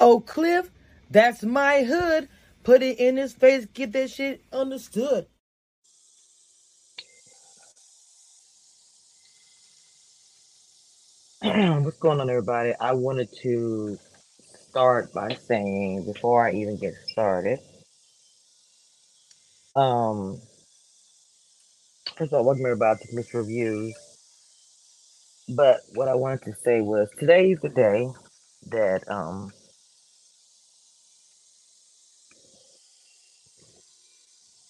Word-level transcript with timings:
Oak 0.00 0.26
Cliff, 0.26 0.70
that's 1.10 1.42
my 1.44 1.84
hood. 1.84 2.28
Put 2.64 2.82
it 2.82 2.98
in 3.00 3.16
his 3.16 3.32
face, 3.34 3.66
get 3.74 3.92
that 3.92 4.10
shit 4.10 4.42
understood. 4.52 5.26
What's 11.42 11.98
going 11.98 12.20
on, 12.20 12.30
everybody? 12.30 12.74
I 12.80 12.92
wanted 12.94 13.28
to 13.42 13.98
start 14.70 15.12
by 15.14 15.34
saying 15.34 16.06
before 16.06 16.46
I 16.46 16.52
even 16.52 16.78
get 16.78 16.94
started, 17.08 17.60
um, 19.76 20.40
first 22.16 22.32
of 22.32 22.38
all, 22.38 22.44
welcome 22.46 22.66
everybody 22.66 23.00
to 23.04 23.16
Miss 23.16 23.34
Reviews. 23.34 23.94
But 25.48 25.80
what 25.94 26.08
I 26.08 26.14
wanted 26.16 26.42
to 26.44 26.54
say 26.64 26.80
was 26.82 27.10
today's 27.18 27.60
the 27.62 27.70
day 27.70 28.08
that 28.70 29.02
um 29.10 29.52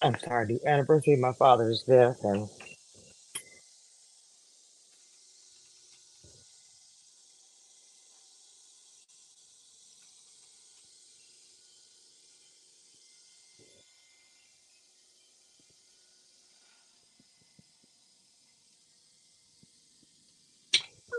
I'm 0.07 0.19
sorry, 0.19 0.47
the 0.47 0.69
anniversary 0.69 1.15
of 1.15 1.21
my 1.21 1.33
father's 1.33 1.83
death, 1.83 2.17
and 2.23 2.49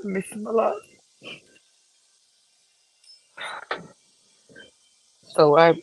miss 0.05 0.27
him 0.31 0.47
a 0.47 0.53
lot. 0.53 0.77
So 5.22 5.59
I'm 5.59 5.81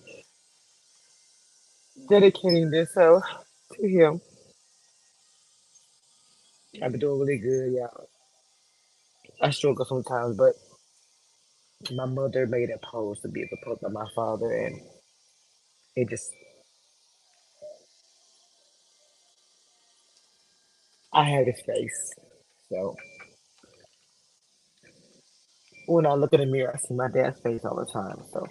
dedicating 2.10 2.72
this 2.72 2.94
so 2.94 3.22
to 3.74 3.88
him. 3.88 4.22
I've 6.84 6.92
been 6.92 7.02
doing 7.02 7.20
really 7.20 7.40
good, 7.40 7.74
y'all. 7.74 8.10
I 9.42 9.52
struggle 9.52 9.86
sometimes, 9.86 10.38
but 10.38 10.54
my 11.96 12.06
mother 12.06 12.48
made 12.48 12.70
a 12.72 12.80
post 12.86 13.24
to 13.24 13.30
be 13.30 13.42
to 13.42 13.58
post 13.66 13.84
on 13.84 13.94
my 13.94 14.08
father, 14.16 14.52
and 14.54 14.82
it 15.96 16.10
just 16.10 16.32
I 21.14 21.26
had 21.26 21.48
his 21.48 21.62
face. 21.66 22.14
So 22.72 22.96
when 25.88 26.06
I 26.06 26.14
look 26.14 26.34
in 26.34 26.42
the 26.42 26.48
mirror, 26.48 26.74
I 26.76 26.80
see 26.80 26.96
my 26.96 27.10
dad's 27.10 27.40
face 27.42 27.62
all 27.66 27.76
the 27.78 27.92
time. 27.92 28.18
So, 28.34 28.48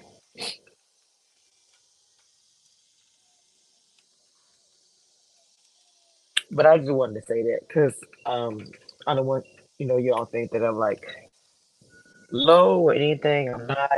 but 6.55 6.67
I 6.67 6.79
just 6.79 6.93
wanted 6.93 7.21
to 7.23 7.27
say 7.27 7.43
that 7.45 7.61
because 7.69 7.95
um 8.27 8.61
I 9.09 9.15
don't 9.17 9.27
want 9.27 9.47
you 9.79 9.87
know 9.87 9.99
y'all 9.99 10.27
think 10.27 10.53
that 10.53 10.65
I'm 10.65 10.77
like 10.79 11.07
low 12.33 12.81
or 12.81 12.95
anything. 12.95 13.53
I'm 13.55 13.67
not. 13.67 13.91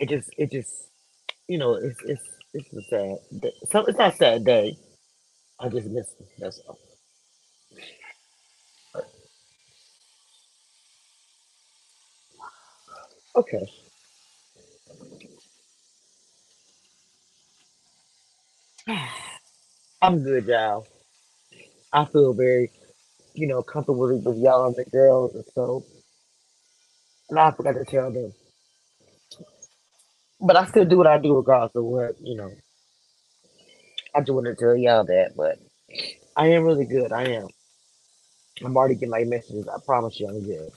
It 0.00 0.08
just 0.10 0.30
it 0.38 0.52
just 0.52 0.90
you 1.48 1.58
know 1.58 1.74
it's 1.74 2.00
it's 2.04 2.22
it's 2.54 2.72
a 2.74 2.82
sad. 2.90 3.40
Day. 3.40 3.52
So 3.72 3.86
it's 3.86 3.98
not 3.98 4.14
a 4.14 4.16
sad 4.16 4.44
day. 4.44 4.76
I 5.60 5.68
just 5.68 5.88
miss 5.88 6.14
him. 6.18 6.26
That's 6.38 6.60
all. 6.68 6.78
Okay. 13.36 13.66
I'm 20.02 20.22
good, 20.22 20.46
y'all. 20.46 20.86
I 21.92 22.04
feel 22.06 22.34
very, 22.34 22.70
you 23.34 23.46
know, 23.48 23.62
comfortable 23.62 24.00
with, 24.08 24.38
y'all 24.38 24.66
and 24.66 24.76
the 24.76 24.84
girls, 24.90 25.34
and 25.34 25.44
so, 25.54 25.84
and 27.30 27.38
I 27.38 27.50
forgot 27.52 27.74
to 27.74 27.84
tell 27.84 28.12
them. 28.12 28.32
But 30.40 30.56
I 30.56 30.66
still 30.66 30.84
do 30.86 30.98
what 30.98 31.06
I 31.06 31.18
do 31.18 31.36
regardless 31.36 31.76
of 31.76 31.84
what, 31.84 32.16
you 32.22 32.36
know. 32.36 32.50
I 34.14 34.20
just 34.20 34.32
wanted 34.32 34.58
to 34.58 34.64
tell 34.64 34.76
y'all 34.76 35.04
that, 35.04 35.32
but 35.36 35.58
I 36.36 36.48
am 36.48 36.64
really 36.64 36.86
good. 36.86 37.12
I 37.12 37.24
am. 37.24 37.48
I'm 38.64 38.76
already 38.76 38.94
getting 38.96 39.10
like 39.10 39.26
messages. 39.28 39.68
I 39.68 39.78
promise 39.86 40.20
you 40.20 40.28
I'm 40.28 40.42
good. 40.44 40.70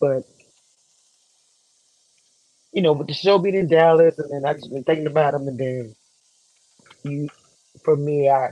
But, 0.00 0.24
you 2.72 2.82
know, 2.82 2.92
with 2.92 3.08
the 3.08 3.14
show 3.14 3.38
being 3.38 3.56
in 3.56 3.68
Dallas, 3.68 4.18
and 4.18 4.30
then 4.32 4.46
I 4.48 4.54
just 4.54 4.70
been 4.72 4.84
thinking 4.84 5.06
about 5.08 5.34
him, 5.34 5.48
and 5.48 5.58
then 5.58 5.94
you, 7.04 7.28
for 7.84 7.96
me, 7.96 8.28
I 8.30 8.50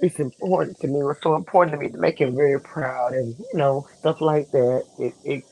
it's 0.00 0.20
important 0.20 0.78
to 0.80 0.88
me. 0.88 1.00
It 1.00 1.04
was 1.04 1.18
so 1.22 1.36
important 1.36 1.74
to 1.74 1.80
me 1.86 1.90
to 1.92 1.98
make 1.98 2.20
him 2.20 2.36
very 2.36 2.60
proud, 2.60 3.14
and 3.14 3.34
you 3.38 3.58
know, 3.58 3.86
stuff 4.00 4.20
like 4.20 4.50
that. 4.52 4.84
It 4.98 5.14
it 5.24 5.44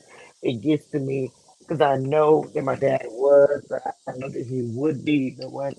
it 0.43 0.61
gets 0.61 0.87
to 0.91 0.99
me 0.99 1.31
because 1.59 1.81
I 1.81 1.97
know 1.97 2.45
that 2.53 2.63
my 2.63 2.75
dad 2.75 3.03
was. 3.09 3.65
I, 3.71 3.91
I 4.11 4.17
know 4.17 4.29
that 4.29 4.45
he 4.47 4.63
would 4.75 5.05
be 5.05 5.35
the 5.39 5.49
one. 5.49 5.75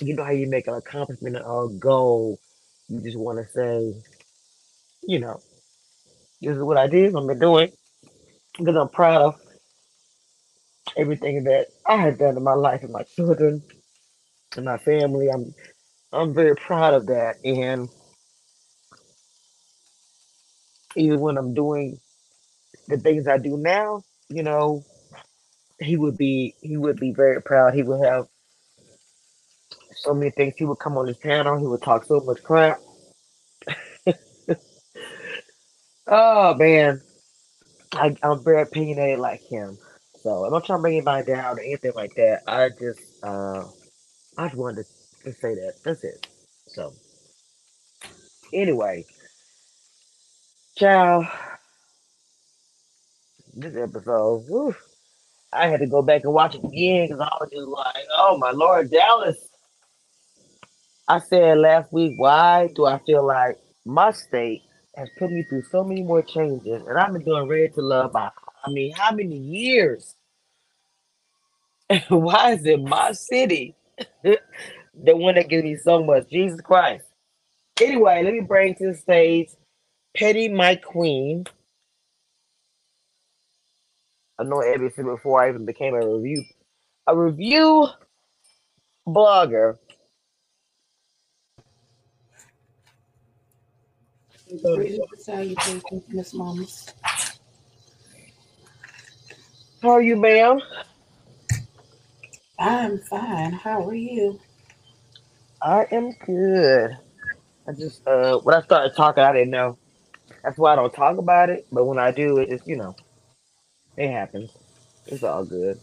You 0.00 0.14
know 0.16 0.24
how 0.24 0.32
you 0.32 0.48
make 0.48 0.68
an 0.68 0.74
accomplishment 0.74 1.36
or 1.44 1.66
a 1.66 1.70
goal. 1.74 2.38
You 2.88 3.02
just 3.02 3.18
want 3.18 3.38
to 3.38 3.52
say, 3.52 3.94
you 5.04 5.20
know, 5.20 5.40
this 6.42 6.56
is 6.56 6.62
what 6.62 6.78
I 6.78 6.88
did. 6.88 7.14
I'm 7.14 7.26
been 7.26 7.38
doing 7.40 7.72
because 8.58 8.76
I'm 8.76 8.88
proud 8.90 9.22
of 9.22 9.40
everything 10.96 11.44
that 11.44 11.66
I 11.86 11.96
have 11.98 12.18
done 12.18 12.36
in 12.36 12.42
my 12.44 12.54
life 12.54 12.82
and 12.82 12.92
my 12.92 13.02
children 13.04 13.62
and 14.56 14.66
my 14.66 14.78
family. 14.78 15.28
I'm 15.28 15.54
I'm 16.12 16.34
very 16.34 16.56
proud 16.56 16.94
of 16.94 17.06
that, 17.08 17.36
and 17.44 17.88
even 20.96 21.20
when 21.20 21.38
I'm 21.38 21.54
doing 21.54 22.00
the 22.88 22.98
things 22.98 23.28
I 23.28 23.38
do 23.38 23.56
now, 23.58 24.02
you 24.30 24.42
know, 24.44 24.84
he 25.80 25.96
would 25.96 26.18
be 26.18 26.54
he 26.62 26.76
would 26.78 26.98
be 27.00 27.12
very 27.12 27.42
proud. 27.42 27.74
He 27.74 27.82
would 27.84 28.04
have 28.04 28.28
so 29.96 30.14
many 30.14 30.30
things. 30.32 30.54
He 30.58 30.64
would 30.66 30.78
come 30.80 30.98
on 30.98 31.08
his 31.08 31.18
panel. 31.18 31.58
He 31.58 31.66
would 31.66 31.82
talk 31.82 32.04
so 32.06 32.20
much 32.20 32.42
crap. 32.44 32.78
Oh 36.08 36.54
man, 36.54 37.02
I, 37.94 38.16
I'm 38.22 38.44
very 38.44 38.62
opinionated 38.62 39.20
like 39.20 39.42
him. 39.42 39.78
So 40.22 40.44
I'm 40.44 40.52
not 40.52 40.64
trying 40.64 40.78
to 40.78 40.82
bring 40.82 40.94
anybody 40.94 41.26
down 41.32 41.58
or 41.58 41.60
anything 41.60 41.92
like 41.94 42.14
that. 42.16 42.42
I 42.46 42.70
just 42.70 43.00
uh 43.22 43.64
I 44.36 44.46
just 44.46 44.56
wanted 44.56 44.84
to, 44.84 45.24
to 45.24 45.32
say 45.32 45.54
that. 45.54 45.74
That's 45.84 46.04
it. 46.04 46.26
So 46.66 46.92
anyway, 48.52 49.04
ciao. 50.76 51.28
This 53.54 53.76
episode, 53.76 54.44
whew, 54.48 54.74
I 55.52 55.66
had 55.68 55.80
to 55.80 55.86
go 55.86 56.02
back 56.02 56.24
and 56.24 56.32
watch 56.32 56.54
it 56.54 56.64
again 56.64 57.08
because 57.08 57.20
I 57.20 57.30
was 57.40 57.50
just 57.50 57.68
like, 57.68 58.04
oh 58.14 58.38
my 58.38 58.50
lord, 58.52 58.90
Dallas. 58.90 59.36
I 61.08 61.18
said 61.20 61.58
last 61.58 61.92
week, 61.92 62.14
why 62.16 62.68
do 62.76 62.86
I 62.86 62.98
feel 62.98 63.26
like 63.26 63.58
my 63.86 64.12
state 64.12 64.62
has 64.96 65.08
put 65.18 65.30
me 65.30 65.42
through 65.44 65.62
so 65.70 65.82
many 65.82 66.02
more 66.02 66.22
changes, 66.22 66.82
and 66.86 66.98
I've 66.98 67.12
been 67.12 67.24
doing 67.24 67.48
Ready 67.48 67.68
to 67.70 67.80
Love 67.82 68.12
by 68.12 68.30
I 68.68 68.70
mean, 68.70 68.92
how 68.92 69.12
many 69.12 69.36
years? 69.36 70.14
why 72.08 72.52
is 72.52 72.66
it 72.66 72.82
my 72.82 73.12
city 73.12 73.74
the 74.22 75.16
one 75.16 75.36
that 75.36 75.48
gives 75.48 75.64
me 75.64 75.76
so 75.76 76.04
much? 76.04 76.28
Jesus 76.28 76.60
Christ. 76.60 77.04
Anyway, 77.80 78.22
let 78.22 78.34
me 78.34 78.40
bring 78.40 78.74
to 78.74 78.88
the 78.88 78.94
stage 78.94 79.48
Petty 80.14 80.50
My 80.50 80.76
Queen. 80.76 81.44
I 84.38 84.44
know 84.44 84.60
said 84.60 85.04
before 85.04 85.42
I 85.42 85.48
even 85.48 85.64
became 85.64 85.94
a 85.94 86.06
review 86.06 86.44
a 87.06 87.16
review 87.16 87.88
blogger. 89.08 89.78
Miss 96.08 96.34
Mamas. 96.34 96.94
How 99.82 99.90
are 99.90 100.02
you, 100.02 100.16
ma'am? 100.16 100.60
I'm 102.58 102.98
fine. 102.98 103.52
How 103.52 103.88
are 103.88 103.94
you? 103.94 104.40
I 105.62 105.86
am 105.92 106.12
good. 106.26 106.96
I 107.68 107.72
just 107.72 108.06
uh 108.06 108.38
when 108.40 108.54
I 108.54 108.62
started 108.62 108.94
talking, 108.96 109.24
I 109.24 109.32
didn't 109.32 109.50
know. 109.50 109.78
That's 110.44 110.58
why 110.58 110.72
I 110.72 110.76
don't 110.76 110.92
talk 110.94 111.18
about 111.18 111.50
it. 111.50 111.66
But 111.72 111.84
when 111.86 111.98
I 111.98 112.12
do, 112.12 112.38
it's 112.38 112.66
you 112.66 112.76
know, 112.76 112.96
it 113.96 114.10
happens. 114.10 114.50
It's 115.06 115.22
all 115.24 115.44
good. 115.44 115.80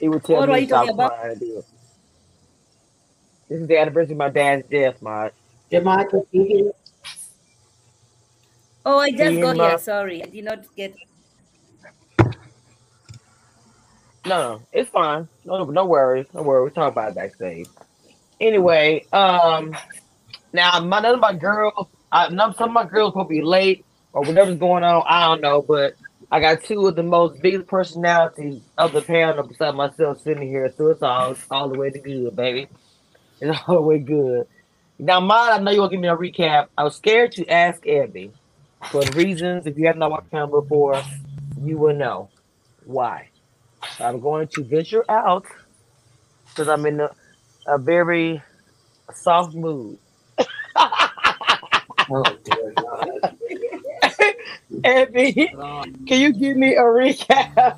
He 0.00 0.08
would 0.08 0.24
tell 0.24 0.42
What 0.42 0.44
me 0.44 0.56
to 0.56 0.62
stop 0.62 0.92
talking 0.92 0.96
crying 0.96 1.34
to 1.34 1.40
do 1.40 1.58
it. 1.58 1.66
This 3.48 3.60
is 3.62 3.68
the 3.68 3.78
anniversary 3.78 4.12
of 4.14 4.18
my 4.18 4.30
dad's 4.30 4.66
death, 4.68 5.02
Mark. 5.02 5.34
Jamaica, 5.70 6.22
you 6.32 6.44
here? 6.44 6.72
Oh, 8.84 8.98
I 8.98 9.10
just 9.10 9.40
got 9.40 9.56
here. 9.56 9.78
Sorry, 9.78 10.22
I 10.22 10.26
did 10.26 10.44
not 10.44 10.64
get. 10.76 10.94
No, 14.24 14.38
no, 14.54 14.62
it's 14.72 14.90
fine. 14.90 15.28
No, 15.44 15.64
no 15.64 15.86
worries. 15.86 16.26
No 16.34 16.42
worries. 16.42 16.72
We'll 16.76 16.84
talk 16.84 16.92
about 16.92 17.10
it 17.10 17.14
backstage. 17.16 17.66
Anyway, 18.40 19.04
um, 19.12 19.76
now 20.52 20.80
my 20.80 21.00
none 21.00 21.14
of 21.14 21.20
my 21.20 21.32
girls, 21.32 21.86
I, 22.10 22.28
none, 22.28 22.54
some 22.56 22.70
of 22.70 22.74
my 22.74 22.84
girls 22.84 23.14
will 23.14 23.24
be 23.24 23.40
late 23.40 23.84
or 24.12 24.22
whatever's 24.22 24.58
going 24.58 24.84
on. 24.84 25.04
I 25.06 25.26
don't 25.26 25.40
know, 25.40 25.62
but 25.62 25.94
I 26.30 26.40
got 26.40 26.64
two 26.64 26.86
of 26.86 26.96
the 26.96 27.02
most 27.02 27.40
biggest 27.40 27.66
personalities 27.66 28.62
of 28.78 28.92
the 28.92 29.02
panel 29.02 29.46
beside 29.46 29.74
myself 29.74 30.20
sitting 30.22 30.48
here, 30.48 30.72
so 30.76 30.88
it's 30.88 31.02
all 31.02 31.32
it's 31.32 31.46
all 31.50 31.68
the 31.68 31.78
way 31.78 31.90
to 31.90 31.98
good, 31.98 32.34
baby. 32.34 32.68
It's 33.40 33.58
all 33.68 33.76
the 33.76 33.82
way 33.82 33.98
good. 33.98 34.46
Now, 34.98 35.20
mine, 35.20 35.52
I 35.52 35.58
know 35.58 35.70
you'll 35.72 35.88
give 35.88 36.00
me 36.00 36.08
a 36.08 36.16
recap. 36.16 36.68
I 36.78 36.84
was 36.84 36.96
scared 36.96 37.32
to 37.32 37.48
ask 37.48 37.86
Abby 37.88 38.32
for 38.90 39.04
the 39.04 39.12
reasons. 39.12 39.66
If 39.66 39.78
you 39.78 39.86
have 39.88 39.96
not 39.96 40.10
watched 40.10 40.30
the 40.30 40.36
panel 40.38 40.60
before, 40.62 41.08
you 41.62 41.78
will 41.78 41.94
know 41.94 42.30
why. 42.84 43.30
I'm 44.00 44.20
going 44.20 44.48
to 44.48 44.64
venture 44.64 45.04
out 45.10 45.46
because 46.50 46.68
I'm 46.68 46.86
in 46.86 47.00
a, 47.00 47.10
a 47.66 47.78
very 47.78 48.42
soft 49.14 49.54
mood. 49.54 49.98
Oh, 52.10 52.38
dear 52.44 52.74
God. 52.80 53.20
Abby, 54.84 55.52
can 56.06 56.20
you 56.20 56.32
give 56.32 56.56
me 56.56 56.76
a 56.76 56.82
recap? 56.82 57.74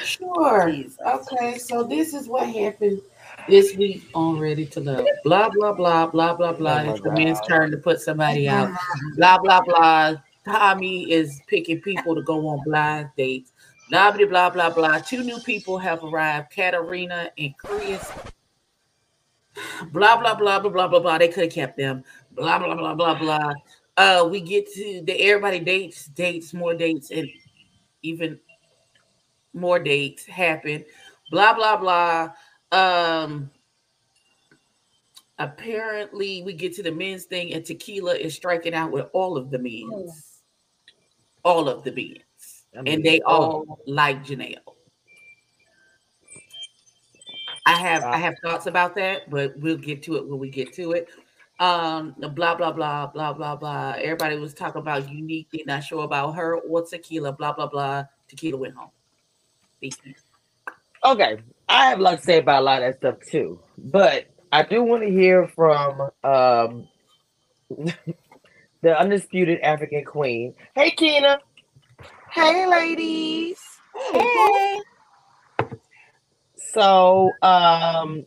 Sure. 0.00 0.74
Okay, 1.06 1.58
so 1.58 1.84
this 1.84 2.14
is 2.14 2.28
what 2.28 2.48
happened 2.48 3.00
this 3.48 3.76
week 3.76 4.08
on 4.14 4.38
Ready 4.38 4.66
to 4.66 4.80
Love. 4.80 5.06
Blah, 5.24 5.48
blah, 5.50 5.72
blah, 5.72 6.06
blah, 6.06 6.34
blah, 6.34 6.52
blah. 6.52 6.82
Oh 6.84 6.92
it's 6.92 7.00
the 7.02 7.12
men's 7.12 7.40
turn 7.48 7.70
to 7.70 7.76
put 7.76 8.00
somebody 8.00 8.48
out. 8.48 8.70
Blah, 9.16 9.38
blah, 9.38 9.60
blah. 9.62 10.14
Tommy 10.44 11.10
is 11.10 11.40
picking 11.48 11.80
people 11.80 12.14
to 12.14 12.22
go 12.22 12.46
on 12.48 12.62
blind 12.64 13.10
dates. 13.16 13.52
Blah, 13.90 14.12
blah, 14.12 14.26
blah, 14.26 14.50
blah, 14.50 14.70
blah. 14.70 14.98
Two 14.98 15.22
new 15.22 15.38
people 15.40 15.78
have 15.78 16.02
arrived 16.02 16.50
Katarina 16.50 17.30
and 17.38 17.56
Chris. 17.58 18.10
Blah, 19.92 20.20
blah, 20.20 20.34
blah, 20.34 20.60
blah, 20.60 20.70
blah, 20.70 20.88
blah, 20.88 21.00
blah. 21.00 21.18
They 21.18 21.28
could 21.28 21.44
have 21.44 21.52
kept 21.52 21.76
them. 21.76 22.04
Blah, 22.32 22.58
blah, 22.58 22.74
blah, 22.74 22.94
blah, 22.94 23.18
blah. 23.18 23.52
Uh, 23.96 24.28
we 24.30 24.40
get 24.40 24.70
to 24.74 25.02
the 25.06 25.14
everybody 25.22 25.58
dates, 25.58 26.06
dates, 26.06 26.52
more 26.52 26.74
dates, 26.74 27.10
and 27.10 27.28
even 28.02 28.38
more 29.54 29.78
dates 29.78 30.26
happen. 30.26 30.84
Blah 31.30 31.54
blah 31.54 31.76
blah. 31.76 32.30
Um 32.76 33.50
apparently 35.38 36.42
we 36.42 36.52
get 36.52 36.74
to 36.74 36.82
the 36.82 36.90
men's 36.92 37.24
thing 37.24 37.52
and 37.52 37.64
tequila 37.64 38.14
is 38.14 38.34
striking 38.34 38.74
out 38.74 38.90
with 38.90 39.06
all 39.12 39.36
of 39.36 39.50
the 39.50 39.58
men's. 39.58 40.40
All 41.44 41.68
of 41.68 41.84
the 41.84 41.92
men's. 41.92 42.64
I 42.76 42.82
mean, 42.82 42.94
And 42.94 43.04
they 43.04 43.20
oh. 43.20 43.32
all 43.32 43.78
like 43.86 44.24
Janelle. 44.24 44.56
I 47.66 47.72
have 47.72 48.04
I 48.04 48.16
have 48.18 48.34
thoughts 48.42 48.66
about 48.66 48.94
that, 48.94 49.28
but 49.28 49.58
we'll 49.58 49.76
get 49.76 50.02
to 50.04 50.16
it 50.16 50.26
when 50.26 50.38
we 50.38 50.50
get 50.50 50.72
to 50.74 50.92
it. 50.92 51.08
Um, 51.58 52.14
blah 52.18 52.54
blah 52.54 52.70
blah 52.70 53.06
blah 53.08 53.32
blah 53.32 53.56
blah. 53.56 53.94
Everybody 53.98 54.36
was 54.36 54.54
talking 54.54 54.80
about 54.80 55.10
unique, 55.10 55.48
they're 55.52 55.64
not 55.66 55.82
sure 55.82 56.04
about 56.04 56.36
her 56.36 56.58
or 56.58 56.86
tequila, 56.86 57.32
blah 57.32 57.52
blah 57.52 57.66
blah. 57.66 58.04
Tequila 58.28 58.58
went 58.58 58.74
home. 58.74 58.90
Okay, 61.04 61.38
I 61.68 61.90
have 61.90 61.98
a 61.98 62.02
lot 62.02 62.18
to 62.18 62.24
say 62.24 62.38
about 62.38 62.62
a 62.62 62.64
lot 62.64 62.82
of 62.82 62.88
that 62.92 62.98
stuff 62.98 63.16
too, 63.30 63.60
but 63.76 64.26
I 64.52 64.62
do 64.62 64.82
want 64.82 65.02
to 65.02 65.10
hear 65.10 65.48
from 65.48 66.00
um 66.24 66.88
the 68.82 68.98
undisputed 68.98 69.60
African 69.60 70.04
queen. 70.04 70.54
Hey, 70.74 70.90
Keena. 70.92 71.40
Hey, 72.30 72.66
ladies. 72.66 73.58
Hey. 74.12 74.80
So, 76.72 77.30
um, 77.42 78.26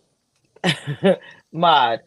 Mod, 1.52 2.00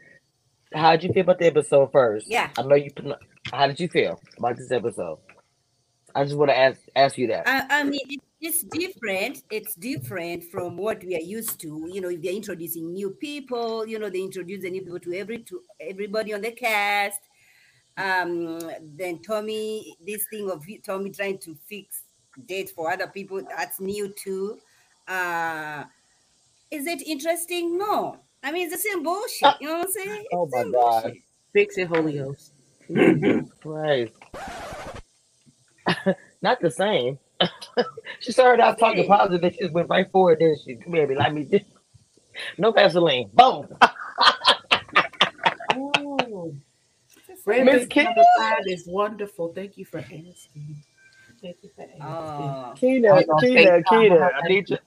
how 0.74 0.92
did 0.96 1.04
you 1.04 1.12
feel 1.12 1.22
about 1.22 1.38
the 1.38 1.46
episode 1.46 1.92
first? 1.92 2.26
Yeah. 2.28 2.50
I 2.58 2.62
know 2.62 2.74
you. 2.74 2.90
put- 2.90 3.18
How 3.52 3.66
did 3.66 3.78
you 3.80 3.88
feel 3.88 4.20
about 4.38 4.56
this 4.56 4.70
episode? 4.72 5.18
I 6.14 6.24
just 6.24 6.36
want 6.36 6.50
to 6.50 6.58
ask 6.58 6.80
ask 6.96 7.16
you 7.16 7.28
that. 7.28 7.48
I, 7.48 7.80
I 7.80 7.84
mean, 7.84 8.18
it's 8.42 8.62
different. 8.64 9.42
It's 9.50 9.74
different 9.76 10.44
from 10.44 10.76
what 10.76 11.02
we 11.04 11.14
are 11.16 11.20
used 11.20 11.60
to. 11.60 11.88
You 11.90 12.00
know, 12.00 12.08
if 12.10 12.20
they're 12.22 12.34
introducing 12.34 12.92
new 12.92 13.10
people, 13.10 13.86
you 13.86 13.98
know, 13.98 14.10
they 14.10 14.20
introduce 14.20 14.62
the 14.62 14.70
new 14.70 14.82
people 14.82 15.00
to 15.00 15.14
every 15.14 15.38
to 15.44 15.62
everybody 15.80 16.34
on 16.34 16.42
the 16.42 16.50
cast. 16.52 17.20
Um, 17.96 18.60
then 18.96 19.20
Tommy, 19.22 19.96
this 20.04 20.26
thing 20.30 20.50
of 20.50 20.64
Tommy 20.84 21.10
trying 21.10 21.38
to 21.38 21.56
fix 21.68 22.02
dates 22.46 22.72
for 22.72 22.90
other 22.90 23.06
people, 23.06 23.42
that's 23.48 23.80
new 23.80 24.12
too. 24.16 24.58
Uh, 25.06 25.84
is 26.70 26.86
it 26.86 27.02
interesting? 27.02 27.78
No. 27.78 28.16
I 28.42 28.50
mean, 28.50 28.66
it's 28.66 28.74
the 28.82 28.90
same 28.90 29.02
bullshit. 29.04 29.54
You 29.60 29.68
know 29.68 29.74
what 29.78 29.86
I'm 29.86 29.92
saying? 29.92 30.24
Oh 30.32 30.46
It's 30.46 30.56
the 30.56 30.64
my 30.64 30.70
God. 30.72 31.04
bullshit. 31.04 31.22
Fix 31.52 31.78
it, 31.78 31.88
Holy 31.88 32.14
Ghost. 32.14 32.52
right 33.64 34.12
Not 36.42 36.60
the 36.60 36.70
same. 36.70 37.18
She 38.20 38.32
started 38.32 38.62
out 38.62 38.78
talking 38.78 39.06
positive, 39.06 39.40
then 39.42 39.52
she 39.52 39.58
just 39.60 39.72
went 39.72 39.88
right 39.88 40.10
forward. 40.10 40.38
Then 40.40 40.56
she 40.64 40.78
maybe 40.86 41.14
like 41.14 41.32
me. 41.32 41.44
just- 41.44 41.64
No 42.58 42.72
Vaseline. 42.72 43.30
Boom. 43.34 43.68
Oh, 45.74 46.54
Miss 47.28 47.38
Raven's 47.46 47.86
Kim? 47.86 48.04
number 48.04 48.22
five 48.38 48.58
is 48.66 48.86
wonderful. 48.86 49.52
Thank 49.54 49.78
you 49.78 49.84
for 49.84 49.98
asking. 49.98 50.34
Thank 51.40 51.56
you 51.62 51.70
for 51.74 51.86
asking. 52.00 52.76
Keena, 52.76 53.08
I 53.08 53.12
was 53.14 53.28
on 53.28 53.40
Keena, 53.40 53.60
FaceTime 53.60 53.84
Keena. 53.88 54.10
with 54.14 54.20
her. 54.20 54.34
I 54.34 54.48
need 54.48 54.70
you. 54.70 54.78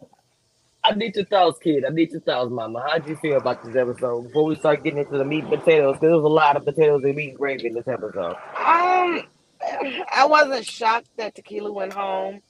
I 0.83 0.91
need 0.93 1.15
your 1.15 1.25
thoughts, 1.25 1.57
kid. 1.59 1.83
I 1.83 1.89
need 1.89 2.11
your 2.11 2.21
thoughts, 2.21 2.51
Mama. 2.51 2.85
How'd 2.87 3.09
you 3.09 3.15
feel 3.15 3.37
about 3.37 3.63
this 3.63 3.75
episode 3.75 4.25
before 4.27 4.45
we 4.45 4.55
start 4.55 4.83
getting 4.83 4.99
into 4.99 5.17
the 5.17 5.25
meat 5.25 5.43
and 5.43 5.49
potatoes? 5.59 5.93
Because 5.95 6.01
there 6.01 6.15
was 6.15 6.23
a 6.25 6.27
lot 6.27 6.55
of 6.55 6.63
potatoes 6.63 7.03
and 7.03 7.15
meat 7.15 7.29
and 7.29 7.37
gravy 7.37 7.67
in 7.67 7.73
this 7.73 7.87
episode. 7.87 8.35
Um, 8.63 9.23
I 10.13 10.25
wasn't 10.25 10.65
shocked 10.65 11.09
that 11.17 11.35
Tequila 11.35 11.71
went 11.71 11.93
home. 11.93 12.41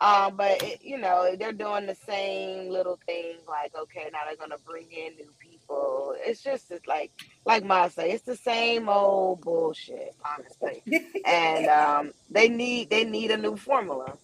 Um, 0.00 0.36
but 0.36 0.62
it, 0.62 0.80
you 0.82 0.98
know 0.98 1.34
they're 1.38 1.52
doing 1.52 1.86
the 1.86 1.94
same 1.94 2.68
little 2.68 2.98
things. 3.06 3.40
Like, 3.48 3.72
okay, 3.80 4.08
now 4.12 4.20
they're 4.26 4.36
gonna 4.36 4.58
bring 4.66 4.90
in 4.90 5.14
new 5.16 5.30
people. 5.38 6.14
It's 6.18 6.42
just 6.42 6.70
it's 6.70 6.86
like, 6.86 7.12
like 7.46 7.64
Ma 7.64 7.88
say, 7.88 8.10
it's 8.10 8.24
the 8.24 8.36
same 8.36 8.88
old 8.88 9.40
bullshit, 9.40 10.14
honestly. 10.24 10.82
And 11.24 11.66
um, 11.68 12.12
they 12.30 12.48
need 12.48 12.90
they 12.90 13.04
need 13.04 13.30
a 13.30 13.36
new 13.36 13.56
formula. 13.56 14.18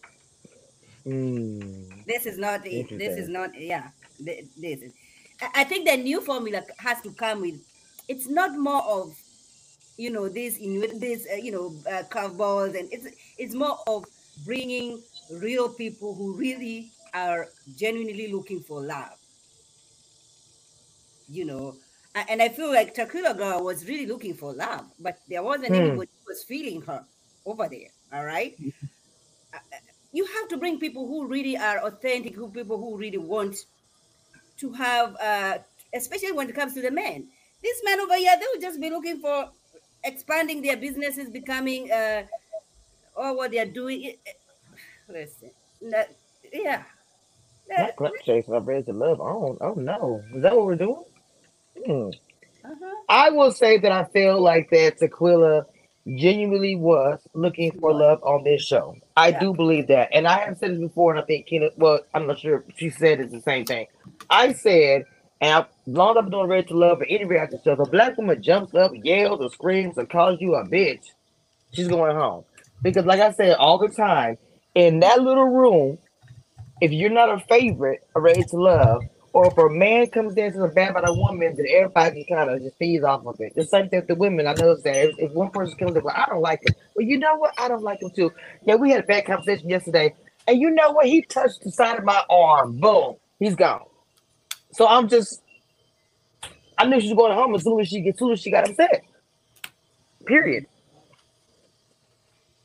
Mm. 1.06 2.04
this 2.06 2.26
is 2.26 2.36
not. 2.38 2.62
This 2.64 3.16
is 3.16 3.28
not 3.28 3.50
yeah. 3.58 3.88
This 4.18 4.82
is. 4.82 4.92
I- 5.40 5.62
I 5.62 5.64
think 5.64 5.88
the 5.88 5.96
new 5.96 6.20
formula 6.20 6.62
has 6.78 7.00
to 7.02 7.12
come 7.12 7.40
with. 7.42 7.60
It's 8.08 8.28
not 8.28 8.58
more 8.58 8.82
of, 8.82 9.16
you 10.00 10.10
know, 10.10 10.28
this 10.28 10.56
in 10.58 10.80
this 11.00 11.26
uh, 11.32 11.36
you 11.36 11.52
know 11.52 11.82
uh, 11.90 12.04
curveballs 12.10 12.78
and 12.78 12.88
it's 12.92 13.08
it's 13.38 13.54
more 13.54 13.78
of 13.86 14.04
bringing 14.36 15.02
real 15.28 15.68
people 15.74 16.14
who 16.14 16.36
really 16.36 16.92
are 17.14 17.48
genuinely 17.74 18.32
looking 18.32 18.60
for 18.62 18.82
love. 18.82 19.16
You 21.28 21.44
know, 21.44 21.78
and 22.14 22.42
I 22.42 22.48
feel 22.48 22.72
like 22.72 22.94
Tequila 22.94 23.34
Girl 23.34 23.64
was 23.64 23.86
really 23.86 24.06
looking 24.06 24.34
for 24.34 24.52
love, 24.52 24.86
but 24.98 25.20
there 25.28 25.42
wasn't 25.42 25.74
Hmm. 25.74 25.76
anybody 25.76 26.10
who 26.24 26.32
was 26.32 26.42
feeling 26.44 26.82
her 26.82 27.06
over 27.46 27.68
there. 27.68 27.90
All 28.12 28.24
right 28.24 28.58
Uh, 29.54 29.58
you 30.12 30.24
have 30.26 30.48
to 30.48 30.56
bring 30.58 30.78
people 30.78 31.06
who 31.06 31.26
really 31.26 31.56
are 31.56 31.78
authentic, 31.86 32.34
who 32.34 32.50
people 32.50 32.78
who 32.78 32.96
really 32.96 33.18
want 33.18 33.56
to 34.58 34.72
have, 34.72 35.16
uh, 35.20 35.58
especially 35.94 36.32
when 36.32 36.48
it 36.48 36.54
comes 36.54 36.74
to 36.74 36.82
the 36.82 36.90
men. 36.90 37.28
These 37.62 37.82
men 37.84 38.00
over 38.00 38.16
here, 38.16 38.36
they 38.38 38.46
will 38.52 38.60
just 38.60 38.80
be 38.80 38.90
looking 38.90 39.20
for 39.20 39.50
expanding 40.04 40.62
their 40.62 40.76
businesses, 40.76 41.28
becoming, 41.30 41.90
uh, 41.90 42.24
or 43.14 43.36
what 43.36 43.50
they 43.50 43.58
are 43.58 43.66
doing. 43.66 44.14
Listen, 45.08 45.50
that- 45.90 46.14
yeah. 46.52 46.82
Not 47.68 47.78
That- 47.78 47.96
crap 47.96 48.12
chasing. 48.24 48.54
I've 48.54 48.66
read 48.66 48.86
to 48.86 48.92
love. 48.92 49.20
Oh, 49.20 49.56
oh 49.60 49.74
no. 49.74 50.22
Is 50.34 50.42
that 50.42 50.56
what 50.56 50.66
we're 50.66 50.74
doing? 50.76 51.04
Hmm. 51.86 52.08
uh-huh. 52.64 52.94
I 53.08 53.30
will 53.30 53.52
say 53.52 53.78
that 53.78 53.92
I 53.92 54.04
feel 54.04 54.40
like 54.40 54.70
that 54.70 54.98
Tequila 54.98 55.66
genuinely 56.16 56.76
was 56.76 57.20
looking 57.34 57.70
for 57.78 57.92
love 57.92 58.22
on 58.22 58.42
this 58.44 58.66
show. 58.66 58.96
I 59.16 59.28
Yeah. 59.28 59.40
do 59.40 59.54
believe 59.54 59.86
that. 59.88 60.08
And 60.12 60.26
I 60.26 60.38
have 60.44 60.58
said 60.58 60.72
this 60.72 60.80
before, 60.80 61.12
and 61.12 61.20
I 61.20 61.24
think 61.24 61.46
Kena, 61.48 61.70
well, 61.76 62.00
I'm 62.12 62.26
not 62.26 62.38
sure 62.40 62.64
if 62.68 62.76
she 62.78 62.90
said 62.90 63.20
it's 63.20 63.32
the 63.32 63.40
same 63.40 63.64
thing. 63.64 63.86
I 64.28 64.52
said, 64.52 65.04
and 65.40 65.64
as 65.64 65.66
long 65.86 66.16
as 66.16 66.24
I'm 66.24 66.30
doing 66.30 66.48
Ready 66.48 66.66
to 66.68 66.76
Love 66.76 67.00
or 67.00 67.06
any 67.08 67.24
reaction 67.24 67.60
stuff, 67.60 67.78
if 67.80 67.88
a 67.88 67.90
black 67.90 68.16
woman 68.18 68.42
jumps 68.42 68.74
up, 68.74 68.92
yells, 68.94 69.40
or 69.40 69.50
screams, 69.50 69.96
or 69.96 70.06
calls 70.06 70.40
you 70.40 70.54
a 70.54 70.64
bitch, 70.66 71.04
she's 71.72 71.88
going 71.88 72.14
home. 72.14 72.44
Because, 72.82 73.06
like 73.06 73.20
I 73.20 73.32
said 73.32 73.56
all 73.56 73.78
the 73.78 73.88
time, 73.88 74.38
in 74.74 75.00
that 75.00 75.22
little 75.22 75.48
room, 75.48 75.98
if 76.80 76.92
you're 76.92 77.10
not 77.10 77.30
a 77.30 77.40
favorite 77.40 78.00
of 78.14 78.22
Ready 78.22 78.44
to 78.44 78.56
Love, 78.56 79.02
or 79.32 79.46
if 79.46 79.58
a 79.58 79.68
man 79.68 80.08
comes 80.08 80.36
in 80.36 80.52
to 80.52 80.58
the 80.58 80.68
bad 80.68 80.90
about 80.90 81.08
a 81.08 81.12
woman, 81.12 81.54
then 81.56 81.66
everybody 81.70 82.24
kind 82.28 82.50
of 82.50 82.60
just 82.60 82.76
feeds 82.78 83.04
off 83.04 83.24
of 83.26 83.36
it. 83.40 83.54
The 83.54 83.64
same 83.64 83.88
thing 83.88 84.00
with 84.00 84.08
the 84.08 84.14
women. 84.16 84.46
I 84.46 84.54
noticed 84.54 84.84
that 84.84 84.96
if, 84.96 85.18
if 85.18 85.32
one 85.32 85.50
person 85.50 85.76
comes 85.76 85.96
in, 85.96 86.02
well, 86.02 86.14
I 86.16 86.26
don't 86.28 86.42
like 86.42 86.60
it. 86.62 86.76
Well, 86.96 87.06
you 87.06 87.18
know 87.18 87.36
what? 87.36 87.54
I 87.58 87.68
don't 87.68 87.82
like 87.82 88.02
him 88.02 88.10
too. 88.10 88.32
Yeah, 88.64 88.74
we 88.74 88.90
had 88.90 89.04
a 89.04 89.06
bad 89.06 89.26
conversation 89.26 89.68
yesterday, 89.68 90.14
and 90.48 90.60
you 90.60 90.70
know 90.70 90.90
what? 90.92 91.06
He 91.06 91.22
touched 91.22 91.62
the 91.62 91.70
side 91.70 91.98
of 91.98 92.04
my 92.04 92.22
arm. 92.28 92.78
Boom, 92.78 93.16
he's 93.38 93.54
gone. 93.54 93.84
So 94.72 94.86
I'm 94.86 95.08
just, 95.08 95.42
I 96.78 96.86
knew 96.86 97.00
she 97.00 97.08
was 97.08 97.16
going 97.16 97.32
home 97.34 97.54
as 97.54 97.64
soon 97.64 97.80
as 97.80 97.88
she 97.88 98.08
as 98.08 98.18
soon 98.18 98.32
as 98.32 98.40
she 98.40 98.50
got 98.50 98.68
upset. 98.68 99.02
Period. 100.26 100.66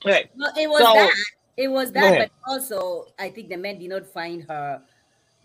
Okay. 0.05 0.29
No, 0.35 0.47
it 0.57 0.69
was 0.69 0.81
So- 0.81 0.93
that. 0.93 1.11
It 1.57 1.69
was 1.69 1.93
that, 1.93 2.17
but 2.19 2.51
also 2.51 3.05
I 3.17 3.29
think 3.29 3.47
the 3.47 3.55
men 3.55 3.79
did 3.79 3.89
not 3.89 4.05
find 4.05 4.43
her, 4.49 4.81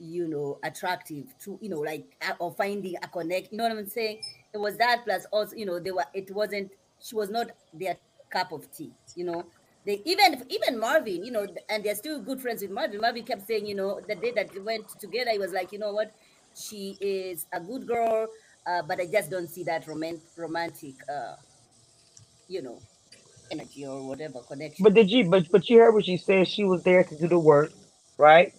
you 0.00 0.26
know, 0.26 0.58
attractive 0.64 1.32
to, 1.44 1.56
you 1.62 1.68
know, 1.68 1.78
like 1.78 2.16
uh, 2.28 2.32
or 2.40 2.50
finding 2.50 2.96
a 3.00 3.06
connect. 3.06 3.52
You 3.52 3.58
know 3.58 3.68
what 3.68 3.78
I'm 3.78 3.86
saying? 3.86 4.20
It 4.52 4.58
was 4.58 4.76
that 4.78 5.04
plus 5.04 5.24
also, 5.30 5.54
you 5.54 5.66
know, 5.66 5.78
they 5.78 5.92
were. 5.92 6.04
It 6.12 6.34
wasn't. 6.34 6.72
She 7.00 7.14
was 7.14 7.30
not 7.30 7.52
their 7.72 7.96
cup 8.28 8.50
of 8.50 8.68
tea. 8.72 8.90
You 9.14 9.22
know, 9.26 9.44
they 9.86 10.02
even 10.04 10.44
even 10.48 10.80
Marvin, 10.80 11.24
you 11.24 11.30
know, 11.30 11.46
and 11.68 11.84
they're 11.84 11.94
still 11.94 12.20
good 12.20 12.40
friends 12.40 12.62
with 12.62 12.72
Marvin. 12.72 13.00
Marvin 13.00 13.22
kept 13.24 13.46
saying, 13.46 13.66
you 13.66 13.76
know, 13.76 14.00
the 14.08 14.16
day 14.16 14.32
that 14.34 14.52
they 14.52 14.58
went 14.58 14.88
together, 14.98 15.30
he 15.30 15.38
was 15.38 15.52
like, 15.52 15.70
you 15.70 15.78
know 15.78 15.92
what, 15.92 16.12
she 16.54 16.98
is 17.00 17.46
a 17.52 17.60
good 17.60 17.86
girl, 17.86 18.28
uh, 18.66 18.82
but 18.82 19.00
I 19.00 19.06
just 19.06 19.30
don't 19.30 19.48
see 19.48 19.64
that 19.64 19.86
romantic, 19.86 20.22
romantic, 20.36 20.94
uh, 21.12 21.36
you 22.48 22.62
know, 22.62 22.80
energy 23.50 23.86
or 23.86 24.06
whatever 24.06 24.40
connection. 24.48 24.84
But 24.84 24.94
did 24.94 25.10
you? 25.10 25.28
But 25.30 25.50
but 25.50 25.68
you 25.68 25.78
heard 25.78 25.94
what 25.94 26.04
she 26.06 26.16
said. 26.16 26.48
She 26.48 26.64
was 26.64 26.82
there 26.84 27.04
to 27.04 27.16
do 27.16 27.28
the 27.28 27.38
work, 27.38 27.72
right? 28.18 28.52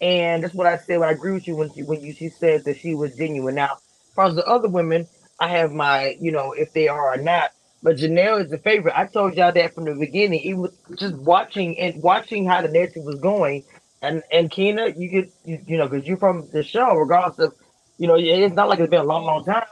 And 0.00 0.42
that's 0.44 0.54
what 0.54 0.66
I 0.66 0.78
said. 0.78 1.02
I 1.02 1.12
agree 1.12 1.32
with 1.32 1.48
you 1.48 1.56
when 1.56 1.72
she, 1.72 1.82
when 1.82 2.00
you 2.02 2.12
she 2.12 2.28
said 2.28 2.64
that 2.64 2.78
she 2.78 2.94
was 2.94 3.16
genuine. 3.16 3.54
Now, 3.54 3.74
as 3.74 4.14
far 4.14 4.26
as 4.26 4.34
the 4.34 4.46
other 4.46 4.68
women, 4.68 5.08
I 5.40 5.48
have 5.48 5.72
my 5.72 6.16
you 6.20 6.32
know 6.32 6.52
if 6.52 6.72
they 6.72 6.88
are 6.88 7.14
or 7.14 7.16
not. 7.18 7.52
But 7.82 7.96
Janelle 7.96 8.44
is 8.44 8.50
the 8.50 8.58
favorite. 8.58 8.98
I 8.98 9.06
told 9.06 9.34
y'all 9.36 9.52
that 9.52 9.74
from 9.74 9.84
the 9.84 9.94
beginning. 9.94 10.40
Even 10.40 10.68
just 10.98 11.16
watching 11.16 11.78
and 11.78 12.02
watching 12.02 12.46
how 12.46 12.62
the 12.62 12.68
narrative 12.68 13.04
was 13.04 13.16
going, 13.20 13.64
and 14.04 14.22
and 14.30 14.50
Keena, 14.50 14.94
you 14.96 15.08
get 15.08 15.32
you, 15.44 15.58
you 15.66 15.78
know 15.78 15.88
because 15.88 16.06
you're 16.06 16.18
from 16.18 16.48
the 16.52 16.62
show, 16.62 16.94
regardless 16.94 17.38
of 17.38 17.54
you 17.98 18.06
know 18.06 18.16
it's 18.18 18.54
not 18.54 18.68
like 18.68 18.80
it's 18.80 18.90
been 18.90 19.00
a 19.00 19.04
long 19.04 19.24
long 19.24 19.44
time. 19.44 19.66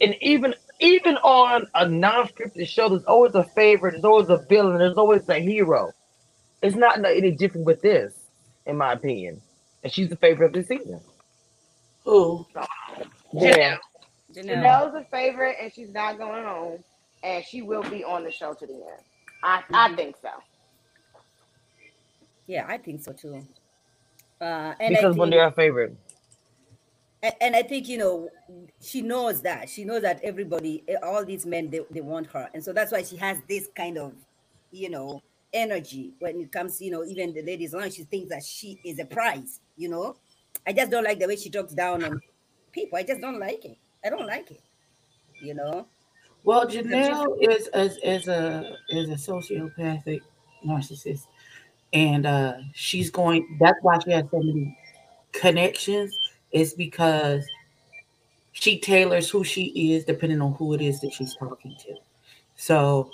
And 0.00 0.16
even 0.20 0.54
even 0.80 1.16
on 1.18 1.66
a 1.74 1.88
non-scripted 1.88 2.68
show, 2.68 2.88
there's 2.88 3.04
always 3.04 3.34
a 3.34 3.44
favorite, 3.44 3.92
there's 3.92 4.04
always 4.04 4.28
a 4.28 4.44
villain, 4.48 4.78
there's 4.78 4.96
always 4.96 5.28
a 5.28 5.40
hero. 5.40 5.92
It's 6.62 6.76
not 6.76 7.04
any 7.04 7.32
different 7.32 7.66
with 7.66 7.82
this, 7.82 8.14
in 8.66 8.76
my 8.76 8.92
opinion. 8.92 9.42
And 9.82 9.92
she's 9.92 10.08
the 10.08 10.16
favorite 10.16 10.46
of 10.48 10.52
the 10.54 10.62
season. 10.64 11.00
Who? 12.04 12.46
Yeah. 13.32 13.78
Janelle. 14.34 14.46
Janelle's 14.46 14.94
a 14.94 15.04
favorite, 15.10 15.56
and 15.60 15.72
she's 15.72 15.92
not 15.92 16.18
going 16.18 16.44
home, 16.44 16.84
and 17.22 17.44
she 17.44 17.62
will 17.62 17.82
be 17.82 18.04
on 18.04 18.24
the 18.24 18.30
show 18.30 18.54
to 18.54 18.66
the 18.66 18.74
end. 18.74 19.02
I, 19.42 19.62
I 19.72 19.94
think 19.96 20.16
so. 20.22 20.30
Yeah, 22.48 22.64
I 22.66 22.78
think 22.78 23.02
so 23.02 23.12
too. 23.12 23.46
Uh, 24.40 24.74
and 24.80 24.96
Because 24.96 25.14
I 25.14 25.18
when 25.18 25.30
think, 25.30 25.30
they're 25.30 25.46
a 25.46 25.52
favorite. 25.52 25.96
a- 27.22 27.42
and 27.42 27.54
I 27.54 27.62
think 27.62 27.88
you 27.88 27.98
know, 27.98 28.30
she 28.80 29.02
knows 29.02 29.42
that. 29.42 29.68
She 29.68 29.84
knows 29.84 30.02
that 30.02 30.20
everybody, 30.24 30.82
eh, 30.88 30.96
all 31.02 31.24
these 31.24 31.44
men, 31.46 31.70
they, 31.70 31.80
they 31.90 32.00
want 32.00 32.26
her, 32.28 32.48
and 32.54 32.64
so 32.64 32.72
that's 32.72 32.90
why 32.90 33.02
she 33.02 33.16
has 33.18 33.38
this 33.48 33.68
kind 33.76 33.98
of, 33.98 34.14
you 34.72 34.88
know, 34.88 35.22
energy 35.52 36.14
when 36.20 36.40
it 36.40 36.50
comes. 36.50 36.80
You 36.80 36.90
know, 36.92 37.04
even 37.04 37.34
the 37.34 37.42
ladies 37.42 37.74
on, 37.74 37.90
she 37.90 38.04
thinks 38.04 38.30
that 38.30 38.42
she 38.42 38.80
is 38.84 38.98
a 38.98 39.04
prize. 39.04 39.60
You 39.76 39.90
know, 39.90 40.16
I 40.66 40.72
just 40.72 40.90
don't 40.90 41.04
like 41.04 41.18
the 41.18 41.28
way 41.28 41.36
she 41.36 41.50
talks 41.50 41.74
down 41.74 42.02
on 42.02 42.20
people. 42.72 42.98
I 42.98 43.02
just 43.02 43.20
don't 43.20 43.38
like 43.38 43.64
it. 43.64 43.76
I 44.04 44.08
don't 44.10 44.26
like 44.26 44.50
it. 44.50 44.62
You 45.42 45.54
know. 45.54 45.86
Well, 46.44 46.66
Janelle 46.66 47.36
is 47.42 47.68
is 47.74 47.98
is 48.02 48.28
a 48.28 48.76
is 48.88 49.08
a 49.10 49.14
sociopathic 49.32 50.20
narcissist, 50.64 51.26
and 51.92 52.26
uh, 52.26 52.54
she's 52.74 53.10
going. 53.10 53.58
That's 53.60 53.78
why 53.82 53.98
she 54.04 54.10
has 54.12 54.24
so 54.30 54.38
many 54.38 54.78
connections. 55.32 56.16
Is 56.50 56.72
because 56.72 57.46
she 58.52 58.78
tailors 58.78 59.28
who 59.28 59.44
she 59.44 59.92
is 59.92 60.04
depending 60.04 60.40
on 60.40 60.54
who 60.54 60.72
it 60.74 60.80
is 60.80 61.00
that 61.00 61.12
she's 61.12 61.36
talking 61.36 61.76
to. 61.80 61.94
So 62.56 63.10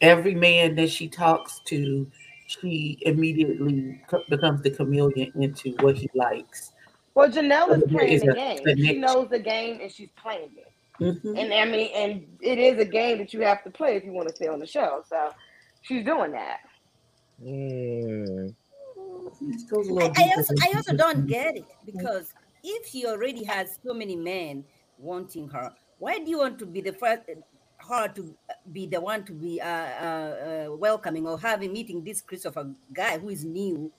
every 0.00 0.34
man 0.34 0.74
that 0.76 0.90
she 0.90 1.08
talks 1.08 1.60
to, 1.66 2.10
she 2.46 2.98
immediately 3.02 4.02
becomes 4.28 4.62
the 4.62 4.70
chameleon 4.70 5.32
into 5.36 5.76
what 5.80 5.96
he 5.96 6.10
likes. 6.14 6.72
Well, 7.14 7.30
Janelle 7.30 7.76
is 7.76 7.84
playing 7.90 8.12
is 8.12 8.22
the 8.22 8.34
game. 8.34 8.76
She 8.78 8.98
knows 8.98 9.28
the 9.28 9.38
game, 9.38 9.80
and 9.80 9.92
she's 9.92 10.10
playing 10.16 10.50
it. 10.56 10.72
Mhm. 11.00 11.38
And 11.38 11.52
I 11.52 11.64
mean, 11.64 11.90
and 11.94 12.38
it 12.40 12.58
is 12.58 12.78
a 12.78 12.84
game 12.84 13.18
that 13.18 13.32
you 13.32 13.40
have 13.40 13.62
to 13.64 13.70
play 13.70 13.96
if 13.96 14.04
you 14.04 14.12
want 14.12 14.28
to 14.28 14.34
stay 14.34 14.48
on 14.48 14.58
the 14.58 14.66
show. 14.66 15.04
So 15.08 15.30
she's 15.82 16.04
doing 16.04 16.32
that. 16.32 16.60
Mm. 17.42 18.54
It 19.40 19.68
goes 19.68 19.88
a 19.88 19.90
I, 19.90 19.94
little 19.94 20.12
I 20.16 20.32
also 20.36 20.54
I 20.62 20.72
also 20.76 20.96
don't 20.96 21.26
get 21.26 21.56
it 21.56 21.64
because 21.84 22.32
if 22.62 22.86
she 22.88 23.06
already 23.06 23.44
has 23.44 23.78
so 23.84 23.92
many 23.92 24.14
men 24.14 24.64
wanting 24.98 25.48
her, 25.48 25.72
why 25.98 26.18
do 26.18 26.30
you 26.30 26.38
want 26.38 26.58
to 26.60 26.66
be 26.66 26.80
the 26.80 26.92
first 26.92 27.22
her 27.88 28.08
to 28.08 28.36
be 28.70 28.86
the 28.86 29.00
one 29.00 29.24
to 29.24 29.32
be 29.32 29.60
uh, 29.60 29.66
uh, 29.66 30.68
uh, 30.70 30.76
welcoming 30.76 31.26
or 31.26 31.38
having 31.38 31.72
meeting 31.72 32.04
this 32.04 32.20
Christopher 32.20 32.70
guy 32.92 33.18
who 33.18 33.30
is 33.30 33.44
new? 33.44 33.90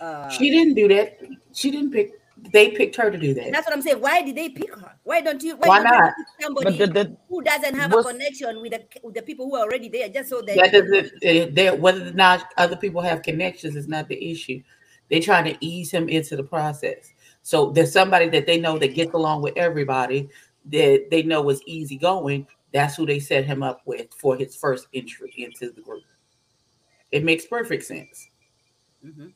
Uh, 0.00 0.28
She 0.30 0.50
didn't 0.50 0.74
do 0.74 0.88
that. 0.88 1.20
She 1.52 1.70
didn't 1.70 1.92
pick. 1.92 2.19
They 2.52 2.70
picked 2.70 2.96
her 2.96 3.10
to 3.10 3.18
do 3.18 3.34
that. 3.34 3.52
that's 3.52 3.66
what 3.66 3.74
I'm 3.74 3.82
saying. 3.82 4.00
Why 4.00 4.22
did 4.22 4.36
they 4.36 4.48
pick 4.48 4.74
her? 4.74 4.96
Why 5.04 5.20
don't 5.20 5.42
you? 5.42 5.56
Why 5.56 5.68
don't 5.68 5.84
you 5.84 5.90
not? 5.90 6.14
pick 6.16 6.26
But 6.36 6.44
somebody 6.44 6.78
the, 6.78 6.86
the 6.86 7.16
who 7.28 7.42
doesn't 7.42 7.74
have 7.74 7.92
a 7.92 8.02
connection 8.02 8.60
with 8.60 8.72
the 8.72 8.84
with 9.02 9.14
the 9.14 9.22
people 9.22 9.46
who 9.46 9.56
are 9.56 9.62
already 9.62 9.88
there, 9.88 10.08
just 10.08 10.30
so 10.30 10.40
that 10.42 10.56
That 10.56 10.72
doesn't. 10.72 11.80
Whether 11.80 12.08
or 12.08 12.12
not 12.12 12.46
other 12.56 12.76
people 12.76 13.02
have 13.02 13.22
connections 13.22 13.76
is 13.76 13.88
not 13.88 14.08
the 14.08 14.30
issue. 14.30 14.62
They're 15.10 15.20
trying 15.20 15.44
to 15.52 15.56
ease 15.64 15.90
him 15.90 16.08
into 16.08 16.36
the 16.36 16.44
process. 16.44 17.12
So 17.42 17.70
there's 17.70 17.92
somebody 17.92 18.28
that 18.30 18.46
they 18.46 18.60
know 18.60 18.78
that 18.78 18.94
gets 18.94 19.12
along 19.12 19.42
with 19.42 19.56
everybody 19.56 20.28
that 20.66 21.08
they 21.10 21.22
know 21.22 21.48
is 21.50 21.62
easygoing. 21.66 22.46
That's 22.72 22.96
who 22.96 23.06
they 23.06 23.18
set 23.18 23.44
him 23.44 23.62
up 23.62 23.82
with 23.86 24.12
for 24.14 24.36
his 24.36 24.54
first 24.54 24.86
entry 24.94 25.32
into 25.36 25.72
the 25.72 25.80
group. 25.80 26.04
It 27.10 27.24
makes 27.24 27.46
perfect 27.46 27.84
sense. 27.84 28.28
Mhm. 29.04 29.32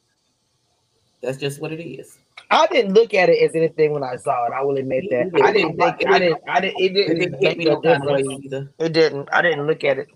That's 1.20 1.38
just 1.38 1.60
what 1.60 1.72
it 1.72 1.82
is. 1.82 2.18
I 2.50 2.66
didn't 2.68 2.94
look 2.94 3.14
at 3.14 3.28
it 3.28 3.42
as 3.42 3.54
anything 3.54 3.92
when 3.92 4.02
I 4.02 4.16
saw 4.16 4.46
it. 4.46 4.52
I 4.52 4.62
will 4.62 4.76
admit 4.76 5.04
that. 5.10 5.30
I 5.42 5.52
didn't 5.52 5.76
think 5.76 6.06
I 6.06 6.18
didn't 6.18 6.42
I 6.48 6.60
didn't 6.60 6.80
it 6.80 6.88
didn't 6.90 7.16
it 7.16 7.18
didn't 7.20 7.42
make 7.42 7.58
me 7.58 7.64
no 7.64 7.80
difference. 7.80 8.28
either. 8.44 8.72
It 8.78 8.92
didn't. 8.92 9.28
I 9.32 9.42
didn't 9.42 9.66
look 9.66 9.82
at 9.84 9.98
it. 9.98 10.08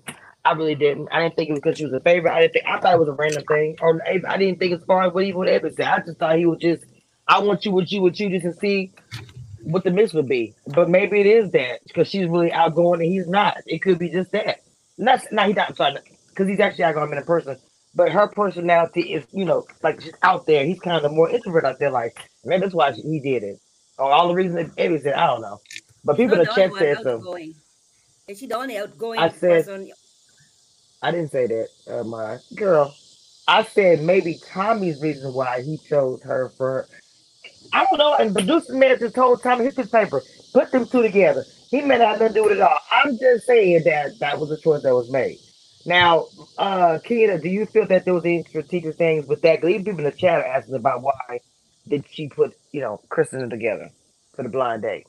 I 0.45 0.53
really 0.53 0.75
didn't. 0.75 1.09
I 1.11 1.21
didn't 1.23 1.37
think 1.37 1.49
it 1.51 1.53
was 1.53 1.61
because 1.61 1.79
she 1.79 1.85
was 1.85 1.93
a 1.95 2.01
favorite. 2.01 2.33
I 2.33 2.43
didn't 2.43 2.53
think. 2.55 2.67
I 2.67 2.81
thought 2.81 2.95
it 2.95 3.01
was 3.01 3.09
a 3.09 3.13
random 3.13 3.45
thing. 3.45 3.77
Or 3.81 4.01
I 4.07 4.37
didn't 4.37 4.59
think 4.59 4.73
as 4.73 4.85
far 4.85 5.07
as 5.07 5.13
what 5.13 5.25
even 5.25 5.39
what 5.39 5.49
Evan 5.49 5.75
said. 5.75 5.87
I 5.87 5.99
just 6.01 6.19
thought 6.19 6.37
he 6.39 6.47
was 6.47 6.59
just. 6.61 6.85
I 7.27 7.41
want 7.41 7.65
you 7.65 7.73
with 7.73 7.93
you 7.93 8.03
with 8.03 8.19
you 8.21 8.31
just 8.31 8.45
to 8.45 8.53
see 8.61 8.93
what 9.63 9.85
the 9.85 9.91
mix 9.91 10.15
would 10.15 10.29
be. 10.29 10.55
But 10.67 10.89
maybe 10.89 11.21
it 11.21 11.27
is 11.27 11.51
that 11.53 11.81
because 11.87 12.09
she's 12.09 12.27
really 12.27 12.53
outgoing 12.53 13.03
and 13.03 13.11
he's 13.11 13.27
not. 13.27 13.59
It 13.67 13.81
could 13.81 13.99
be 13.99 14.11
just 14.11 14.33
that. 14.33 14.61
Not. 14.97 15.23
No, 15.33 15.43
he's 15.47 15.57
not. 15.57 15.71
I'm 15.71 15.77
sorry. 15.77 15.97
Because 16.31 16.49
he's 16.49 16.61
actually 16.61 16.85
outgoing 16.85 17.13
in 17.13 17.19
a 17.19 17.23
person. 17.23 17.59
But 17.95 18.13
her 18.13 18.29
personality 18.29 19.13
is, 19.15 19.25
you 19.33 19.45
know, 19.45 19.67
like 19.83 20.01
she's 20.01 20.13
out 20.23 20.47
there. 20.47 20.65
He's 20.65 20.81
kind 20.81 21.05
of 21.05 21.13
more 21.13 21.31
introvert 21.31 21.65
out 21.65 21.79
there. 21.79 21.91
Like 21.91 22.19
maybe 22.45 22.63
that's 22.63 22.75
why 22.75 22.93
he 22.93 23.21
did 23.21 23.43
it. 23.43 23.59
Or 23.99 24.13
all 24.13 24.29
the 24.29 24.35
reasons 24.35 24.57
that 24.75 24.81
Evan 24.81 25.01
said. 25.01 25.15
I 25.15 25.27
don't 25.27 25.41
know. 25.41 25.59
But 26.05 26.17
people 26.17 26.35
in 26.39 26.45
the 26.45 26.53
chat 26.55 26.73
said 26.79 26.99
so. 27.03 27.17
outgoing. 27.17 27.55
Is 28.29 28.39
she 28.39 28.47
the 28.47 28.57
only 28.57 28.77
outgoing 28.77 29.19
I 29.19 29.31
said- 29.31 29.65
person? 29.67 29.91
I 31.01 31.13
didn't 31.13 31.31
say 31.31 31.47
that, 31.47 31.69
uh, 31.89 32.05
my 32.05 32.39
girl. 32.57 32.93
I 33.47 33.63
said 33.63 34.03
maybe 34.03 34.39
Tommy's 34.51 35.01
reason 35.01 35.33
why 35.33 35.63
he 35.63 35.79
chose 35.79 36.23
her 36.23 36.51
for. 36.57 36.87
I 37.73 37.85
don't 37.85 37.99
know. 37.99 38.15
And 38.17 38.35
producer 38.35 38.75
man 38.75 38.99
just 38.99 39.15
told 39.15 39.43
Tommy 39.43 39.65
his 39.65 39.89
paper. 39.91 40.23
Put 40.53 40.73
them 40.73 40.87
two 40.87 41.03
together. 41.03 41.45
He 41.71 41.81
may 41.83 41.99
not 41.99 42.09
have 42.09 42.21
nothing 42.21 42.29
to 42.29 42.35
do 42.35 42.45
with 42.45 42.53
it 42.59 42.61
all. 42.61 42.79
I'm 42.91 43.19
just 43.19 43.47
saying 43.47 43.83
that 43.85 44.19
that 44.19 44.39
was 44.39 44.51
a 44.51 44.61
choice 44.61 44.83
that 44.83 44.95
was 44.95 45.11
made. 45.11 45.39
Now, 45.89 46.29
uh, 46.59 47.01
Keita, 47.05 47.43
do 47.43 47.51
you 47.51 47.67
feel 47.67 47.89
that 47.89 48.07
there 48.07 48.15
was 48.15 48.27
any 48.27 48.45
strategic 48.45 48.97
things 48.99 49.27
with 49.27 49.43
that? 49.43 49.63
'Cause 49.63 49.71
even 49.71 49.85
people 49.87 50.01
in 50.01 50.07
the 50.07 50.13
chat 50.13 50.41
are 50.41 50.47
asking 50.47 50.77
about 50.77 51.03
why 51.03 51.41
did 51.89 52.07
she 52.11 52.29
put, 52.29 52.57
you 52.73 52.83
know, 52.83 53.03
Kristen 53.11 53.51
together 53.51 53.91
for 54.35 54.45
the 54.45 54.51
blind 54.51 54.83
date? 54.83 55.09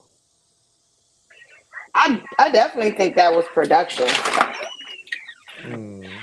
I 1.95 2.23
I 2.39 2.51
definitely 2.51 2.91
think 2.93 3.15
that 3.17 3.33
was 3.33 3.45
production 3.53 4.07
Hmm. 5.61 6.17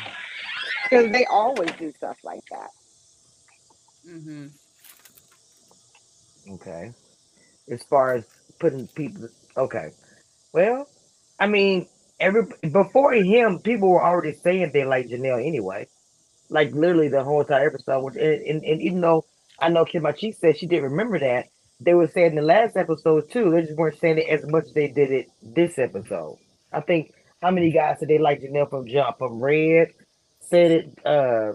because 0.84 1.12
they 1.12 1.26
always 1.26 1.70
do 1.78 1.92
stuff 1.96 2.18
like 2.24 2.42
that. 2.50 2.70
Mm-hmm. 4.08 4.46
Okay. 6.54 6.92
As 7.70 7.82
far 7.84 8.14
as 8.14 8.26
putting 8.60 8.88
people, 8.88 9.28
okay. 9.56 9.92
Well, 10.52 10.88
I 11.40 11.46
mean, 11.48 11.88
every 12.20 12.42
before 12.72 13.12
him, 13.12 13.58
people 13.60 13.88
were 13.90 14.02
already 14.04 14.32
saying 14.32 14.70
they 14.72 14.84
like 14.84 15.08
Janelle 15.08 15.44
anyway. 15.44 15.86
Like 16.48 16.72
literally 16.72 17.08
the 17.08 17.24
whole 17.24 17.40
entire 17.40 17.68
episode. 17.68 18.04
Which, 18.04 18.16
and, 18.16 18.42
and, 18.42 18.64
and 18.64 18.82
even 18.82 19.00
though 19.00 19.24
I 19.58 19.68
know 19.68 19.84
Kim 19.84 20.04
Chi 20.04 20.30
said 20.30 20.56
she 20.56 20.66
didn't 20.66 20.90
remember 20.90 21.18
that, 21.18 21.46
they 21.80 21.94
were 21.94 22.06
saying 22.06 22.34
the 22.34 22.42
last 22.42 22.76
episode 22.76 23.30
too. 23.30 23.50
They 23.50 23.62
just 23.62 23.76
weren't 23.76 23.98
saying 23.98 24.18
it 24.18 24.28
as 24.28 24.46
much 24.46 24.64
as 24.66 24.72
they 24.72 24.88
did 24.88 25.10
it 25.10 25.28
this 25.42 25.78
episode. 25.78 26.38
I 26.72 26.80
think 26.80 27.12
how 27.42 27.50
many 27.50 27.70
guys 27.70 27.98
said 27.98 28.08
they 28.08 28.18
like 28.18 28.40
Janelle 28.40 28.70
from 28.70 28.86
jump 28.86 29.18
from 29.18 29.40
Red 29.40 29.88
said 30.40 30.70
it. 30.70 30.98
Uh, 31.04 31.52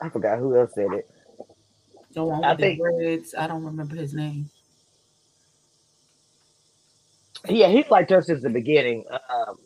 I 0.00 0.08
forgot 0.10 0.38
who 0.38 0.56
else 0.56 0.74
said 0.74 0.92
it. 0.92 1.08
The 2.12 2.24
one 2.24 2.44
I 2.44 2.56
think- 2.56 2.78
the 2.78 2.90
dreads. 2.90 3.34
I 3.36 3.46
don't 3.46 3.64
remember 3.64 3.96
his 3.96 4.14
name. 4.14 4.50
Yeah, 7.48 7.68
he's 7.68 7.88
liked 7.90 8.10
her 8.10 8.22
since 8.22 8.42
the 8.42 8.50
beginning. 8.50 9.04
Um, 9.10 9.56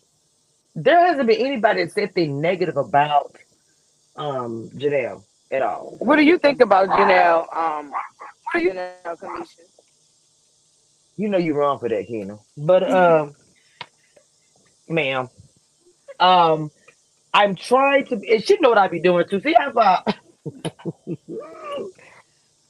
there 0.75 1.01
hasn't 1.05 1.27
been 1.27 1.45
anybody 1.45 1.85
that 1.85 1.93
said 1.93 2.03
anything 2.05 2.41
negative 2.41 2.77
about 2.77 3.37
um 4.17 4.71
Janelle 4.77 5.25
at 5.51 5.63
all. 5.63 5.97
What 5.99 6.17
do 6.17 6.23
you 6.23 6.39
think 6.39 6.61
about 6.61 6.89
Janelle? 6.89 7.57
Um, 7.57 7.91
what 7.91 8.55
do 8.55 8.61
you 8.61 8.71
Janelle 8.73 9.19
Cameshia? 9.19 9.61
You 11.17 11.29
know 11.29 11.39
you're 11.39 11.57
wrong 11.57 11.79
for 11.79 11.89
that, 11.89 12.07
Keno. 12.07 12.41
But 12.57 12.91
um, 12.91 13.35
ma'am, 14.89 15.29
um, 16.19 16.71
I'm 17.35 17.55
trying 17.55 18.07
to. 18.07 18.41
She 18.41 18.57
know 18.61 18.71
what 18.71 18.79
I'd 18.79 18.91
be 18.91 19.01
doing 19.01 19.27
too. 19.29 19.41
See, 19.41 19.55
I've 19.55 19.77
uh, 19.77 20.03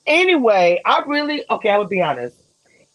anyway. 0.07 0.81
I 0.85 1.03
really 1.07 1.45
okay. 1.49 1.71
I 1.71 1.79
would 1.79 1.89
be 1.89 2.03
honest 2.03 2.37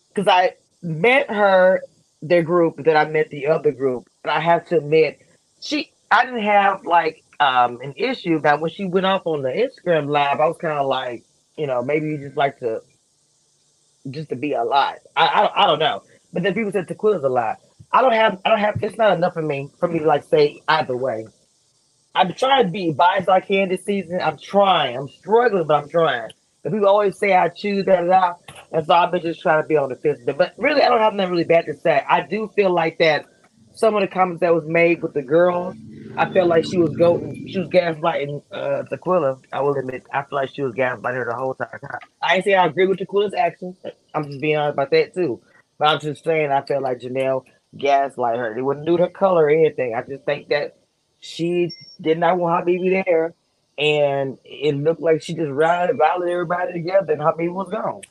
because 0.10 0.28
I 0.28 0.56
met 0.82 1.30
her, 1.30 1.82
their 2.22 2.44
group, 2.44 2.84
that 2.86 2.96
I 2.96 3.06
met 3.10 3.30
the 3.30 3.48
other 3.48 3.72
group, 3.72 4.08
and 4.24 4.32
I 4.32 4.40
have 4.40 4.68
to 4.68 4.78
admit, 4.78 5.20
she. 5.62 5.92
I 6.12 6.24
didn't 6.26 6.44
have 6.44 6.86
like 6.86 7.24
um 7.40 7.80
an 7.82 7.94
issue 7.98 8.36
about 8.36 8.62
when 8.62 8.72
she 8.72 8.86
went 8.86 9.06
off 9.06 9.24
on 9.26 9.42
the 9.42 9.50
Instagram 9.50 10.08
live. 10.08 10.40
I 10.40 10.48
was 10.48 10.58
kind 10.58 10.78
of 10.78 10.88
like, 10.88 11.24
you 11.58 11.68
know, 11.68 11.82
maybe 11.84 12.08
you 12.08 12.18
just 12.18 12.38
like 12.38 12.60
to 12.60 12.82
just 14.12 14.30
to 14.30 14.36
be 14.36 14.54
a 14.54 14.64
lot. 14.64 15.00
I, 15.16 15.28
I 15.28 15.42
don't 15.42 15.54
I 15.56 15.68
don't 15.68 15.80
know. 15.80 16.04
But 16.32 16.44
then 16.44 16.54
people 16.54 16.72
said 16.72 16.88
Tequila's 16.88 17.24
a 17.24 17.30
lot. 17.30 17.58
I 17.92 18.02
don't 18.02 18.14
have 18.14 18.40
I 18.46 18.50
don't 18.50 18.60
have 18.60 18.82
it's 18.84 18.98
not 18.98 19.18
enough 19.18 19.34
for 19.34 19.42
me 19.42 19.70
for 19.80 19.88
me 19.88 20.00
to 20.00 20.06
like 20.06 20.24
say 20.24 20.62
either 20.68 20.96
way. 20.96 21.28
I'm 22.14 22.34
trying 22.34 22.66
to 22.66 22.72
be 22.72 22.92
biased 22.92 23.28
I 23.28 23.42
can 23.42 23.70
this 23.70 23.84
season. 23.84 24.22
I'm 24.22 24.38
trying. 24.38 24.98
I'm 24.98 25.10
struggling, 25.10 25.68
but 25.68 25.84
I'm 25.84 25.90
trying. 25.90 26.32
People 26.72 26.88
always 26.88 27.18
say 27.18 27.34
I 27.34 27.50
choose 27.50 27.86
that, 27.86 28.08
that, 28.08 28.40
and 28.72 28.86
so 28.86 28.94
I've 28.94 29.12
been 29.12 29.22
just 29.22 29.42
trying 29.42 29.62
to 29.62 29.68
be 29.68 29.78
on 29.78 29.90
the 29.90 29.96
fence. 29.96 30.20
But 30.26 30.54
really, 30.58 30.82
I 30.82 30.90
don't 30.90 31.00
have 31.00 31.14
nothing 31.14 31.32
really 31.32 31.44
bad 31.44 31.66
to 31.68 31.76
say. 31.76 32.04
I 32.10 32.26
do 32.26 32.52
feel 32.56 32.72
like 32.72 32.98
that 33.00 33.26
some 33.76 33.94
of 33.96 34.02
the 34.02 34.08
comments 34.08 34.40
that 34.40 34.54
was 34.54 34.64
made 34.66 35.02
with 35.02 35.14
the 35.14 35.22
girls, 35.22 35.76
I 36.18 36.32
felt 36.32 36.48
like 36.48 36.66
she 36.66 36.78
was 36.78 36.96
going, 36.96 37.48
she 37.48 37.60
was 37.60 37.68
gaslighting 37.68 38.42
uh, 38.52 38.84
Tequila. 38.84 39.38
I 39.52 39.62
will 39.62 39.76
admit, 39.76 40.04
I 40.14 40.24
feel 40.24 40.40
like 40.40 40.50
she 40.56 40.62
was 40.62 40.74
gaslighting 40.74 41.16
her 41.16 41.26
the 41.30 41.36
whole 41.36 41.54
time. 41.54 41.80
I 42.22 42.36
ain't 42.36 42.46
say 42.46 42.56
I 42.56 42.66
agree 42.66 42.88
with 42.88 43.00
Tequila's 43.00 43.34
actions. 43.34 43.76
I'm 44.14 44.26
just 44.26 44.42
being 44.42 44.56
honest 44.58 44.74
about 44.76 44.92
that 44.92 45.14
too. 45.14 45.42
But 45.78 45.90
I'm 45.90 46.00
just 46.00 46.24
saying, 46.24 46.52
I 46.52 46.62
felt 46.62 46.84
like 46.84 47.00
Janelle 47.00 47.44
gaslight 47.78 48.40
her. 48.40 48.56
They 48.56 48.62
wouldn't 48.62 48.86
do 48.86 48.98
her 48.98 49.10
color 49.10 49.46
or 49.46 49.50
anything. 49.50 49.94
I 49.94 50.02
just 50.02 50.24
think 50.24 50.48
that 50.50 50.78
she 51.20 51.72
did 52.00 52.18
not 52.18 52.38
want 52.38 52.66
Habibi 52.66 53.04
there, 53.04 53.34
and 53.78 54.38
it 54.44 54.76
looked 54.76 55.02
like 55.02 55.22
she 55.22 55.34
just 55.34 55.52
rallied, 55.52 55.98
rallied 55.98 56.30
everybody 56.30 56.74
together, 56.74 57.14
and 57.14 57.22
Habib 57.22 57.52
was 57.52 57.70
gone. 57.70 58.02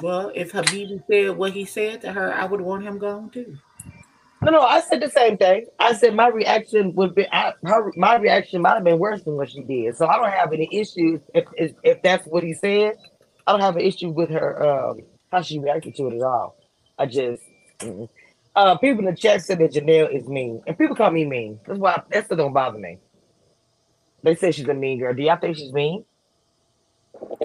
Well, 0.00 0.30
if 0.34 0.52
Habib 0.52 1.00
said 1.10 1.36
what 1.36 1.52
he 1.52 1.64
said 1.64 2.02
to 2.02 2.12
her, 2.12 2.32
I 2.32 2.44
would 2.44 2.60
want 2.60 2.84
him 2.84 2.98
gone 2.98 3.30
too. 3.30 3.58
No, 4.40 4.52
no, 4.52 4.60
I 4.60 4.80
said 4.80 5.02
the 5.02 5.10
same 5.10 5.36
thing. 5.36 5.66
I 5.80 5.94
said 5.94 6.14
my 6.14 6.28
reaction 6.28 6.94
would 6.94 7.14
be, 7.14 7.26
I, 7.32 7.54
her, 7.64 7.92
my 7.96 8.16
reaction 8.16 8.62
might 8.62 8.74
have 8.74 8.84
been 8.84 9.00
worse 9.00 9.22
than 9.24 9.36
what 9.36 9.50
she 9.50 9.62
did. 9.62 9.96
So 9.96 10.06
I 10.06 10.16
don't 10.16 10.30
have 10.30 10.52
any 10.52 10.68
issues 10.70 11.20
if 11.34 11.46
if, 11.56 11.72
if 11.82 12.02
that's 12.02 12.24
what 12.26 12.44
he 12.44 12.54
said. 12.54 12.96
I 13.46 13.52
don't 13.52 13.60
have 13.60 13.76
an 13.76 13.82
issue 13.82 14.10
with 14.10 14.30
her 14.30 14.64
um, 14.64 15.00
how 15.32 15.42
she 15.42 15.58
reacted 15.58 15.96
to 15.96 16.08
it 16.08 16.14
at 16.14 16.22
all. 16.22 16.56
I 16.98 17.06
just 17.06 17.42
mm. 17.80 18.08
uh, 18.54 18.76
people 18.78 19.00
in 19.00 19.06
the 19.06 19.16
chat 19.16 19.42
said 19.42 19.58
that 19.58 19.72
Janelle 19.72 20.14
is 20.14 20.28
mean, 20.28 20.62
and 20.68 20.78
people 20.78 20.94
call 20.94 21.10
me 21.10 21.24
mean. 21.24 21.58
That's 21.66 21.80
why 21.80 22.00
that 22.10 22.26
still 22.26 22.36
don't 22.36 22.52
bother 22.52 22.78
me. 22.78 22.98
They 24.22 24.34
say 24.34 24.50
she's 24.52 24.68
a 24.68 24.74
mean 24.74 24.98
girl. 24.98 25.14
Do 25.14 25.22
y'all 25.22 25.36
think 25.38 25.56
she's 25.56 25.72
mean? 25.72 26.04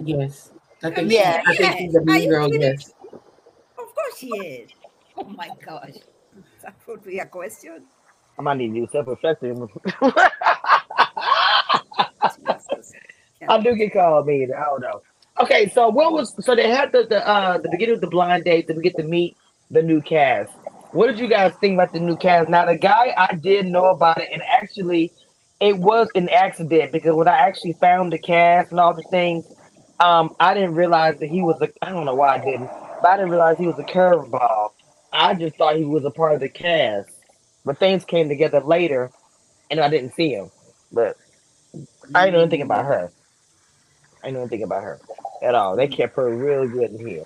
Yes. 0.03 0.51
I 0.83 0.89
think 0.91 1.11
Yeah. 1.11 1.41
I 1.45 1.55
think 1.55 1.77
she's 1.77 1.95
a 1.95 2.01
mean 2.03 2.29
girl, 2.29 2.47
kidding? 2.49 2.61
yes. 2.61 2.91
Of 3.77 3.93
course 3.95 4.17
she 4.17 4.27
is. 4.29 4.69
Oh 5.17 5.23
my 5.25 5.49
gosh. 5.65 5.95
That 6.63 6.73
would 6.87 7.03
be 7.03 7.19
a 7.19 7.25
question. 7.27 7.83
I 8.39 8.41
might 8.41 8.57
need 8.57 8.69
to 8.73 8.79
do 8.81 8.87
self 8.91 9.05
reflection. 9.07 9.67
Jesus. 12.47 12.93
I 13.47 13.61
do 13.61 13.75
get 13.75 13.93
called 13.93 14.25
mean. 14.25 14.51
I 14.51 14.61
don't 14.65 14.81
know. 14.81 15.01
Okay, 15.41 15.69
so 15.69 15.89
what 15.89 16.13
was 16.13 16.33
so 16.43 16.55
they 16.55 16.69
had 16.69 16.91
the 16.91 17.05
the 17.07 17.27
uh 17.27 17.57
the 17.57 17.69
beginning 17.69 17.95
of 17.95 18.01
the 18.01 18.07
blind 18.07 18.45
date 18.45 18.67
to 18.67 18.73
get 18.75 18.95
to 18.97 19.03
meet 19.03 19.35
the 19.71 19.81
new 19.83 20.01
cast. 20.01 20.51
What 20.91 21.07
did 21.07 21.19
you 21.19 21.27
guys 21.27 21.53
think 21.59 21.73
about 21.73 21.91
the 21.93 21.99
new 21.99 22.15
cast? 22.15 22.49
Now 22.49 22.65
the 22.65 22.77
guy 22.77 23.13
I 23.17 23.35
did 23.35 23.65
know 23.67 23.85
about 23.87 24.19
it, 24.19 24.29
and 24.31 24.41
actually 24.43 25.11
it 25.63 25.77
was 25.77 26.09
an 26.13 26.27
accident 26.27 26.91
because 26.91 27.15
when 27.15 27.29
I 27.29 27.37
actually 27.37 27.71
found 27.73 28.11
the 28.11 28.17
cast 28.17 28.71
and 28.71 28.81
all 28.81 28.93
the 28.93 29.03
things, 29.03 29.45
um, 30.01 30.35
I 30.37 30.53
didn't 30.53 30.75
realize 30.75 31.17
that 31.19 31.27
he 31.27 31.41
was 31.41 31.61
a 31.61 31.69
I 31.81 31.89
don't 31.89 32.05
know 32.05 32.15
why 32.15 32.35
I 32.35 32.43
didn't, 32.43 32.69
but 33.01 33.07
I 33.07 33.15
didn't 33.15 33.31
realize 33.31 33.57
he 33.57 33.67
was 33.67 33.79
a 33.79 33.83
curveball. 33.83 34.71
I 35.13 35.33
just 35.35 35.55
thought 35.55 35.77
he 35.77 35.85
was 35.85 36.03
a 36.03 36.11
part 36.11 36.33
of 36.33 36.41
the 36.41 36.49
cast. 36.49 37.09
But 37.63 37.77
things 37.77 38.03
came 38.03 38.27
together 38.27 38.59
later 38.59 39.09
and 39.71 39.79
I 39.79 39.87
didn't 39.87 40.15
see 40.15 40.33
him. 40.33 40.51
But 40.91 41.15
I 42.13 42.25
didn't 42.25 42.33
know 42.33 42.41
anything 42.41 42.61
about 42.61 42.83
her. 42.83 43.09
I 44.21 44.27
didn't 44.27 44.33
know 44.33 44.41
anything 44.41 44.63
about 44.63 44.83
her 44.83 44.99
at 45.41 45.55
all. 45.55 45.77
They 45.77 45.87
kept 45.87 46.17
her 46.17 46.35
really 46.35 46.67
good 46.67 46.91
in 46.91 47.07
here. 47.07 47.23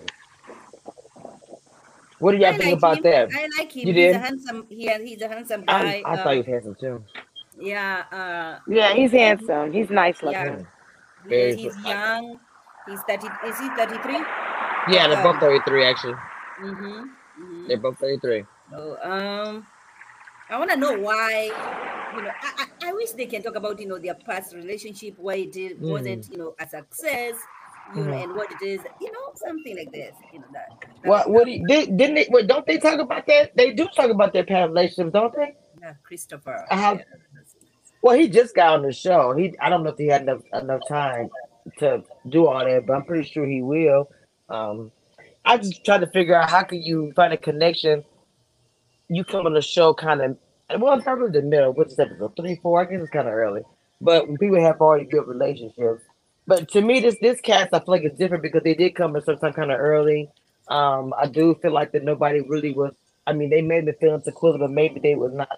What 2.20 2.34
do 2.34 2.38
y'all 2.38 2.50
I 2.50 2.58
think 2.58 2.66
like 2.66 2.78
about 2.78 2.98
him. 2.98 3.04
that? 3.04 3.30
I 3.34 3.48
like 3.58 3.72
him. 3.72 3.88
You 3.88 3.94
he's 3.94 4.04
did? 4.04 4.16
a 4.16 4.20
handsome. 4.20 4.68
He, 4.70 4.90
he's 5.04 5.22
a 5.24 5.28
handsome 5.28 5.66
guy. 5.66 6.04
I 6.06 6.14
uh, 6.14 6.18
thought 6.18 6.34
he 6.34 6.38
was 6.38 6.46
handsome 6.46 6.76
too. 6.76 7.04
Yeah. 7.60 8.04
Uh, 8.12 8.60
Yeah, 8.68 8.94
he's 8.94 9.12
handsome. 9.12 9.72
He's 9.74 9.90
nice 9.90 10.22
looking. 10.22 10.66
Yeah. 11.28 11.28
Mm. 11.28 11.56
He- 11.56 11.64
he's 11.64 11.78
young. 11.86 12.40
He's 12.88 13.02
thirty. 13.02 13.28
Is 13.46 13.60
he 13.60 13.70
thirty-three? 13.70 14.24
Yeah, 14.90 15.08
they're 15.10 15.24
both 15.24 15.36
Um, 15.36 15.40
33 15.42 15.84
actually. 15.86 16.14
Mm-hmm. 16.14 16.86
mm-hmm. 16.86 17.68
They're 17.68 17.78
both 17.78 18.00
33. 18.00 18.46
So, 18.72 18.98
um, 19.04 19.68
I 20.50 20.58
want 20.58 20.72
to 20.72 20.78
know 20.78 20.94
why. 20.98 21.52
You 22.16 22.22
know, 22.24 22.32
I, 22.42 22.66
I, 22.82 22.90
I 22.90 22.94
wish 22.94 23.12
they 23.12 23.26
can 23.26 23.44
talk 23.44 23.56
about 23.56 23.80
you 23.82 23.88
know 23.88 23.98
their 24.00 24.16
past 24.16 24.56
relationship, 24.56 25.16
why 25.18 25.36
it 25.36 25.52
did, 25.52 25.80
Mm. 25.82 25.92
wasn't 25.92 26.32
you 26.32 26.38
know 26.38 26.56
a 26.60 26.66
success, 26.68 27.36
you 27.94 28.04
know, 28.06 28.14
Mhm. 28.14 28.24
and 28.24 28.36
what 28.36 28.50
it 28.54 28.62
is, 28.66 28.80
you 29.02 29.12
know, 29.12 29.34
something 29.36 29.76
like 29.76 29.92
this. 29.92 30.16
You 30.32 30.40
know 30.40 30.48
that. 30.54 30.70
that 30.80 31.10
What 31.10 31.30
what 31.30 31.46
do 31.46 31.52
you, 31.52 31.68
did, 31.68 31.98
didn't 31.98 32.16
they 32.16 32.28
wait, 32.30 32.48
don't 32.48 32.66
they 32.66 32.78
talk 32.78 33.00
about 33.00 33.28
that? 33.28 33.52
They 33.58 33.74
do 33.74 33.88
talk 33.94 34.10
about 34.10 34.32
their 34.32 34.46
past 34.46 34.70
relationships, 34.70 35.12
don't 35.12 35.36
they? 35.36 35.54
yeah, 35.82 35.94
Christopher. 36.04 36.66
I 36.72 36.76
have- 36.78 37.00
yeah. 37.00 37.04
Well, 38.08 38.18
he 38.18 38.30
just 38.30 38.56
got 38.56 38.74
on 38.74 38.84
the 38.84 38.94
show. 38.94 39.36
He 39.36 39.54
I 39.60 39.68
don't 39.68 39.84
know 39.84 39.90
if 39.90 39.98
he 39.98 40.08
had 40.08 40.22
enough 40.22 40.40
enough 40.54 40.80
time 40.88 41.30
to 41.80 42.02
do 42.30 42.48
all 42.48 42.64
that, 42.64 42.86
but 42.86 42.94
I'm 42.94 43.04
pretty 43.04 43.28
sure 43.28 43.46
he 43.46 43.62
will. 43.62 44.10
Um, 44.48 44.94
I 45.44 45.58
just 45.58 45.84
try 45.84 45.98
to 45.98 46.08
figure 46.08 46.34
out 46.34 46.50
how 46.50 46.64
can 46.64 46.82
you 46.82 47.12
find 47.18 47.34
a 47.34 47.38
connection. 47.38 48.06
You 49.10 49.26
come 49.26 49.46
on 49.46 49.54
the 49.54 49.62
show 49.62 49.94
kind 49.94 50.22
of 50.22 50.38
well, 50.80 50.94
it's 50.94 51.04
probably 51.04 51.32
the 51.32 51.46
middle. 51.46 51.74
What's 51.74 52.00
episode 52.00 52.34
three, 52.38 52.56
four? 52.64 52.80
I 52.80 52.86
guess 52.86 53.02
it's 53.02 53.10
kind 53.10 53.28
of 53.28 53.34
early. 53.34 53.64
But 54.00 54.26
when 54.26 54.38
people 54.38 54.62
have 54.62 54.80
already 54.80 55.04
good 55.04 55.28
relationships, 55.28 56.02
but 56.48 56.70
to 56.70 56.82
me, 56.82 57.02
this 57.02 57.18
this 57.22 57.42
cast 57.42 57.74
I 57.74 57.80
feel 57.80 57.88
like 57.88 58.04
it's 58.04 58.18
different 58.18 58.42
because 58.42 58.64
they 58.64 58.74
did 58.74 58.96
come 58.96 59.18
in 59.18 59.22
some 59.22 59.38
kind 59.38 59.70
of 59.70 59.82
early. 59.82 60.30
Um, 60.70 61.14
I 61.18 61.28
do 61.28 61.56
feel 61.62 61.74
like 61.74 61.92
that 61.92 62.06
nobody 62.06 62.40
really 62.40 62.72
was. 62.72 62.94
I 63.26 63.34
mean, 63.34 63.50
they 63.50 63.62
made 63.62 63.84
me 63.84 63.92
feel 64.00 64.14
insecure, 64.14 64.58
but 64.58 64.72
maybe 64.72 65.02
they 65.02 65.16
was 65.16 65.34
not 65.34 65.50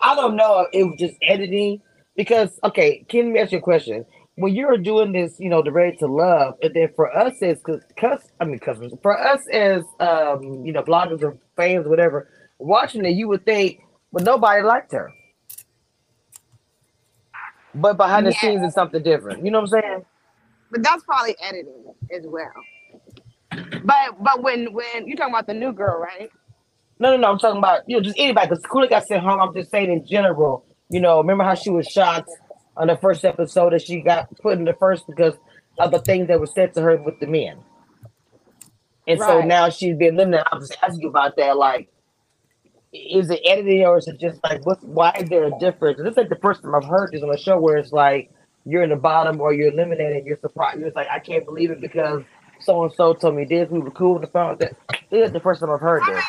I 0.00 0.14
don't 0.14 0.36
know 0.36 0.60
if 0.62 0.68
it 0.72 0.84
was 0.84 0.96
just 0.98 1.16
editing 1.22 1.80
because 2.16 2.58
okay, 2.64 3.04
can 3.08 3.32
me 3.32 3.40
ask 3.40 3.52
you 3.52 3.58
a 3.58 3.62
question. 3.62 4.06
When 4.36 4.54
you're 4.54 4.78
doing 4.78 5.12
this, 5.12 5.36
you 5.40 5.50
know, 5.50 5.62
the 5.62 5.72
ready 5.72 5.96
to 5.98 6.06
love, 6.06 6.54
and 6.62 6.74
then 6.74 6.90
for 6.96 7.16
us 7.16 7.42
as 7.42 7.60
cus 7.98 8.22
I 8.40 8.44
mean 8.46 8.60
customers, 8.60 8.94
for 9.02 9.18
us 9.18 9.46
as 9.52 9.84
um, 10.00 10.64
you 10.64 10.72
know, 10.72 10.82
bloggers 10.84 11.22
or 11.22 11.38
fans, 11.56 11.88
whatever, 11.88 12.30
watching 12.58 13.04
it, 13.04 13.10
you 13.16 13.28
would 13.28 13.44
think, 13.46 13.80
well, 14.12 14.24
nobody 14.24 14.62
liked 14.62 14.92
her. 14.92 15.14
But 17.74 17.96
behind 17.98 18.26
the 18.26 18.32
Yeah. 18.32 18.34
scenes 18.34 18.64
it's 18.64 18.74
something 18.74 19.02
different. 19.02 19.44
You 19.44 19.52
know 19.52 19.60
what 19.60 19.74
I'm 19.74 19.82
saying? 19.82 20.04
But 20.70 20.82
that's 20.84 21.04
probably 21.04 21.36
editing 21.42 21.94
as 22.16 22.24
well. 22.26 22.52
But 23.84 24.22
but 24.22 24.42
when 24.42 24.72
when 24.74 25.06
you're 25.06 25.16
talking 25.16 25.34
about 25.34 25.46
the 25.48 25.54
new 25.54 25.72
girl, 25.72 26.00
right? 26.00 26.30
No, 26.98 27.10
no, 27.12 27.16
no. 27.16 27.30
I'm 27.30 27.38
talking 27.38 27.58
about 27.58 27.82
you 27.86 27.96
know 27.96 28.02
just 28.02 28.18
anybody. 28.18 28.48
Because 28.48 28.64
Cooley 28.64 28.88
got 28.88 29.06
sent 29.06 29.22
home. 29.22 29.40
I'm 29.40 29.54
just 29.54 29.70
saying 29.70 29.90
in 29.90 30.06
general. 30.06 30.64
You 30.90 31.00
know, 31.00 31.18
remember 31.18 31.44
how 31.44 31.54
she 31.54 31.70
was 31.70 31.86
shocked 31.86 32.30
on 32.76 32.86
the 32.86 32.96
first 32.96 33.24
episode 33.24 33.72
that 33.72 33.82
she 33.82 34.00
got 34.00 34.28
put 34.38 34.58
in 34.58 34.64
the 34.64 34.72
first 34.74 35.06
because 35.06 35.34
of 35.78 35.90
the 35.90 35.98
things 36.00 36.28
that 36.28 36.40
were 36.40 36.46
said 36.46 36.72
to 36.74 36.80
her 36.80 36.96
with 36.96 37.20
the 37.20 37.26
men. 37.26 37.58
And 39.06 39.18
so 39.18 39.40
now 39.40 39.70
she's 39.70 39.96
been 39.96 40.16
limited. 40.16 40.44
I'm 40.52 40.60
just 40.60 40.76
asking 40.82 41.00
you 41.00 41.08
about 41.08 41.36
that. 41.36 41.56
Like, 41.56 41.88
is 42.92 43.30
it 43.30 43.40
editing 43.44 43.84
or 43.84 43.98
is 43.98 44.06
it 44.06 44.18
just 44.18 44.42
like 44.44 44.64
what's 44.64 44.82
why 44.82 45.12
is 45.18 45.28
there 45.28 45.44
a 45.44 45.58
difference? 45.58 45.98
This 45.98 46.12
is 46.12 46.16
like 46.16 46.28
the 46.28 46.38
first 46.42 46.62
time 46.62 46.74
I've 46.74 46.84
heard 46.84 47.10
this 47.12 47.22
on 47.22 47.30
a 47.30 47.38
show 47.38 47.58
where 47.58 47.76
it's 47.76 47.92
like 47.92 48.30
you're 48.64 48.82
in 48.82 48.90
the 48.90 48.96
bottom 48.96 49.40
or 49.40 49.52
you're 49.52 49.72
eliminated. 49.72 50.26
You're 50.26 50.38
surprised. 50.38 50.78
You're 50.78 50.88
just 50.88 50.96
like 50.96 51.08
I 51.10 51.18
can't 51.18 51.44
believe 51.44 51.70
it 51.70 51.80
because 51.80 52.22
so 52.60 52.84
and 52.84 52.92
so 52.92 53.14
told 53.14 53.34
me 53.34 53.44
this. 53.44 53.70
We 53.70 53.78
were 53.78 53.90
cool 53.90 54.14
with 54.14 54.22
the 54.22 54.28
phone. 54.28 54.58
That 54.58 54.76
this 55.10 55.26
is 55.26 55.32
the 55.32 55.40
first 55.40 55.60
time 55.60 55.70
I've 55.70 55.80
heard 55.80 56.02
this. 56.06 56.24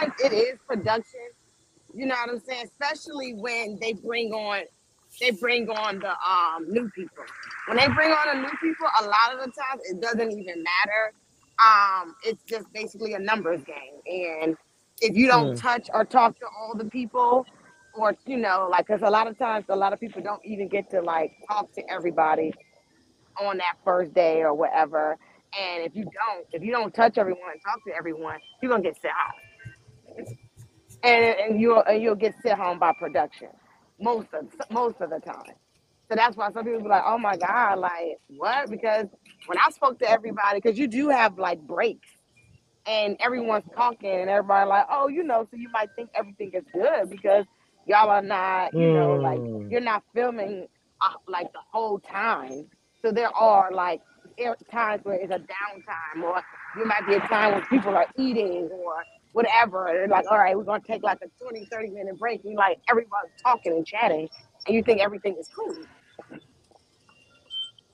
Some, 0.00 0.10
sometimes 0.10 0.32
it 0.32 0.32
is 0.36 0.58
production. 0.66 1.20
You 1.94 2.06
know 2.06 2.14
what 2.16 2.30
I'm 2.30 2.40
saying? 2.40 2.66
Especially 2.66 3.34
when 3.34 3.78
they 3.80 3.94
bring 3.94 4.32
on 4.32 4.62
they 5.20 5.30
bring 5.32 5.68
on 5.70 6.00
the 6.00 6.10
um 6.10 6.66
new 6.68 6.90
people. 6.94 7.24
When 7.66 7.78
they 7.78 7.88
bring 7.88 8.10
on 8.12 8.36
the 8.36 8.42
new 8.42 8.56
people, 8.62 8.86
a 9.00 9.04
lot 9.04 9.34
of 9.34 9.40
the 9.40 9.46
times 9.52 9.82
it 9.84 10.00
doesn't 10.00 10.32
even 10.32 10.64
matter. 10.64 11.12
Um, 11.64 12.14
it's 12.24 12.42
just 12.44 12.66
basically 12.74 13.14
a 13.14 13.18
numbers 13.20 13.62
game. 13.64 14.00
And 14.06 14.56
if 15.00 15.16
you 15.16 15.26
don't 15.28 15.54
Mm. 15.54 15.56
touch 15.56 15.88
or 15.94 16.04
talk 16.04 16.38
to 16.40 16.46
all 16.58 16.74
the 16.76 16.86
people, 16.86 17.46
or 17.94 18.16
you 18.26 18.38
know, 18.38 18.68
like, 18.70 18.86
because 18.86 19.02
a 19.02 19.10
lot 19.10 19.28
of 19.28 19.38
times 19.38 19.66
a 19.68 19.76
lot 19.76 19.92
of 19.92 20.00
people 20.00 20.22
don't 20.22 20.42
even 20.44 20.68
get 20.68 20.90
to 20.90 21.02
like 21.02 21.32
talk 21.48 21.72
to 21.74 21.82
everybody 21.90 22.54
on 23.40 23.58
that 23.58 23.74
first 23.84 24.14
day 24.14 24.42
or 24.42 24.54
whatever. 24.54 25.18
And 25.58 25.84
if 25.84 25.94
you 25.96 26.04
don't, 26.04 26.46
if 26.52 26.62
you 26.62 26.72
don't 26.72 26.94
touch 26.94 27.18
everyone 27.18 27.50
and 27.52 27.62
talk 27.64 27.84
to 27.86 27.94
everyone, 27.96 28.38
you're 28.62 28.70
gonna 28.70 28.82
get 28.84 29.00
sent 29.00 29.14
home. 29.14 29.43
And 31.04 31.24
and 31.40 31.62
you'll 31.62 31.82
and 31.82 32.02
you'll 32.02 32.16
get 32.16 32.34
sent 32.42 32.60
home 32.60 32.80
by 32.80 32.92
production 32.94 33.50
most 34.00 34.28
of 34.34 34.46
most 34.72 35.00
of 35.00 35.10
the 35.10 35.20
time. 35.20 35.54
So 36.10 36.16
that's 36.16 36.36
why 36.36 36.52
some 36.52 36.64
people 36.64 36.82
be 36.82 36.88
like, 36.88 37.04
"Oh 37.06 37.18
my 37.18 37.36
God, 37.38 37.80
like 37.80 38.18
what?" 38.28 38.70
Because 38.70 39.08
when 39.46 39.58
I 39.58 39.70
spoke 39.72 40.00
to 40.00 40.10
everybody, 40.10 40.60
because 40.60 40.78
you 40.78 40.88
do 40.88 41.10
have 41.10 41.38
like 41.38 41.60
breaks, 41.66 42.10
and 42.86 43.16
everyone's 43.20 43.64
talking, 43.76 44.10
and 44.10 44.30
everybody 44.30 44.68
like, 44.68 44.86
"Oh, 44.90 45.08
you 45.08 45.24
know," 45.24 45.46
so 45.50 45.56
you 45.58 45.70
might 45.70 45.90
think 45.96 46.10
everything 46.14 46.52
is 46.54 46.64
good 46.74 47.10
because 47.10 47.46
y'all 47.86 48.10
are 48.10 48.22
not, 48.22 48.76
you 48.78 48.88
know, 48.88 49.18
like 49.22 49.42
Mm. 49.42 49.70
you're 49.70 49.80
not 49.82 50.04
filming 50.14 50.68
uh, 51.02 51.14
like 51.28 51.52
the 51.52 51.60
whole 51.72 52.00
time. 52.00 52.66
So 53.04 53.12
there 53.12 53.30
are 53.36 53.72
like 53.72 54.02
times 54.72 55.02
where 55.04 55.16
it's 55.16 55.32
a 55.32 55.38
downtime, 55.40 56.24
or 56.24 56.42
you 56.78 56.86
might 56.86 57.06
be 57.08 57.14
a 57.14 57.20
time 57.28 57.54
when 57.54 57.66
people 57.66 57.96
are 57.96 58.06
eating 58.18 58.70
or 58.72 59.04
whatever. 59.34 59.88
And 59.88 59.98
they're 59.98 60.08
like, 60.08 60.26
all 60.30 60.38
right, 60.38 60.56
we're 60.58 60.64
going 60.64 60.82
to 60.82 60.88
take 60.88 61.04
like 61.04 61.20
a 61.22 61.28
20, 61.44 61.66
30 61.72 61.90
minute 61.90 62.18
break. 62.18 62.44
And 62.46 62.56
like 62.56 62.80
everyone's 62.90 63.34
talking 63.42 63.74
and 63.74 63.86
chatting, 63.86 64.30
and 64.66 64.76
you 64.76 64.84
think 64.84 65.02
everything 65.02 65.36
is 65.40 65.50
cool. 65.54 65.76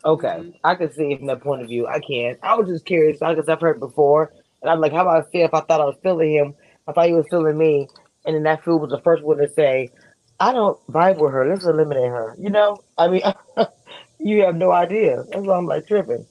Okay, 0.04 0.40
Mhm. 0.40 0.54
I 0.64 0.76
can 0.76 0.92
see 0.92 1.16
from 1.16 1.26
that 1.28 1.42
point 1.42 1.62
of 1.62 1.68
view. 1.68 1.86
I 1.86 2.00
can't. 2.00 2.38
I 2.42 2.54
was 2.56 2.68
just 2.68 2.86
curious 2.86 3.18
because 3.20 3.48
I've 3.48 3.60
heard 3.60 3.80
before, 3.80 4.32
and 4.62 4.70
I'm 4.70 4.80
like, 4.80 4.92
how 4.92 5.02
about 5.02 5.26
I 5.26 5.30
feel 5.30 5.46
if 5.46 5.54
I 5.54 5.60
thought 5.62 5.80
I 5.82 5.86
was 5.86 5.98
feeling 6.02 6.32
him? 6.32 6.54
I 6.88 6.92
thought 6.92 7.06
he 7.08 7.14
was 7.14 7.28
feeling 7.30 7.58
me, 7.58 7.88
and 8.26 8.36
then 8.36 8.44
that 8.44 8.64
fool 8.64 8.80
was 8.80 8.90
the 8.90 9.00
first 9.02 9.22
one 9.24 9.38
to 9.38 9.48
say, 9.48 9.90
"I 10.40 10.52
don't 10.52 10.78
vibe 10.88 11.18
with 11.18 11.32
her. 11.32 11.48
Let's 11.48 11.66
eliminate 11.66 12.10
her." 12.10 12.36
You 12.38 12.50
know, 12.50 12.78
I 12.98 13.08
mean, 13.08 13.22
you 14.18 14.42
have 14.44 14.56
no 14.56 14.72
idea. 14.72 15.24
That's 15.30 15.46
why 15.46 15.56
I'm 15.58 15.66
like 15.66 15.86
tripping. 15.88 16.26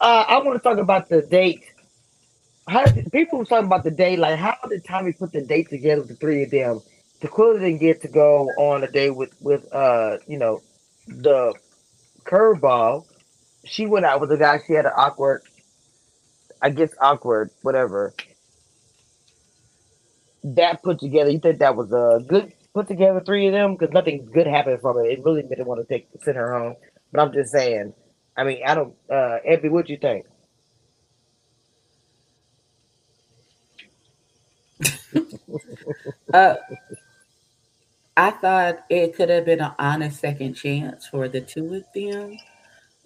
Uh, 0.00 0.24
I 0.28 0.38
want 0.42 0.62
to 0.62 0.68
talk 0.68 0.78
about 0.78 1.08
the 1.10 1.22
date. 1.22 1.64
How 2.68 2.84
people 3.12 3.38
were 3.38 3.44
talking 3.44 3.66
about 3.66 3.84
the 3.84 3.90
date? 3.90 4.18
Like, 4.18 4.38
how 4.38 4.56
did 4.68 4.84
Tommy 4.84 5.12
put 5.12 5.32
the 5.32 5.42
date 5.42 5.70
together 5.70 6.02
with 6.02 6.10
the 6.10 6.16
three 6.16 6.42
of 6.42 6.50
them? 6.50 6.80
Tequila 7.20 7.58
didn't 7.58 7.78
get 7.78 8.02
to 8.02 8.08
go 8.08 8.48
on 8.58 8.84
a 8.84 8.90
date 8.90 9.10
with 9.10 9.34
with 9.40 9.72
uh, 9.72 10.18
you 10.26 10.38
know, 10.38 10.60
the 11.06 11.54
curveball 12.24 13.06
she 13.64 13.86
went 13.86 14.04
out 14.04 14.20
with 14.20 14.30
a 14.32 14.36
guy 14.36 14.60
she 14.66 14.74
had 14.74 14.86
an 14.86 14.92
awkward 14.96 15.42
I 16.60 16.70
guess 16.70 16.90
awkward, 17.00 17.50
whatever. 17.62 18.14
That 20.44 20.82
put 20.82 20.98
together, 20.98 21.30
you 21.30 21.38
think 21.38 21.58
that 21.58 21.76
was 21.76 21.92
a 21.92 22.22
good 22.26 22.52
put 22.74 22.88
together 22.88 23.20
three 23.20 23.46
of 23.46 23.52
them? 23.52 23.76
Because 23.76 23.92
nothing 23.92 24.28
good 24.32 24.46
happened 24.46 24.80
from 24.80 24.98
it. 24.98 25.10
It 25.10 25.24
really 25.24 25.42
didn't 25.42 25.66
want 25.66 25.86
to 25.86 25.92
take 25.92 26.08
send 26.22 26.36
her 26.36 26.58
home. 26.58 26.76
But 27.12 27.20
I'm 27.20 27.32
just 27.32 27.52
saying. 27.52 27.94
I 28.36 28.44
mean, 28.44 28.62
I 28.66 28.74
don't 28.74 28.94
uh 29.10 29.38
Ebby, 29.48 29.70
what 29.70 29.88
you 29.88 29.98
think? 29.98 30.26
Uh, 36.32 36.56
I 38.16 38.30
thought 38.32 38.84
it 38.90 39.14
could 39.14 39.28
have 39.28 39.44
been 39.44 39.60
an 39.60 39.72
honest 39.78 40.20
second 40.20 40.54
chance 40.54 41.06
for 41.06 41.28
the 41.28 41.40
two 41.40 41.74
of 41.74 41.84
them. 41.94 42.36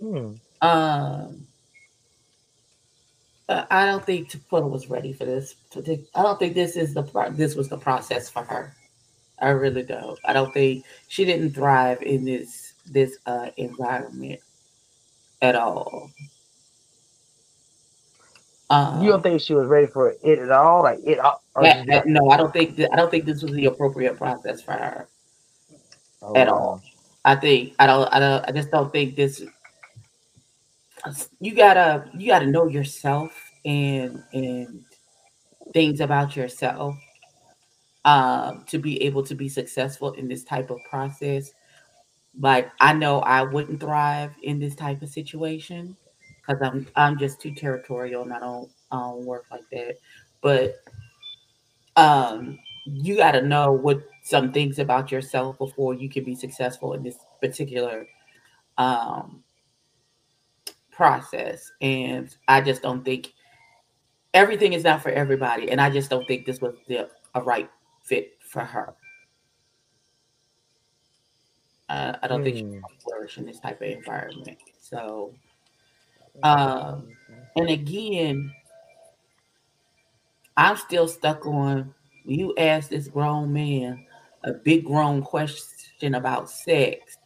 Hmm. 0.00 0.66
Um, 0.66 1.46
I 3.48 3.87
don't 3.87 4.05
think 4.05 4.28
Tequila 4.28 4.66
was 4.66 4.88
ready 4.88 5.12
for 5.12 5.24
this. 5.24 5.55
I 5.76 6.22
don't 6.22 6.38
think 6.38 6.55
this 6.55 6.76
is 6.76 6.94
the 6.94 7.02
pro- 7.02 7.31
this 7.31 7.55
was 7.55 7.68
the 7.68 7.76
process 7.76 8.28
for 8.28 8.42
her. 8.44 8.74
I 9.38 9.50
really 9.50 9.83
don't. 9.83 10.18
I 10.24 10.33
don't 10.33 10.52
think 10.55 10.85
she 11.09 11.24
didn't 11.24 11.52
thrive 11.52 12.00
in 12.02 12.24
this 12.24 12.74
this 12.87 13.18
uh, 13.26 13.50
environment 13.57 14.40
at 15.42 15.57
all. 15.57 16.11
Um, 18.73 19.03
You 19.03 19.11
don't 19.11 19.23
think 19.23 19.43
she 19.43 19.53
was 19.53 19.67
ready 19.67 19.87
for 19.87 20.15
it 20.23 20.39
at 20.39 20.51
all? 20.51 20.83
Like 20.83 20.99
it 21.05 21.19
all 21.19 21.43
or 21.55 21.63
Yeah, 21.63 21.85
just- 21.85 21.91
uh, 21.91 22.03
no, 22.07 22.31
I 22.31 22.39
don't 22.39 22.53
think 22.55 22.77
that, 22.77 22.91
I 22.91 22.97
don't 22.97 23.11
think 23.11 23.27
this 23.27 23.43
was 23.43 23.53
the 23.53 23.67
appropriate 23.67 24.17
process 24.17 24.63
for 24.63 24.73
her 24.73 25.09
oh, 26.23 26.35
at 26.35 26.49
wow. 26.49 26.55
all. 26.55 26.83
I 27.23 27.37
think 27.37 27.75
I 27.79 27.87
don't 27.87 28.09
I 28.13 28.19
don't 28.19 28.45
I 28.49 28.51
just 28.53 28.71
don't 28.71 28.91
think 28.91 29.15
this 29.15 29.43
you 31.41 31.55
gotta 31.55 32.09
you 32.17 32.29
gotta 32.29 32.47
know 32.47 32.67
yourself 32.67 33.33
and 33.67 34.23
and 34.33 34.85
things 35.75 36.01
about 36.01 36.35
yourself 36.35 36.97
um 38.07 38.65
to 38.69 38.79
be 38.79 39.03
able 39.03 39.23
to 39.25 39.35
be 39.35 39.49
successful 39.49 40.13
in 40.13 40.29
this 40.29 40.45
type 40.45 40.71
of 40.71 40.79
process. 40.89 41.53
Like 42.41 42.71
I 42.81 42.95
know 42.95 43.21
I 43.21 43.43
wouldn't 43.43 43.81
thrive 43.81 44.33
in 44.43 44.59
this 44.59 44.75
type 44.75 45.03
of 45.03 45.11
situation 45.11 45.95
because 46.46 46.61
I'm 46.62 46.87
I'm 46.96 47.18
just 47.18 47.40
too 47.40 47.55
territorial 47.55 48.22
and 48.22 48.33
I 48.33 48.40
don't 48.40 48.70
I 48.90 48.98
don't 48.98 49.24
work 49.24 49.46
like 49.50 49.68
that. 49.72 49.96
But 50.40 50.76
um 51.96 52.59
you 52.85 53.16
got 53.16 53.33
to 53.33 53.42
know 53.42 53.72
what 53.72 54.02
some 54.24 54.52
things 54.52 54.78
about 54.78 55.12
yourself 55.12 55.59
before 55.59 55.94
you 55.94 56.09
can 56.09 56.24
be 56.24 56.35
successful 56.35 56.94
in 56.94 57.02
this 57.02 57.16
particular 57.40 58.07
um 58.78 59.42
process 60.90 61.70
and 61.81 62.37
i 62.48 62.61
just 62.61 62.83
don't 62.83 63.05
think 63.05 63.33
everything 64.35 64.72
is 64.72 64.85
not 64.85 65.02
for 65.02 65.11
everybody 65.11 65.70
and 65.70 65.81
i 65.81 65.90
just 65.90 66.11
don't 66.11 66.26
think 66.26 66.44
this 66.46 66.61
was 66.61 66.74
the 66.88 67.09
a 67.35 67.42
right 67.42 67.70
fit 68.02 68.33
for 68.40 68.61
her 68.61 68.94
uh, 71.88 72.14
i 72.22 72.26
don't 72.28 72.42
think 72.42 72.57
she 72.57 72.62
Hmm. 72.62 72.81
can 72.88 72.98
flourish 72.98 73.38
in 73.38 73.44
this 73.44 73.61
type 73.61 73.81
of 73.81 73.88
environment 73.88 74.59
so 74.81 75.33
um 76.42 77.09
and 77.57 77.68
again 77.68 78.53
i'm 80.57 80.77
still 80.77 81.07
stuck 81.07 81.45
on 81.47 81.95
you 82.25 82.55
ask 82.57 82.90
this 82.90 83.09
grown 83.09 83.53
man 83.53 84.05
a 84.45 84.53
big 84.53 84.85
grown 84.85 85.23
question 85.23 86.14
about 86.14 86.51
sex 86.51 87.16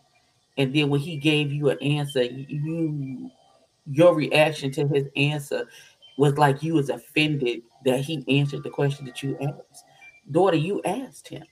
and 0.59 0.75
then 0.75 0.89
when 0.89 1.01
he 1.01 1.17
gave 1.17 1.53
you 1.53 1.71
an 1.71 1.79
answer 1.83 2.23
you 2.23 3.31
your 3.87 4.15
reaction 4.15 4.71
to 4.73 4.87
his 4.89 5.07
answer 5.17 5.69
was 6.17 6.39
like 6.39 6.63
you 6.63 6.75
was 6.75 6.89
offended 6.89 7.63
that 7.85 8.01
he 8.01 8.25
answered 8.29 8.63
the 8.63 8.71
question 8.71 9.05
that 9.07 9.23
you 9.23 9.37
asked. 9.41 9.85
Daughter 10.31 10.57
you 10.57 10.83
asked 10.85 11.29
him 11.29 11.45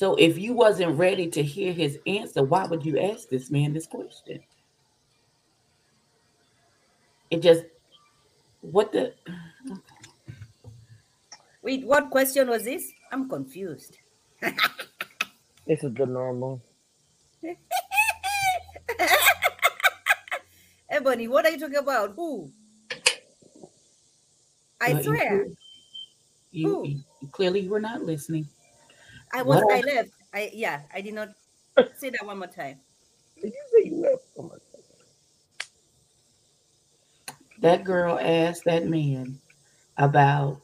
so 0.00 0.14
if 0.14 0.38
you 0.38 0.54
wasn't 0.54 0.96
ready 0.96 1.28
to 1.28 1.42
hear 1.42 1.74
his 1.74 1.98
answer 2.06 2.42
why 2.42 2.64
would 2.64 2.86
you 2.86 2.98
ask 2.98 3.28
this 3.28 3.50
man 3.50 3.74
this 3.74 3.86
question 3.86 4.40
it 7.30 7.42
just 7.42 7.64
what 8.62 8.90
the 8.92 9.12
Wait, 11.62 11.84
what 11.86 12.08
question 12.08 12.48
was 12.48 12.64
this? 12.64 12.90
I'm 13.12 13.28
confused. 13.28 13.98
This 15.66 15.84
is 15.84 15.92
the 15.92 16.06
normal. 16.06 16.62
Ebony, 20.88 21.28
what 21.28 21.44
are 21.44 21.50
you 21.50 21.58
talking 21.60 21.76
about? 21.76 22.14
Who? 22.16 22.50
I 24.80 24.94
Well, 24.94 25.02
swear, 25.02 25.18
clear- 25.28 25.52
you, 26.52 26.68
Who? 26.70 26.86
you- 26.88 27.04
clearly 27.32 27.60
you 27.60 27.68
were 27.68 27.78
not 27.80 28.04
listening 28.04 28.48
I 29.32 29.42
was. 29.42 29.62
what 29.62 29.72
I 29.72 29.80
left. 29.82 30.10
I 30.34 30.50
yeah. 30.52 30.82
I 30.92 31.00
did 31.00 31.14
not 31.14 31.28
say 31.96 32.10
that 32.10 32.24
one 32.24 32.38
more 32.38 32.48
time. 32.48 32.80
Did 33.40 33.52
you 33.54 33.82
say 33.82 33.88
you 33.90 33.96
left? 34.02 34.24
Oh 34.36 34.42
my 34.42 34.56
that 37.60 37.84
girl 37.84 38.18
asked 38.20 38.64
that 38.64 38.86
man 38.86 39.38
about 39.98 40.60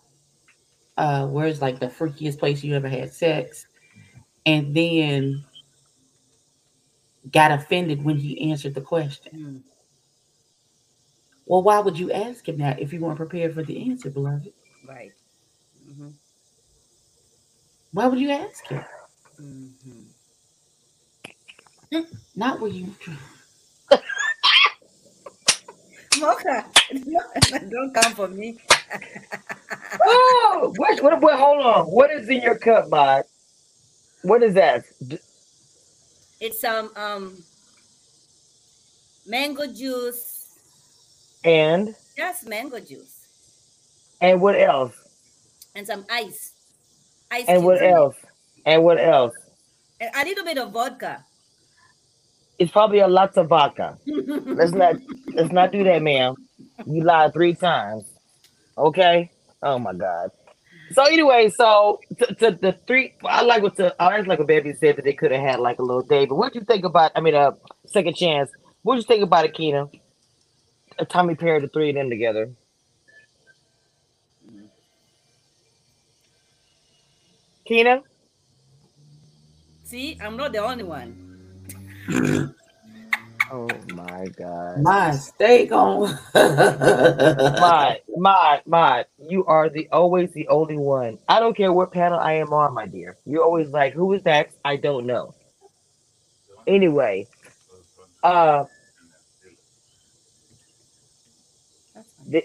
uh 0.96 1.26
where's 1.26 1.60
like 1.60 1.78
the 1.78 1.86
freakiest 1.86 2.38
place 2.38 2.64
you 2.64 2.74
ever 2.74 2.88
had 2.88 3.12
sex 3.12 3.66
and 4.46 4.74
then 4.74 5.44
got 7.32 7.50
offended 7.52 8.02
when 8.02 8.16
he 8.16 8.50
answered 8.50 8.74
the 8.74 8.80
question 8.80 9.32
Hmm. 9.32 9.56
well 11.44 11.62
why 11.62 11.78
would 11.80 11.98
you 11.98 12.10
ask 12.12 12.48
him 12.48 12.58
that 12.58 12.80
if 12.80 12.92
you 12.92 13.00
weren't 13.00 13.16
prepared 13.18 13.52
for 13.54 13.62
the 13.62 13.90
answer 13.90 14.10
beloved 14.10 14.52
Right. 14.86 15.12
hmm 15.96 16.10
why 17.96 18.08
would 18.08 18.20
you 18.20 18.30
ask 18.30 18.68
him 18.68 18.84
hmm 19.38 19.68
not 22.36 22.60
when 22.60 22.74
you 22.74 22.94
Mocha, 26.20 26.64
don't 27.70 27.94
come 27.94 28.14
for 28.14 28.28
me. 28.28 28.58
oh, 30.04 30.72
what, 30.76 31.02
what, 31.02 31.20
what? 31.22 31.38
Hold 31.38 31.64
on. 31.66 31.86
What 31.86 32.10
is 32.10 32.28
in 32.28 32.42
your 32.42 32.58
cup, 32.58 32.90
Bod? 32.90 33.24
What 34.22 34.42
is 34.42 34.54
that? 34.54 34.84
It's 36.40 36.60
some 36.60 36.90
um 36.96 37.42
mango 39.26 39.66
juice. 39.72 40.48
And 41.44 41.94
Just 42.16 42.48
mango 42.48 42.80
juice. 42.80 43.26
and 44.20 44.40
what 44.40 44.58
else? 44.60 44.94
And 45.74 45.86
some 45.86 46.04
ice. 46.10 46.52
Ice 47.30 47.44
And 47.48 47.64
what 47.64 47.82
else? 47.82 48.16
And 48.64 48.82
what 48.82 48.98
else? 48.98 49.34
And 50.00 50.10
a 50.14 50.24
little 50.24 50.44
bit 50.44 50.58
of 50.58 50.72
vodka. 50.72 51.24
It's 52.58 52.70
probably 52.72 53.00
a 53.00 53.08
lot 53.08 53.36
of 53.36 53.48
vodka. 53.48 53.98
Let's 54.06 54.72
not 54.72 54.96
let's 55.34 55.52
not 55.52 55.72
do 55.72 55.84
that, 55.84 56.02
ma'am. 56.02 56.34
You 56.86 57.04
lied 57.04 57.32
three 57.34 57.54
times. 57.54 58.04
Okay. 58.78 59.30
Oh 59.62 59.78
my 59.78 59.92
God. 59.92 60.30
So 60.92 61.04
anyway, 61.04 61.50
so 61.50 62.00
to, 62.18 62.34
to 62.34 62.50
the 62.52 62.72
three, 62.86 63.14
I 63.24 63.42
like 63.42 63.62
what 63.62 63.76
the 63.76 63.94
I 64.00 64.20
like 64.20 64.38
what 64.38 64.48
baby 64.48 64.72
said 64.72 64.96
that 64.96 65.04
they 65.04 65.12
could 65.12 65.32
have 65.32 65.40
had 65.40 65.60
like 65.60 65.78
a 65.78 65.82
little 65.82 66.02
David. 66.02 66.32
What 66.32 66.52
do 66.52 66.60
you 66.60 66.64
think 66.64 66.84
about? 66.84 67.12
I 67.14 67.20
mean, 67.20 67.34
a 67.34 67.48
uh, 67.48 67.52
second 67.86 68.16
chance. 68.16 68.50
What 68.82 68.94
do 68.94 68.98
you 68.98 69.04
think 69.04 69.22
about 69.22 69.44
it, 69.44 69.54
Keena? 69.54 69.88
A 70.98 71.04
Tommy 71.04 71.34
paired 71.34 71.64
the 71.64 71.68
three 71.68 71.90
of 71.90 71.96
them 71.96 72.08
together. 72.08 72.50
Keena, 77.66 78.02
See, 79.84 80.18
I'm 80.20 80.36
not 80.36 80.52
the 80.52 80.58
only 80.58 80.84
one. 80.84 81.16
oh 83.50 83.68
my 83.94 84.26
God. 84.36 84.82
My 84.82 85.12
steak 85.12 85.72
on. 85.72 86.18
My, 87.56 88.00
my, 88.16 88.62
my, 88.66 89.04
you 89.18 89.44
are 89.46 89.68
the 89.70 89.88
always 89.92 90.32
the 90.32 90.48
only 90.48 90.76
one. 90.78 91.18
I 91.28 91.40
don't 91.40 91.56
care 91.56 91.72
what 91.72 91.92
panel 91.92 92.18
I 92.18 92.34
am 92.34 92.52
on, 92.52 92.74
my 92.74 92.86
dear. 92.86 93.16
You're 93.24 93.44
always 93.44 93.68
like, 93.70 93.94
who 93.94 94.12
is 94.14 94.22
that? 94.24 94.50
I 94.64 94.76
don't 94.76 95.06
know. 95.06 95.34
Anyway, 96.66 97.28
uh, 98.22 98.64
That's 101.94 102.12
fine. 102.12 102.32
the, 102.32 102.44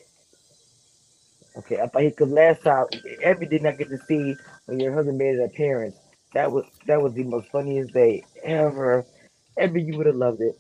okay, 1.57 1.79
I 1.81 1.87
thought 1.87 2.01
because 2.01 2.31
last 2.31 2.63
time, 2.63 2.87
Evie 3.25 3.47
did 3.47 3.63
not 3.63 3.77
get 3.77 3.89
to 3.89 3.97
see 4.07 4.35
when 4.65 4.79
your 4.79 4.93
husband 4.93 5.17
made 5.17 5.35
an 5.35 5.45
appearance. 5.45 5.95
That 6.33 6.51
was 6.51 6.65
that 6.87 7.01
was 7.01 7.13
the 7.13 7.23
most 7.23 7.49
funniest 7.49 7.93
day 7.93 8.23
ever. 8.43 9.05
Evie, 9.61 9.83
you 9.83 9.97
would 9.97 10.05
have 10.05 10.15
loved 10.15 10.41
it. 10.41 10.57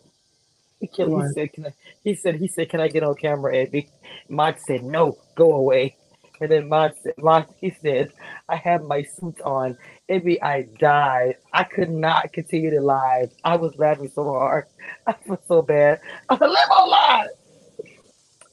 He, 0.79 0.89
he 0.91 1.27
said, 1.33 1.53
"Can 1.53 1.65
I?" 1.67 1.73
He 2.03 2.15
said, 2.15 2.35
"He 2.35 2.47
said, 2.47 2.69
can 2.69 2.81
I 2.81 2.87
get 2.87 3.03
on 3.03 3.15
camera?" 3.15 3.55
Evie, 3.55 3.89
Mike 4.27 4.59
said, 4.59 4.83
"No, 4.83 5.17
go 5.35 5.53
away." 5.53 5.95
And 6.41 6.49
then 6.51 6.69
Mike 6.69 6.95
said, 7.03 7.13
Mike, 7.19 7.47
he 7.57 7.69
said, 7.69 8.11
"I 8.49 8.55
have 8.55 8.83
my 8.83 9.03
suit 9.03 9.39
on." 9.41 9.77
Evie, 10.09 10.41
I 10.41 10.63
died. 10.79 11.37
I 11.53 11.63
could 11.63 11.91
not 11.91 12.33
continue 12.33 12.71
to 12.71 12.81
live. 12.81 13.31
I 13.43 13.55
was 13.55 13.77
laughing 13.77 14.11
so 14.13 14.23
hard. 14.23 14.65
I 15.07 15.13
felt 15.13 15.47
so 15.47 15.61
bad. 15.61 16.01
I 16.27 16.37
said, 16.37 16.49
"Live 16.49 16.71
on 16.71 16.89
live." 16.89 17.29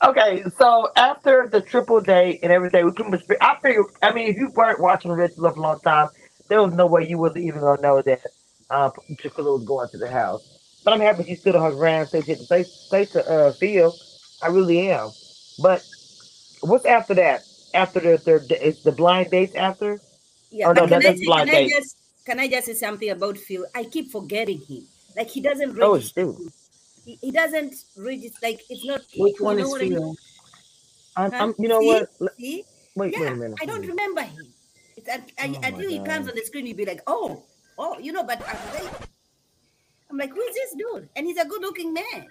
Okay, 0.02 0.44
so 0.58 0.88
after 0.96 1.48
the 1.50 1.60
triple 1.60 2.00
date 2.00 2.40
and 2.42 2.52
everything, 2.52 2.84
we 2.84 2.92
pretty 2.92 3.10
much. 3.10 3.22
I 3.40 3.56
figured. 3.60 3.86
I 4.00 4.12
mean, 4.12 4.28
if 4.28 4.36
you 4.36 4.50
weren't 4.54 4.80
watching 4.80 5.10
Rich 5.10 5.38
Love 5.38 5.56
a 5.56 5.60
long 5.60 5.80
time, 5.80 6.08
there 6.48 6.62
was 6.62 6.72
no 6.74 6.86
way 6.86 7.08
you 7.08 7.18
was 7.18 7.36
even 7.36 7.60
gonna 7.60 7.82
know 7.82 8.00
that 8.02 8.22
uh, 8.70 8.90
was 9.36 9.64
going 9.64 9.88
to 9.88 9.98
the 9.98 10.08
house. 10.10 10.80
But 10.84 10.94
I'm 10.94 11.00
happy 11.00 11.24
she 11.24 11.34
stood 11.34 11.56
on 11.56 11.62
her 11.70 11.76
ground, 11.76 12.08
said 12.08 12.24
she 12.24 12.30
had 12.32 12.38
to 12.38 12.44
say, 12.46 12.62
say 12.62 13.04
to 13.06 13.28
uh, 13.28 13.52
Phil. 13.52 13.92
I 14.40 14.46
really 14.48 14.90
am. 14.90 15.10
But 15.60 15.84
what's 16.60 16.84
after 16.86 17.14
that? 17.14 17.42
After 17.74 17.98
the 18.00 18.18
third, 18.18 18.50
it's 18.52 18.82
the 18.84 18.92
blind 18.92 19.30
dates 19.32 19.54
after. 19.56 19.98
Yeah, 20.50 20.68
Oh, 20.68 20.72
no, 20.72 20.86
but 20.86 20.88
can, 20.88 20.90
that- 20.90 20.96
I, 21.00 21.02
that's 21.10 21.18
say- 21.20 21.26
blind 21.26 21.50
can 21.50 21.56
I 21.64 21.68
just 21.68 21.96
can 22.24 22.38
I 22.40 22.48
just 22.48 22.66
say 22.66 22.74
something 22.74 23.10
about 23.10 23.36
Phil? 23.36 23.66
I 23.74 23.84
keep 23.84 24.12
forgetting 24.12 24.60
him. 24.60 24.84
Like 25.16 25.28
he 25.28 25.40
doesn't 25.40 25.72
really. 25.72 26.08
Oh. 26.16 26.36
He, 27.08 27.18
he 27.22 27.30
doesn't 27.30 27.74
register. 27.96 28.38
Like 28.42 28.62
it's 28.68 28.84
not. 28.84 29.00
Which 29.16 29.40
one 29.40 29.58
is 29.58 29.68
what 29.68 29.80
I 29.80 29.84
mean? 29.84 29.94
Phil? 29.94 30.16
I'm, 31.16 31.32
I'm, 31.34 31.54
you 31.58 31.68
know 31.68 31.80
See? 31.80 31.86
what? 31.86 32.10
See? 32.38 32.64
Wait, 32.94 33.12
yeah, 33.14 33.20
wait 33.20 33.32
a 33.32 33.36
minute. 33.36 33.58
I 33.60 33.66
don't 33.66 33.86
remember 33.86 34.20
him. 34.22 34.46
It's, 34.96 35.08
I, 35.08 35.22
I, 35.38 35.46
Oh 35.48 35.68
until 35.68 35.90
he 35.90 35.98
comes 36.00 36.28
on 36.28 36.34
the 36.34 36.42
screen, 36.42 36.66
you'll 36.66 36.76
be 36.76 36.84
like, 36.84 37.00
oh, 37.06 37.42
oh, 37.78 37.98
you 37.98 38.12
know. 38.12 38.24
But 38.24 38.42
I'm 38.46 38.74
like, 38.74 38.92
I'm 40.10 40.18
like, 40.18 40.34
who 40.34 40.42
is 40.42 40.54
this 40.54 40.74
dude? 40.76 41.08
And 41.16 41.26
he's 41.26 41.38
a 41.38 41.46
good-looking 41.46 41.94
man. 41.94 42.26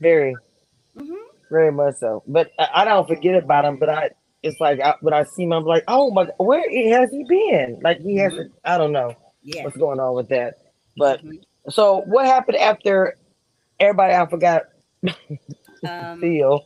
Very, 0.00 0.36
hmm 0.98 1.14
very 1.50 1.72
much 1.72 1.96
so. 1.96 2.22
But 2.26 2.50
I, 2.58 2.68
I 2.74 2.84
don't 2.84 3.08
forget 3.08 3.42
about 3.42 3.64
him. 3.64 3.78
But 3.78 3.90
I, 3.90 4.10
it's 4.42 4.60
like 4.60 4.80
I, 4.80 4.94
when 5.00 5.12
I 5.14 5.24
see 5.24 5.44
him, 5.44 5.52
I'm 5.52 5.64
like, 5.64 5.84
oh 5.88 6.10
my, 6.10 6.28
where 6.38 6.62
has 6.98 7.10
he 7.10 7.24
been? 7.24 7.80
Like 7.82 8.00
he 8.00 8.16
hasn't. 8.16 8.52
I 8.64 8.78
don't 8.78 8.92
know 8.92 9.16
Yeah. 9.42 9.64
what's 9.64 9.76
going 9.76 10.00
on 10.00 10.14
with 10.14 10.28
that. 10.30 10.54
But 10.96 11.22
Mhm. 11.24 11.40
so 11.70 12.02
what 12.06 12.26
happened 12.26 12.58
after 12.58 13.17
everybody? 13.80 14.14
I 14.14 14.26
forgot. 14.26 14.62
Um, 15.86 16.20
Theo. 16.20 16.60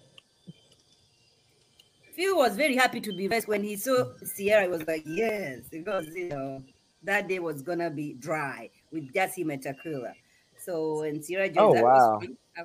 Phil 2.15 2.37
was 2.37 2.57
very 2.57 2.77
happy 2.77 3.01
to 3.01 3.13
be 3.15 3.29
rest 3.29 3.49
when 3.49 3.63
he 3.63 3.77
saw 3.77 4.05
Sierra. 4.23 4.63
He 4.63 4.69
was 4.69 4.87
like, 4.87 5.03
yes, 5.07 5.61
because 5.71 6.07
you 6.15 6.29
know 6.29 6.63
that 7.03 7.29
day 7.29 7.39
was 7.39 7.63
gonna 7.63 7.91
be 7.91 8.15
dry 8.15 8.71
with 8.91 9.13
just 9.13 9.37
him 9.37 9.51
and 9.51 9.63
Tequila. 9.63 10.13
So 10.59 11.01
when 11.01 11.23
Sierra 11.23 11.49
joined, 11.49 11.59
Oh, 11.59 11.75
that 11.75 11.85
wow. 11.85 12.19
was 12.21 12.29
uh, 12.59 12.65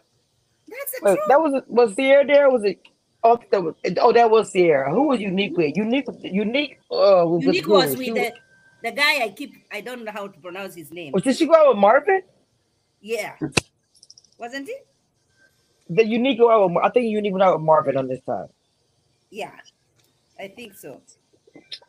that's 0.68 0.92
the 0.92 1.00
Wait, 1.04 1.20
that 1.28 1.40
was 1.40 1.64
was 1.68 1.96
Sierra 1.96 2.26
there? 2.26 2.50
Was 2.50 2.64
it? 2.64 2.80
Oh, 3.24 3.40
that 3.52 3.64
was. 3.64 3.76
Oh, 4.00 4.14
that 4.14 4.30
was 4.30 4.52
Sierra. 4.52 4.92
Who 4.94 5.08
was 5.08 5.20
unique 5.20 5.58
with? 5.58 5.76
Unique. 5.76 6.06
Unique. 6.22 6.78
Uh, 6.92 7.26
was 7.26 7.44
Unique 7.44 7.68
was 7.68 7.98
with 7.98 8.14
the, 8.14 8.34
the 8.84 8.92
guy 8.92 9.24
I 9.24 9.34
keep. 9.36 9.54
I 9.72 9.82
don't 9.82 10.04
know 10.06 10.12
how 10.12 10.28
to 10.28 10.40
pronounce 10.40 10.76
his 10.76 10.92
name. 10.92 11.14
Was, 11.14 11.24
did 11.24 11.36
she 11.36 11.48
go 11.48 11.56
out 11.56 11.70
with 11.70 11.78
Marvin? 11.78 12.22
Yeah, 13.02 13.36
wasn't 14.38 14.70
it? 14.70 14.88
The 15.90 16.06
unique 16.06 16.38
go 16.40 16.52
out 16.52 16.70
with. 16.70 16.84
I 16.84 16.90
think 16.90 17.06
unique 17.08 17.32
went 17.34 17.44
out 17.44 17.58
with 17.58 17.66
Marvin 17.66 17.98
on 17.98 18.08
this 18.08 18.22
time. 18.22 18.48
Yeah, 19.30 19.52
I 20.40 20.48
think 20.50 20.76
so. 20.76 21.02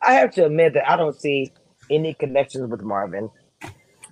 I 0.01 0.13
have 0.13 0.31
to 0.35 0.45
admit 0.45 0.73
that 0.73 0.89
I 0.89 0.95
don't 0.95 1.19
see 1.19 1.51
any 1.89 2.13
connections 2.13 2.69
with 2.69 2.81
Marvin, 2.81 3.29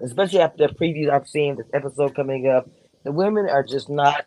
especially 0.01 0.39
after 0.41 0.67
the 0.67 0.73
previews 0.73 1.09
I've 1.09 1.27
seen 1.27 1.55
this 1.55 1.67
episode 1.73 2.15
coming 2.15 2.47
up. 2.47 2.69
The 3.03 3.11
women 3.11 3.49
are 3.49 3.63
just 3.63 3.89
not, 3.89 4.25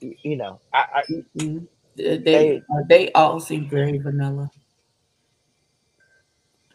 you 0.00 0.36
know, 0.36 0.60
I, 0.72 0.78
I 0.94 1.02
Mhm. 1.36 1.66
They, 1.96 2.16
they, 2.18 2.56
uh, 2.58 2.82
they 2.88 3.12
all 3.12 3.38
seem 3.38 3.68
very 3.68 3.98
vanilla. 3.98 4.50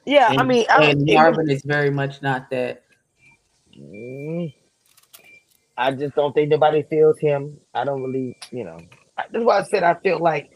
yeah, 0.06 0.28
I 0.38 0.44
mean, 0.44 0.66
I, 0.70 0.84
and 0.92 1.02
it 1.02 1.06
was- 1.06 1.14
Marvin 1.16 1.50
is 1.50 1.64
very 1.64 1.90
much 1.90 2.22
not 2.22 2.50
that. 2.52 2.84
Mm, 3.78 4.54
I 5.78 5.92
just 5.94 6.16
don't 6.16 6.34
think 6.34 6.50
nobody 6.50 6.84
feels 6.84 7.20
him. 7.20 7.60
I 7.76 7.86
don't 7.86 8.04
really, 8.04 8.38
you 8.52 8.66
know, 8.66 8.80
that's 9.32 9.46
why 9.46 9.60
I 9.60 9.64
said 9.64 9.84
I 9.84 9.96
feel 9.96 10.20
like 10.20 10.52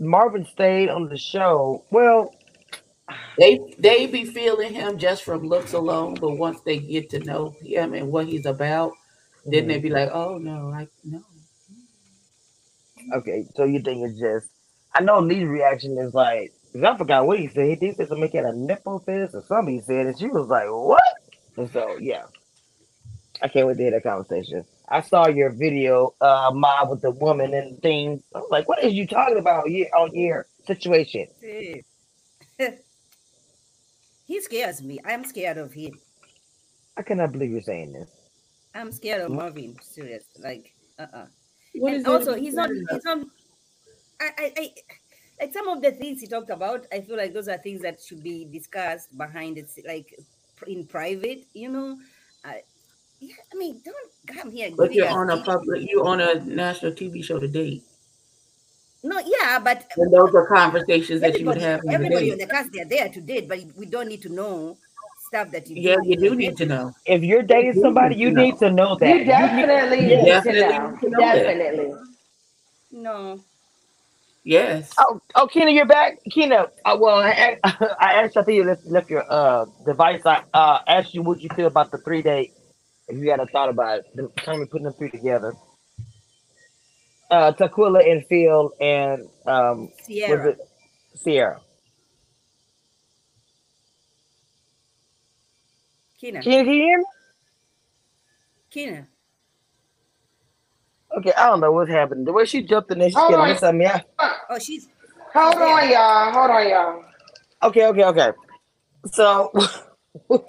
Marvin 0.00 0.46
stayed 0.46 0.90
on 0.90 1.08
the 1.08 1.18
show. 1.18 1.84
Well, 1.90 2.34
They 3.38 3.60
they 3.78 4.06
be 4.06 4.24
feeling 4.26 4.74
him 4.74 4.98
just 4.98 5.24
from 5.24 5.44
looks 5.48 5.72
alone, 5.74 6.18
but 6.20 6.32
once 6.38 6.60
they 6.62 6.78
get 6.78 7.10
to 7.10 7.20
know 7.20 7.56
him 7.62 7.94
and 7.94 8.12
what 8.12 8.26
he's 8.28 8.46
about, 8.46 8.92
then 9.50 9.66
mhm. 9.66 9.68
they 9.68 9.80
be 9.80 9.90
like, 9.90 10.10
"Oh 10.12 10.38
no, 10.38 10.70
I 10.72 10.88
no." 11.04 11.22
okay, 13.14 13.46
so 13.56 13.64
you 13.64 13.80
think 13.82 14.04
it's 14.08 14.20
just? 14.20 14.48
I 14.94 15.02
know 15.02 15.20
Lee's 15.20 15.48
reaction 15.48 15.98
is 15.98 16.14
like, 16.14 16.52
'cause 16.72 16.84
I 16.84 16.96
forgot 16.98 17.26
what 17.26 17.40
he 17.40 17.48
said. 17.48 17.78
He 17.80 17.92
say 17.92 18.06
something 18.06 18.30
had 18.32 18.46
a 18.46 18.56
nipple 18.56 19.00
fist 19.00 19.34
or 19.34 19.42
something 19.42 19.74
he 19.74 19.80
said, 19.82 20.06
and 20.06 20.18
she 20.18 20.28
was 20.28 20.48
like, 20.48 20.68
"What?" 20.68 21.02
And 21.56 21.70
so 21.72 21.98
yeah, 22.00 22.24
I 23.40 23.48
can't 23.48 23.66
wait 23.66 23.76
to 23.78 23.82
hear 23.82 23.90
that 23.92 24.02
conversation. 24.02 24.64
I 24.88 25.00
saw 25.00 25.28
your 25.28 25.50
video, 25.50 26.14
uh, 26.20 26.50
mob 26.54 26.90
with 26.90 27.00
the 27.00 27.12
woman 27.12 27.54
and 27.54 27.80
things. 27.80 28.22
I 28.34 28.38
was 28.40 28.50
like, 28.50 28.68
"What 28.68 28.84
is 28.84 28.92
you 28.92 29.06
talking 29.06 29.38
about 29.38 29.68
here 29.68 29.88
on 29.96 30.14
your 30.14 30.46
situation?" 30.66 31.28
He 34.24 34.40
scares 34.40 34.82
me. 34.82 34.98
I'm 35.04 35.24
scared 35.24 35.58
of 35.58 35.74
him. 35.74 35.98
I 36.96 37.02
cannot 37.02 37.32
believe 37.32 37.50
you're 37.50 37.60
saying 37.60 37.92
this. 37.92 38.08
I'm 38.74 38.90
scared 38.92 39.20
of 39.20 39.30
Marvin. 39.30 39.76
Serious. 39.82 40.24
Like, 40.38 40.74
uh, 40.98 41.06
uh 41.12 41.26
What 41.74 41.92
and 41.92 42.06
also 42.06 42.34
he's 42.34 42.54
not. 42.54 42.70
He's 42.70 43.04
not. 43.04 43.26
I, 44.20 44.30
I, 44.38 44.52
I, 44.56 44.72
like 45.40 45.52
some 45.52 45.68
of 45.68 45.82
the 45.82 45.92
things 45.92 46.20
he 46.20 46.28
talked 46.28 46.50
about. 46.50 46.86
I 46.92 47.00
feel 47.00 47.16
like 47.16 47.34
those 47.34 47.48
are 47.48 47.58
things 47.58 47.82
that 47.82 48.00
should 48.00 48.22
be 48.22 48.46
discussed 48.46 49.16
behind 49.18 49.58
it, 49.58 49.68
like 49.86 50.14
in 50.66 50.86
private. 50.86 51.44
You 51.52 51.68
know. 51.68 51.98
I, 52.44 52.62
yeah, 53.22 53.34
I 53.52 53.56
mean, 53.56 53.80
don't 53.84 54.10
come 54.36 54.50
here. 54.50 54.70
But 54.76 54.92
you're 54.92 55.08
on 55.08 55.30
a 55.30 55.36
tips. 55.36 55.46
public, 55.46 55.82
you're 55.88 56.04
on 56.06 56.20
a 56.20 56.34
national 56.44 56.92
TV 56.92 57.22
show 57.24 57.38
to 57.38 57.46
date, 57.48 57.82
No, 59.04 59.18
yeah, 59.24 59.58
but 59.58 59.90
and 59.96 60.12
those 60.12 60.34
are 60.34 60.46
conversations 60.46 61.20
that 61.22 61.38
you 61.38 61.46
would 61.46 61.58
everybody, 61.58 61.60
have 61.60 61.80
on 61.80 61.86
the 61.86 61.94
everybody 61.94 62.32
on 62.32 62.38
the 62.38 62.46
cast, 62.46 62.70
they're 62.72 62.84
there 62.84 63.08
to 63.08 63.20
date, 63.20 63.48
but 63.48 63.58
we 63.76 63.86
don't 63.86 64.08
need 64.08 64.22
to 64.22 64.28
know 64.28 64.76
stuff 65.28 65.50
that 65.52 65.68
you 65.70 65.76
Yeah, 65.80 65.96
you 66.04 66.16
do 66.16 66.32
on 66.32 66.36
need 66.36 66.56
to 66.58 66.66
know. 66.66 66.92
If 67.06 67.22
you're 67.22 67.42
dating 67.42 67.76
You 67.76 67.82
somebody, 67.82 68.14
need 68.16 68.20
you 68.22 68.30
know. 68.32 68.42
need 68.42 68.58
to 68.58 68.70
know 68.70 68.96
that. 68.98 69.06
You 69.08 69.14
You 69.14 69.18
need- 69.20 69.26
definitely 69.26 70.00
You 70.10 70.16
need 70.16 70.24
definitely 70.26 70.78
need 70.78 71.00
to 71.00 71.10
know 71.10 71.18
that. 71.20 71.34
Definitely. 71.34 71.94
No, 72.90 73.40
Yes. 74.44 74.90
Oh, 74.98 75.20
oh, 75.36 75.46
Kina, 75.46 75.70
you're 75.70 75.86
back. 75.86 76.18
Kina, 76.30 76.66
uh, 76.84 76.96
well, 77.00 77.18
I, 77.22 77.58
I 77.64 78.14
asked. 78.24 78.36
I 78.36 78.42
think 78.42 78.56
you 78.56 78.64
left, 78.64 78.84
left 78.86 79.08
your 79.08 79.24
uh 79.32 79.66
device. 79.86 80.20
I 80.26 80.42
uh 80.52 80.80
asked 80.88 81.14
you 81.14 81.22
what 81.22 81.40
you 81.40 81.48
feel 81.54 81.68
about 81.68 81.92
the 81.92 81.98
three 81.98 82.22
date. 82.22 82.52
If 83.12 83.18
you 83.18 83.30
had 83.30 83.40
a 83.40 83.46
thought 83.46 83.68
about 83.68 83.98
it, 83.98 84.06
the 84.14 84.28
time 84.42 84.62
of 84.62 84.70
putting 84.70 84.84
them 84.84 84.94
three 84.94 85.10
together. 85.10 85.52
Uh, 87.30 87.52
Tequila 87.52 88.00
and 88.00 88.24
Phil 88.26 88.72
and 88.80 89.28
um, 89.46 89.90
Sierra. 90.02 90.38
was 90.38 90.54
it 90.54 90.58
Sierra? 91.20 91.60
Kina. 96.18 96.42
Can 96.42 96.66
you 96.66 96.72
hear 96.72 96.98
me? 96.98 97.04
Kina. 98.70 99.08
Okay, 101.18 101.34
I 101.36 101.48
don't 101.48 101.60
know 101.60 101.70
what's 101.70 101.90
happening. 101.90 102.24
The 102.24 102.32
way 102.32 102.46
she 102.46 102.62
jumped 102.62 102.90
in 102.92 102.98
there, 102.98 103.10
she 103.10 103.14
Hold 103.16 103.34
can't 103.34 103.46
miss 103.46 103.60
something. 103.60 103.82
Yeah. 103.82 104.00
Oh, 104.48 104.58
she's 104.58 104.88
Hold 105.34 105.56
on, 105.56 105.90
y'all. 105.90 106.32
Hold 106.32 106.50
on, 106.50 106.68
y'all. 106.68 107.04
Okay, 107.62 107.86
okay, 107.88 108.04
okay. 108.04 108.30
So, 109.12 109.52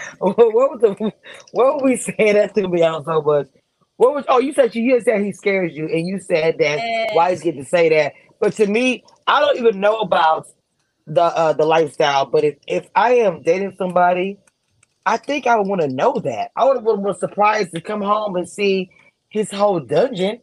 what 0.18 0.36
was 0.36 0.80
the 0.80 1.12
what 1.52 1.76
were 1.76 1.84
we 1.84 1.96
saying? 1.96 2.34
That 2.34 2.54
threw 2.54 2.68
me 2.68 2.82
out 2.82 3.04
so 3.04 3.22
much. 3.22 3.48
What 3.96 4.14
was? 4.14 4.24
Oh, 4.28 4.38
you 4.40 4.52
said 4.52 4.74
you, 4.74 4.82
you 4.82 5.00
said 5.00 5.20
he 5.22 5.32
scares 5.32 5.74
you, 5.74 5.86
and 5.86 6.06
you 6.06 6.18
said 6.18 6.58
that 6.58 6.80
why 7.12 7.30
he's 7.30 7.42
getting 7.42 7.64
to 7.64 7.68
say 7.68 7.88
that. 7.90 8.14
But 8.40 8.54
to 8.54 8.66
me, 8.66 9.04
I 9.26 9.40
don't 9.40 9.58
even 9.58 9.80
know 9.80 10.00
about 10.00 10.46
the 11.06 11.22
uh, 11.22 11.52
the 11.52 11.64
lifestyle. 11.64 12.26
But 12.26 12.44
if 12.44 12.56
if 12.66 12.88
I 12.94 13.14
am 13.14 13.42
dating 13.42 13.74
somebody, 13.78 14.38
I 15.06 15.16
think 15.16 15.46
I 15.46 15.56
would 15.56 15.66
want 15.66 15.82
to 15.82 15.88
know 15.88 16.18
that. 16.20 16.50
I 16.56 16.64
would 16.64 16.76
have 16.76 16.84
been 16.84 17.14
surprised 17.14 17.72
to 17.72 17.80
come 17.80 18.02
home 18.02 18.36
and 18.36 18.48
see 18.48 18.90
his 19.28 19.50
whole 19.50 19.80
dungeon 19.80 20.40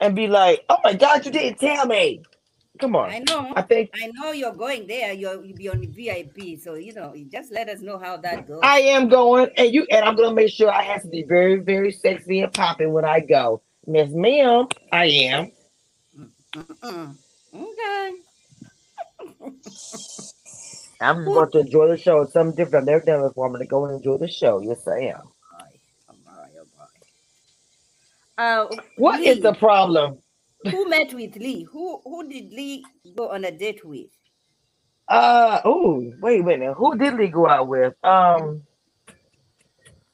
and 0.00 0.14
be 0.14 0.28
like, 0.28 0.64
"Oh 0.68 0.78
my 0.84 0.94
God, 0.94 1.24
you 1.24 1.32
didn't 1.32 1.58
tell 1.58 1.86
me." 1.86 2.22
Come 2.78 2.96
on. 2.96 3.10
I 3.10 3.18
know. 3.20 3.52
I 3.56 3.62
think 3.62 3.90
I 3.94 4.10
know 4.14 4.32
you're 4.32 4.54
going 4.54 4.86
there. 4.86 5.12
You're 5.12 5.44
you'll 5.44 5.56
be 5.56 5.68
on 5.68 5.80
the 5.80 5.86
VIP. 5.86 6.58
So 6.60 6.74
you 6.74 6.94
know, 6.94 7.14
you 7.14 7.26
just 7.26 7.52
let 7.52 7.68
us 7.68 7.80
know 7.80 7.98
how 7.98 8.16
that 8.18 8.46
goes. 8.48 8.60
I 8.62 8.80
am 8.80 9.08
going, 9.08 9.50
and 9.56 9.72
you 9.72 9.86
and 9.90 10.04
I'm 10.04 10.16
gonna 10.16 10.34
make 10.34 10.52
sure 10.52 10.70
I 10.72 10.82
have 10.82 11.02
to 11.02 11.08
be 11.08 11.24
very, 11.24 11.56
very 11.60 11.92
sexy 11.92 12.40
and 12.40 12.52
popping 12.52 12.92
when 12.92 13.04
I 13.04 13.20
go. 13.20 13.62
Miss 13.86 14.10
Ma'am, 14.10 14.68
I 14.92 15.06
am. 15.06 15.52
Mm-mm. 16.56 17.16
Okay. 17.54 18.12
I'm 21.00 21.24
just 21.24 21.26
going 21.26 21.50
to 21.52 21.60
enjoy 21.60 21.88
the 21.88 21.98
show. 21.98 22.22
It's 22.22 22.32
something 22.32 22.56
different. 22.56 22.88
I've 22.88 22.94
never 22.94 23.04
done 23.04 23.28
before. 23.28 23.46
I'm 23.46 23.52
gonna 23.52 23.66
go 23.66 23.86
and 23.86 23.96
enjoy 23.96 24.18
the 24.18 24.28
show. 24.28 24.60
Yes, 24.60 24.86
I 24.88 25.00
am. 25.16 25.32
Uh, 28.38 28.66
What 28.96 29.24
is 29.24 29.36
Lee, 29.36 29.40
the 29.40 29.54
problem? 29.54 30.18
Who 30.70 30.88
met 30.88 31.14
with 31.14 31.36
Lee? 31.36 31.64
Who 31.72 32.00
who 32.04 32.28
did 32.28 32.52
Lee 32.52 32.84
go 33.16 33.30
on 33.30 33.44
a 33.44 33.50
date 33.52 33.84
with? 33.84 34.10
Uh 35.08 35.60
oh, 35.64 36.12
wait 36.20 36.40
a 36.40 36.44
minute. 36.44 36.74
Who 36.74 36.98
did 36.98 37.14
Lee 37.14 37.28
go 37.28 37.48
out 37.48 37.68
with? 37.68 37.94
Um 38.04 38.62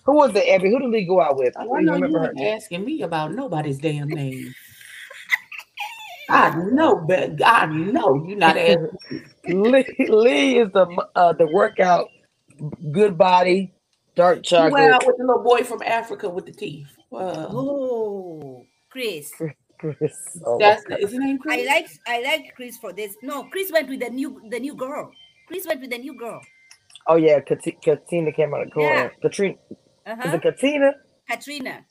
who 0.05 0.17
was 0.17 0.35
it, 0.37 0.49
Abby? 0.49 0.71
Who 0.71 0.81
did 0.81 0.91
Lee 0.91 1.07
go 1.07 1.21
out 1.21 1.37
with? 1.37 1.55
I 1.57 1.65
I 1.73 1.81
don't 1.81 1.85
know 1.85 1.97
you 1.97 2.05
remember 2.05 2.21
her. 2.21 2.35
ain't 2.37 2.63
asking 2.63 2.85
me 2.85 3.03
about 3.03 3.35
nobody's 3.35 3.79
damn 3.79 4.13
name. 4.13 4.55
I 6.31 6.55
know, 6.73 6.97
but 7.07 7.45
I 7.45 7.67
know 7.67 8.25
you're 8.27 8.39
not 8.39 8.57
asking. 8.57 8.79
Lee, 9.49 9.87
Lee 10.09 10.59
is 10.59 10.71
the 10.73 10.87
uh 11.17 11.33
the 11.35 11.47
workout, 11.47 12.09
good 12.93 13.19
body, 13.19 13.75
dark 14.17 14.43
You 14.43 14.49
chocolate. 14.49 14.73
went 14.73 14.93
out 14.95 15.07
with 15.07 15.17
the 15.19 15.25
little 15.25 15.43
boy 15.43 15.65
from 15.65 15.83
Africa 15.83 16.29
with 16.29 16.47
the 16.47 16.53
teeth. 16.53 16.89
Well, 17.11 17.53
Oh, 17.53 18.67
Chris. 18.91 19.33
Chris. 19.83 20.17
Oh, 20.47 20.59
that's 20.59 20.85
is 21.03 21.11
his 21.11 21.19
name 21.19 21.39
I 21.49 21.65
like 21.67 21.89
I 22.07 22.23
like 22.23 22.55
Chris 22.57 22.79
for 22.79 22.93
this. 22.93 23.17
No, 23.23 23.45
Chris 23.51 23.71
went 23.73 23.89
with 23.89 24.01
the 24.01 24.11
new 24.11 24.41
the 24.49 24.61
new 24.61 24.75
girl. 24.75 25.11
Chris 25.49 25.67
went 25.67 25.81
with 25.83 25.91
the 25.91 25.99
new 25.99 26.17
girl. 26.17 26.41
oh 27.09 27.17
yeah, 27.17 27.41
Kati- 27.41 27.77
Katina 27.83 28.31
came 28.33 28.55
out 28.55 28.63
of 28.63 28.69
the 28.69 28.75
corner. 28.75 28.95
Yeah. 28.95 29.09
Katrina 29.21 29.55
is 29.71 29.77
Uh-huh. 30.07 30.37
it 30.37 30.43
Katina? 30.43 30.95
Katrina. 31.29 31.85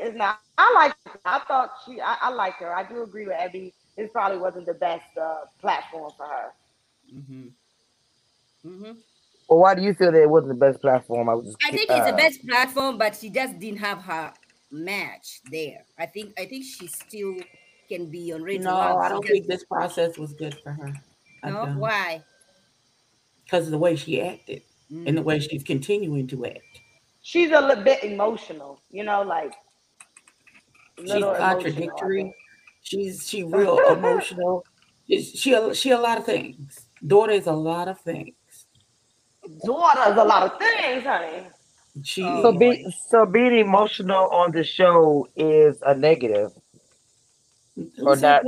It's 0.00 0.16
not. 0.16 0.40
I 0.58 0.72
like. 0.74 0.94
I 1.24 1.38
thought 1.40 1.70
she. 1.84 2.00
I, 2.00 2.16
I 2.22 2.30
liked 2.30 2.60
her. 2.60 2.74
I 2.74 2.82
do 2.82 3.02
agree 3.02 3.26
with 3.26 3.36
Abby. 3.36 3.72
This 3.96 4.10
probably 4.12 4.38
wasn't 4.38 4.66
the 4.66 4.74
best 4.74 5.16
uh, 5.16 5.44
platform 5.60 6.10
for 6.16 6.26
her. 6.26 6.52
Mm-hmm. 7.14 7.46
Mm-hmm. 8.66 8.92
Well, 9.48 9.58
why 9.58 9.74
do 9.74 9.82
you 9.82 9.94
feel 9.94 10.10
that 10.10 10.22
it 10.22 10.28
wasn't 10.28 10.48
the 10.48 10.66
best 10.66 10.80
platform? 10.80 11.28
I 11.28 11.34
was 11.34 11.46
just. 11.46 11.58
I 11.64 11.70
think 11.70 11.90
it's 11.90 12.06
the 12.06 12.14
uh, 12.14 12.16
best 12.16 12.46
platform, 12.48 12.98
but 12.98 13.14
she 13.14 13.30
just 13.30 13.58
didn't 13.58 13.78
have 13.78 13.98
her 13.98 14.32
match 14.72 15.40
there. 15.50 15.84
I 15.98 16.06
think 16.06 16.32
I 16.38 16.46
think 16.46 16.64
she 16.64 16.88
still 16.88 17.36
can 17.88 18.10
be 18.10 18.32
on 18.32 18.42
radio. 18.42 18.70
No, 18.70 18.98
I 18.98 19.08
don't 19.08 19.24
think 19.24 19.46
this 19.46 19.64
process 19.64 20.18
was 20.18 20.32
good 20.32 20.56
for 20.64 20.72
her. 20.72 20.92
No, 21.44 21.66
why? 21.76 22.24
Because 23.44 23.66
of 23.66 23.70
the 23.72 23.78
way 23.78 23.96
she 23.96 24.20
acted 24.20 24.62
Mm. 24.92 25.08
and 25.08 25.16
the 25.16 25.22
way 25.22 25.38
she's 25.40 25.62
continuing 25.62 26.26
to 26.26 26.44
act. 26.44 26.60
She's 27.22 27.50
a 27.52 27.60
little 27.60 27.82
bit 27.82 28.04
emotional, 28.04 28.80
you 28.90 29.02
know, 29.02 29.22
like 29.22 29.54
She's 30.98 31.08
little 31.08 31.30
emotional, 31.30 31.42
I 31.42 31.52
contradictory. 31.54 32.34
She's 32.82 33.26
she 33.26 33.44
real 33.44 33.78
emotional. 33.88 34.64
She's, 35.08 35.30
she 35.30 35.54
a- 35.54 35.74
she 35.74 35.90
a 35.90 35.98
lot 35.98 36.18
of 36.18 36.26
things. 36.26 36.86
Daughter 37.06 37.32
is 37.32 37.46
a 37.46 37.52
lot 37.52 37.88
of 37.88 37.98
things. 38.00 38.34
Daughter 39.64 40.10
is 40.12 40.16
a 40.18 40.24
lot 40.24 40.42
of 40.52 40.58
things, 40.58 41.04
honey. 41.04 41.46
She 42.02 42.22
Oh, 42.22 42.42
So 42.42 42.52
be 42.58 42.86
so 43.08 43.24
being 43.24 43.56
emotional 43.58 44.28
on 44.28 44.52
the 44.52 44.64
show 44.64 45.26
is 45.34 45.80
a 45.82 45.94
negative, 45.94 46.52
Who 47.76 47.88
or 48.06 48.16
not- 48.16 48.42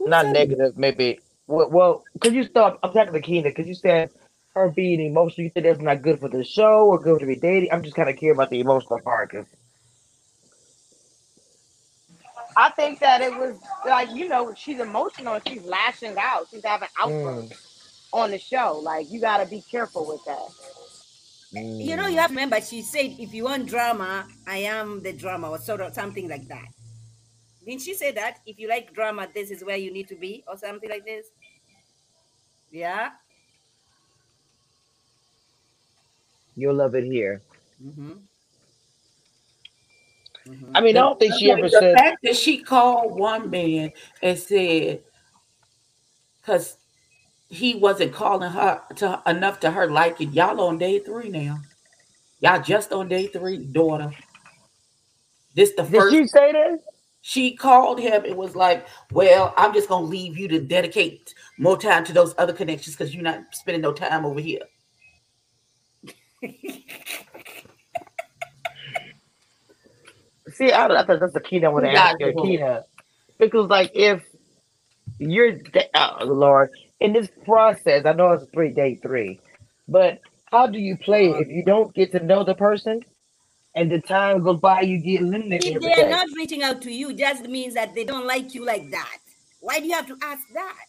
not 0.00 0.24
said 0.24 0.32
negative. 0.32 0.76
Maybe. 0.76 1.20
Well, 1.46 1.70
well, 1.70 2.04
could 2.20 2.34
you 2.34 2.44
stop? 2.44 2.78
I'm 2.82 2.92
talking 2.92 3.12
to 3.12 3.20
Keena 3.20 3.50
because 3.50 3.66
you 3.68 3.74
said 3.74 4.10
her 4.54 4.68
being 4.68 5.00
emotional. 5.00 5.44
You 5.44 5.50
said 5.54 5.64
that's 5.64 5.80
not 5.80 6.02
good 6.02 6.20
for 6.20 6.28
the 6.28 6.44
show 6.44 6.86
or 6.86 6.98
good 6.98 7.20
to 7.20 7.26
be 7.26 7.36
dating. 7.36 7.70
I'm 7.72 7.82
just 7.82 7.96
kind 7.96 8.08
of 8.08 8.16
curious 8.16 8.36
about 8.36 8.50
the 8.50 8.60
emotional 8.60 9.00
part. 9.00 9.30
'cause- 9.30 9.46
I 12.56 12.70
think 12.70 12.98
that 12.98 13.20
it 13.20 13.34
was 13.34 13.56
like 13.86 14.10
you 14.10 14.28
know 14.28 14.52
she's 14.54 14.80
emotional 14.80 15.34
and 15.34 15.48
she's 15.48 15.62
lashing 15.64 16.16
out. 16.18 16.48
She's 16.50 16.64
having 16.64 16.88
outbursts 16.98 17.52
mm. 18.12 18.18
on 18.18 18.30
the 18.32 18.38
show. 18.38 18.80
Like 18.82 19.10
you 19.10 19.20
got 19.20 19.38
to 19.38 19.46
be 19.46 19.62
careful 19.62 20.06
with 20.06 20.24
that. 20.24 20.48
You 21.52 21.96
know, 21.96 22.06
you 22.06 22.16
have 22.18 22.28
to 22.28 22.34
remember 22.34 22.60
she 22.60 22.80
said, 22.80 23.16
if 23.18 23.34
you 23.34 23.44
want 23.44 23.66
drama, 23.66 24.24
I 24.46 24.58
am 24.58 25.02
the 25.02 25.12
drama, 25.12 25.50
or 25.50 25.58
sort 25.58 25.80
of 25.80 25.92
something 25.94 26.28
like 26.28 26.46
that. 26.46 26.66
Didn't 27.66 27.82
she 27.82 27.94
say 27.94 28.12
that? 28.12 28.38
If 28.46 28.58
you 28.60 28.68
like 28.68 28.94
drama, 28.94 29.26
this 29.34 29.50
is 29.50 29.64
where 29.64 29.76
you 29.76 29.92
need 29.92 30.06
to 30.08 30.14
be, 30.14 30.44
or 30.46 30.56
something 30.56 30.88
like 30.88 31.04
this? 31.04 31.26
Yeah. 32.70 33.10
You'll 36.60 36.74
love 36.74 36.94
it 36.94 37.04
here. 37.04 37.42
Mm-hmm. 37.84 38.12
Mm-hmm. 40.48 40.76
I 40.76 40.80
mean, 40.80 40.96
I 40.96 41.00
don't 41.00 41.18
think 41.18 41.34
she 41.34 41.50
ever 41.50 41.62
the 41.62 41.70
said. 41.70 41.96
fact 41.96 42.18
that 42.22 42.36
she 42.36 42.58
called 42.58 43.18
one 43.18 43.50
man 43.50 43.92
and 44.22 44.38
said 44.38 45.02
because 46.40 46.76
he 47.48 47.74
wasn't 47.74 48.12
calling 48.12 48.50
her 48.50 48.80
to 48.96 49.22
enough 49.26 49.60
to 49.60 49.70
her 49.70 49.90
liking 49.90 50.32
y'all 50.32 50.60
on 50.60 50.78
day 50.78 50.98
three 51.00 51.28
now 51.28 51.58
y'all 52.40 52.60
just 52.62 52.92
on 52.92 53.08
day 53.08 53.26
three 53.26 53.58
daughter 53.58 54.10
this 55.54 55.72
the 55.72 55.82
Did 55.82 55.94
first 55.96 56.14
she 56.14 56.26
say 56.26 56.52
that? 56.52 56.78
she 57.22 57.54
called 57.56 58.00
him 58.00 58.24
and 58.24 58.36
was 58.36 58.54
like 58.56 58.86
well 59.10 59.52
i'm 59.56 59.74
just 59.74 59.88
gonna 59.88 60.06
leave 60.06 60.38
you 60.38 60.46
to 60.48 60.60
dedicate 60.60 61.34
more 61.58 61.76
time 61.78 62.04
to 62.04 62.12
those 62.12 62.34
other 62.38 62.52
connections 62.52 62.96
because 62.96 63.12
you're 63.14 63.22
not 63.24 63.42
spending 63.52 63.82
no 63.82 63.92
time 63.92 64.24
over 64.24 64.40
here 64.40 64.62
See, 70.52 70.72
I, 70.72 70.86
I 70.86 71.04
thought 71.04 71.20
that's 71.20 71.32
the 71.32 71.40
key 71.40 71.64
I 71.64 71.68
want 71.68 71.84
to 71.84 71.90
ask 71.90 72.14
you, 72.18 72.32
to. 72.32 72.84
Because, 73.38 73.68
like, 73.68 73.92
if 73.94 74.22
you're, 75.18 75.52
da- 75.52 75.90
oh, 75.94 76.24
Lord, 76.24 76.70
in 76.98 77.12
this 77.12 77.28
process, 77.44 78.04
I 78.06 78.12
know 78.12 78.32
it's 78.32 78.46
three 78.52 78.70
day 78.72 78.96
three, 78.96 79.40
but 79.88 80.20
how 80.46 80.66
do 80.66 80.78
you 80.78 80.96
play 80.96 81.30
if 81.30 81.48
you 81.48 81.64
don't 81.64 81.94
get 81.94 82.12
to 82.12 82.20
know 82.20 82.44
the 82.44 82.54
person 82.54 83.00
and 83.74 83.90
the 83.90 84.00
time 84.00 84.42
goes 84.42 84.60
by, 84.60 84.80
you 84.82 84.98
get 84.98 85.20
eliminated 85.20 85.76
If 85.76 85.82
they 85.82 86.02
are 86.02 86.08
not 86.10 86.26
reaching 86.36 86.62
out 86.62 86.82
to 86.82 86.92
you, 86.92 87.14
just 87.14 87.44
means 87.44 87.74
that 87.74 87.94
they 87.94 88.04
don't 88.04 88.26
like 88.26 88.54
you 88.54 88.64
like 88.64 88.90
that. 88.90 89.18
Why 89.60 89.78
do 89.80 89.86
you 89.86 89.94
have 89.94 90.08
to 90.08 90.18
ask 90.22 90.42
that? 90.54 90.86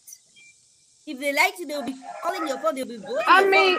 If 1.06 1.18
they 1.18 1.32
like 1.32 1.58
you, 1.58 1.66
they'll 1.66 1.84
be 1.84 1.94
calling 2.22 2.48
your 2.48 2.58
phone. 2.58 2.74
They'll 2.74 2.86
be 2.86 2.98
I 3.26 3.44
mean-. 3.48 3.78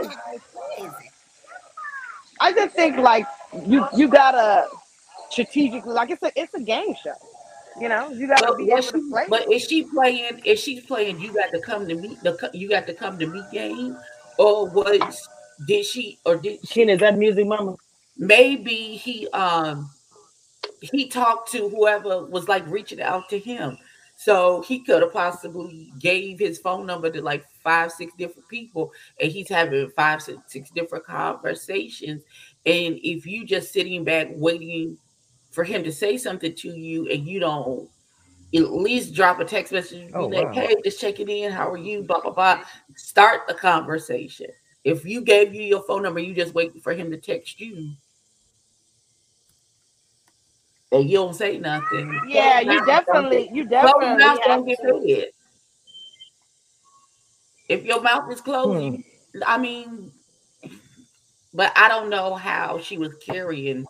I 2.43 2.51
just 2.51 2.75
think 2.75 2.97
like 2.97 3.25
you 3.65 3.87
you 3.95 4.07
gotta 4.09 4.67
strategically 5.29 5.93
like 5.93 6.09
it's 6.11 6.21
a 6.23 6.31
it's 6.35 6.53
a 6.53 6.59
game 6.59 6.93
show. 7.03 7.15
You 7.79 7.89
know, 7.89 8.09
you 8.09 8.27
gotta 8.27 8.47
But, 8.49 8.57
be 8.57 8.71
able 8.71 8.83
to 8.83 9.09
play. 9.09 9.25
but 9.29 9.51
is 9.51 9.63
she 9.63 9.83
playing? 9.83 10.41
Is 10.45 10.59
she 10.59 10.81
playing? 10.81 11.19
You 11.19 11.33
got 11.33 11.49
to 11.51 11.59
come 11.61 11.87
to 11.87 11.95
meet 11.95 12.21
the. 12.21 12.49
You 12.53 12.69
got 12.69 12.85
to 12.87 12.93
come 12.93 13.17
to 13.17 13.25
meet 13.25 13.49
game, 13.51 13.97
or 14.37 14.69
was 14.69 15.27
did 15.67 15.85
she 15.85 16.19
or 16.25 16.35
did 16.35 16.59
she, 16.67 16.73
Keena, 16.85 16.93
is 16.93 16.99
that 16.99 17.17
music, 17.17 17.47
mama? 17.47 17.75
maybe 18.17 18.95
he 19.05 19.27
um 19.29 19.89
he 20.81 21.07
talked 21.07 21.51
to 21.51 21.69
whoever 21.69 22.25
was 22.25 22.47
like 22.47 22.67
reaching 22.67 23.01
out 23.01 23.29
to 23.29 23.39
him, 23.39 23.77
so 24.17 24.61
he 24.67 24.79
could 24.79 25.01
have 25.01 25.13
possibly 25.13 25.91
gave 25.99 26.37
his 26.39 26.59
phone 26.59 26.85
number 26.85 27.09
to 27.09 27.21
like 27.21 27.45
five 27.63 27.91
six 27.91 28.13
different 28.17 28.47
people, 28.49 28.91
and 29.19 29.31
he's 29.31 29.49
having 29.49 29.89
five 29.91 30.21
six, 30.21 30.39
six 30.47 30.69
different 30.71 31.05
conversations. 31.05 32.23
And 32.65 32.99
if 33.03 33.25
you 33.25 33.45
just 33.45 33.71
sitting 33.73 34.03
back 34.03 34.27
waiting 34.31 34.97
for 35.51 35.63
him 35.63 35.83
to 35.83 35.91
say 35.91 36.17
something 36.17 36.53
to 36.55 36.69
you, 36.69 37.07
and 37.09 37.27
you 37.27 37.39
don't 37.39 37.89
at 38.55 38.71
least 38.71 39.13
drop 39.15 39.39
a 39.39 39.45
text 39.45 39.73
message 39.73 39.99
and 39.99 40.07
be 40.13 40.15
Oh, 40.19 40.27
like, 40.27 40.45
wow. 40.45 40.53
hey, 40.53 40.75
just 40.83 40.99
checking 41.01 41.27
in. 41.29 41.51
How 41.51 41.71
are 41.71 41.77
you? 41.77 42.03
Blah, 42.03 42.21
blah, 42.21 42.31
blah. 42.31 42.63
Start 42.95 43.41
the 43.47 43.53
conversation. 43.55 44.47
If 44.83 45.05
you 45.05 45.21
gave 45.21 45.53
you 45.53 45.63
your 45.63 45.83
phone 45.83 46.03
number, 46.03 46.19
you 46.19 46.33
just 46.35 46.53
wait 46.53 46.81
for 46.83 46.93
him 46.93 47.09
to 47.09 47.17
text 47.17 47.59
you. 47.59 47.93
And 50.91 51.09
you 51.09 51.17
don't 51.17 51.33
say 51.33 51.57
nothing. 51.57 52.21
yeah, 52.27 52.59
you 52.59 52.67
mouths 52.67 52.85
don't 52.85 53.05
definitely 53.05 53.45
get- 53.45 53.55
you 53.55 53.63
closed 53.79 53.95
definitely 53.95 54.23
mouths 54.23 54.39
don't 54.45 54.65
get 54.67 54.77
to. 54.81 55.31
If 57.69 57.85
your 57.85 58.01
mouth 58.01 58.31
is 58.31 58.41
closed, 58.41 58.95
Hmm. 58.95 59.41
I 59.45 59.57
mean, 59.57 60.11
but 61.53 61.71
I 61.75 61.87
don't 61.87 62.09
know 62.09 62.35
how 62.35 62.79
she 62.79 62.97
was 62.97 63.15
carrying 63.15 63.85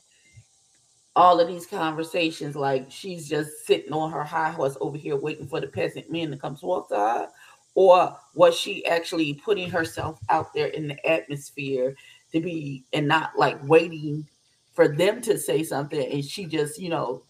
all 1.15 1.39
of 1.39 1.47
these 1.47 1.65
conversations. 1.65 2.55
Like 2.55 2.89
she's 2.89 3.27
just 3.29 3.65
sitting 3.65 3.93
on 3.93 4.11
her 4.11 4.23
high 4.23 4.51
horse 4.51 4.77
over 4.81 4.97
here 4.97 5.15
waiting 5.15 5.47
for 5.47 5.59
the 5.59 5.67
peasant 5.67 6.11
men 6.11 6.31
to 6.31 6.37
come 6.37 6.55
towards 6.55 6.89
her, 6.89 7.29
or 7.75 8.17
was 8.35 8.55
she 8.55 8.85
actually 8.85 9.33
putting 9.35 9.69
herself 9.69 10.19
out 10.29 10.53
there 10.53 10.67
in 10.67 10.87
the 10.87 11.09
atmosphere 11.09 11.95
to 12.31 12.39
be 12.39 12.83
and 12.93 13.07
not 13.07 13.37
like 13.37 13.57
waiting 13.67 14.27
for 14.73 14.87
them 14.87 15.21
to 15.21 15.37
say 15.37 15.63
something 15.63 16.11
and 16.11 16.25
she 16.25 16.45
just, 16.45 16.79
you 16.79 16.89
know, 16.89 17.23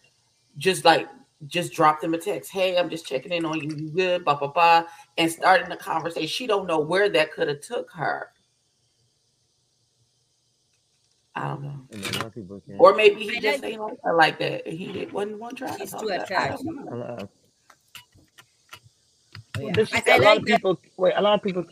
just 0.58 0.86
like 0.86 1.08
just 1.48 1.74
drop 1.74 2.02
them 2.02 2.14
a 2.14 2.18
text. 2.18 2.52
Hey, 2.52 2.78
I'm 2.78 2.90
just 2.90 3.06
checking 3.06 3.32
in 3.32 3.46
on 3.46 3.60
you. 3.60 3.76
You 3.76 3.90
good? 3.90 4.26
Blah 4.26 4.36
blah 4.36 4.48
blah, 4.50 4.84
and 5.18 5.32
starting 5.32 5.70
the 5.70 5.76
conversation. 5.78 6.28
She 6.28 6.48
don't 6.48 6.68
know 6.68 6.80
where 6.80 7.10
that 7.10 7.32
could 7.34 7.48
have 7.48 7.62
took 7.62 7.92
her. 7.92 8.30
I 11.36 11.48
don't 11.48 11.64
know. 11.64 11.80
And 11.92 12.06
a 12.06 12.12
lot 12.18 12.26
of 12.28 12.36
people 12.36 12.62
can. 12.62 12.76
Or 12.78 12.94
maybe 12.96 13.24
he 13.24 13.40
just 13.40 13.64
like- 13.64 13.72
ain't 13.74 13.82
like 13.82 13.98
her 14.04 14.16
like 14.16 14.38
that. 14.40 14.68
He 14.68 14.92
did, 14.92 15.12
wasn't 15.12 15.40
one 15.40 15.56
trying 15.56 15.74
to 15.74 15.80
He's 15.80 15.92
too 15.92 16.10
attractive. 16.10 16.30
her. 16.30 16.36
I 16.40 16.44
attached. 16.46 16.64
a 16.92 16.96
lot, 16.96 17.30
Yeah. 19.60 19.72
Does 19.74 19.90
she 19.90 19.96
I- 19.96 20.02
say 20.02 20.12
I 20.12 20.16
a 20.18 20.22
lot 20.22 20.38
of 20.38 20.46
that. 20.46 20.56
people. 20.56 20.80
Wait, 20.98 21.14
a 21.16 21.22
lot 21.22 21.34
of 21.36 21.42
people. 21.44 21.66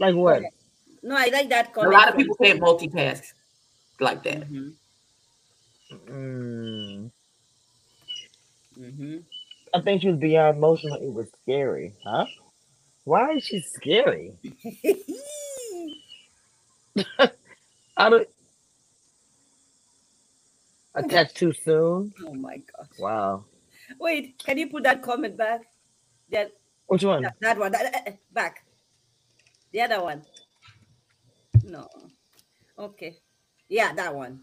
Like 0.00 0.14
what? 0.14 0.42
No, 1.02 1.16
I 1.16 1.26
like 1.26 1.48
that 1.50 1.74
A 1.76 1.88
lot 1.88 2.08
of 2.08 2.16
people 2.16 2.34
can't 2.36 2.60
multitask 2.60 3.32
like 4.00 4.22
that. 4.24 4.50
Mhm, 4.50 4.74
Mm, 6.06 7.10
mhm. 8.80 9.24
I 9.74 9.80
think 9.80 10.02
she 10.02 10.08
was 10.08 10.18
beyond 10.18 10.56
emotional. 10.58 10.96
It 10.96 11.12
was 11.12 11.28
scary, 11.42 11.94
huh? 12.04 12.26
Why 13.04 13.32
is 13.32 13.44
she 13.44 13.60
scary? 13.60 14.32
I 17.96 18.10
don't. 18.10 18.28
Attached 20.94 21.36
too 21.36 21.52
soon. 21.52 22.12
oh 22.26 22.34
my 22.34 22.56
god! 22.56 22.88
Wow. 22.98 23.44
Wait, 23.98 24.38
can 24.38 24.58
you 24.58 24.68
put 24.68 24.82
that 24.84 25.02
comment 25.02 25.36
back? 25.36 25.62
That 26.30 26.52
Which 26.86 27.04
one? 27.04 27.22
that, 27.22 27.36
that 27.40 27.58
one. 27.58 27.72
That, 27.72 27.94
uh, 28.06 28.12
back. 28.32 28.64
The 29.72 29.82
other 29.82 30.02
one. 30.02 30.22
No. 31.64 31.88
Okay. 32.78 33.16
Yeah, 33.68 33.92
that 33.94 34.14
one. 34.14 34.40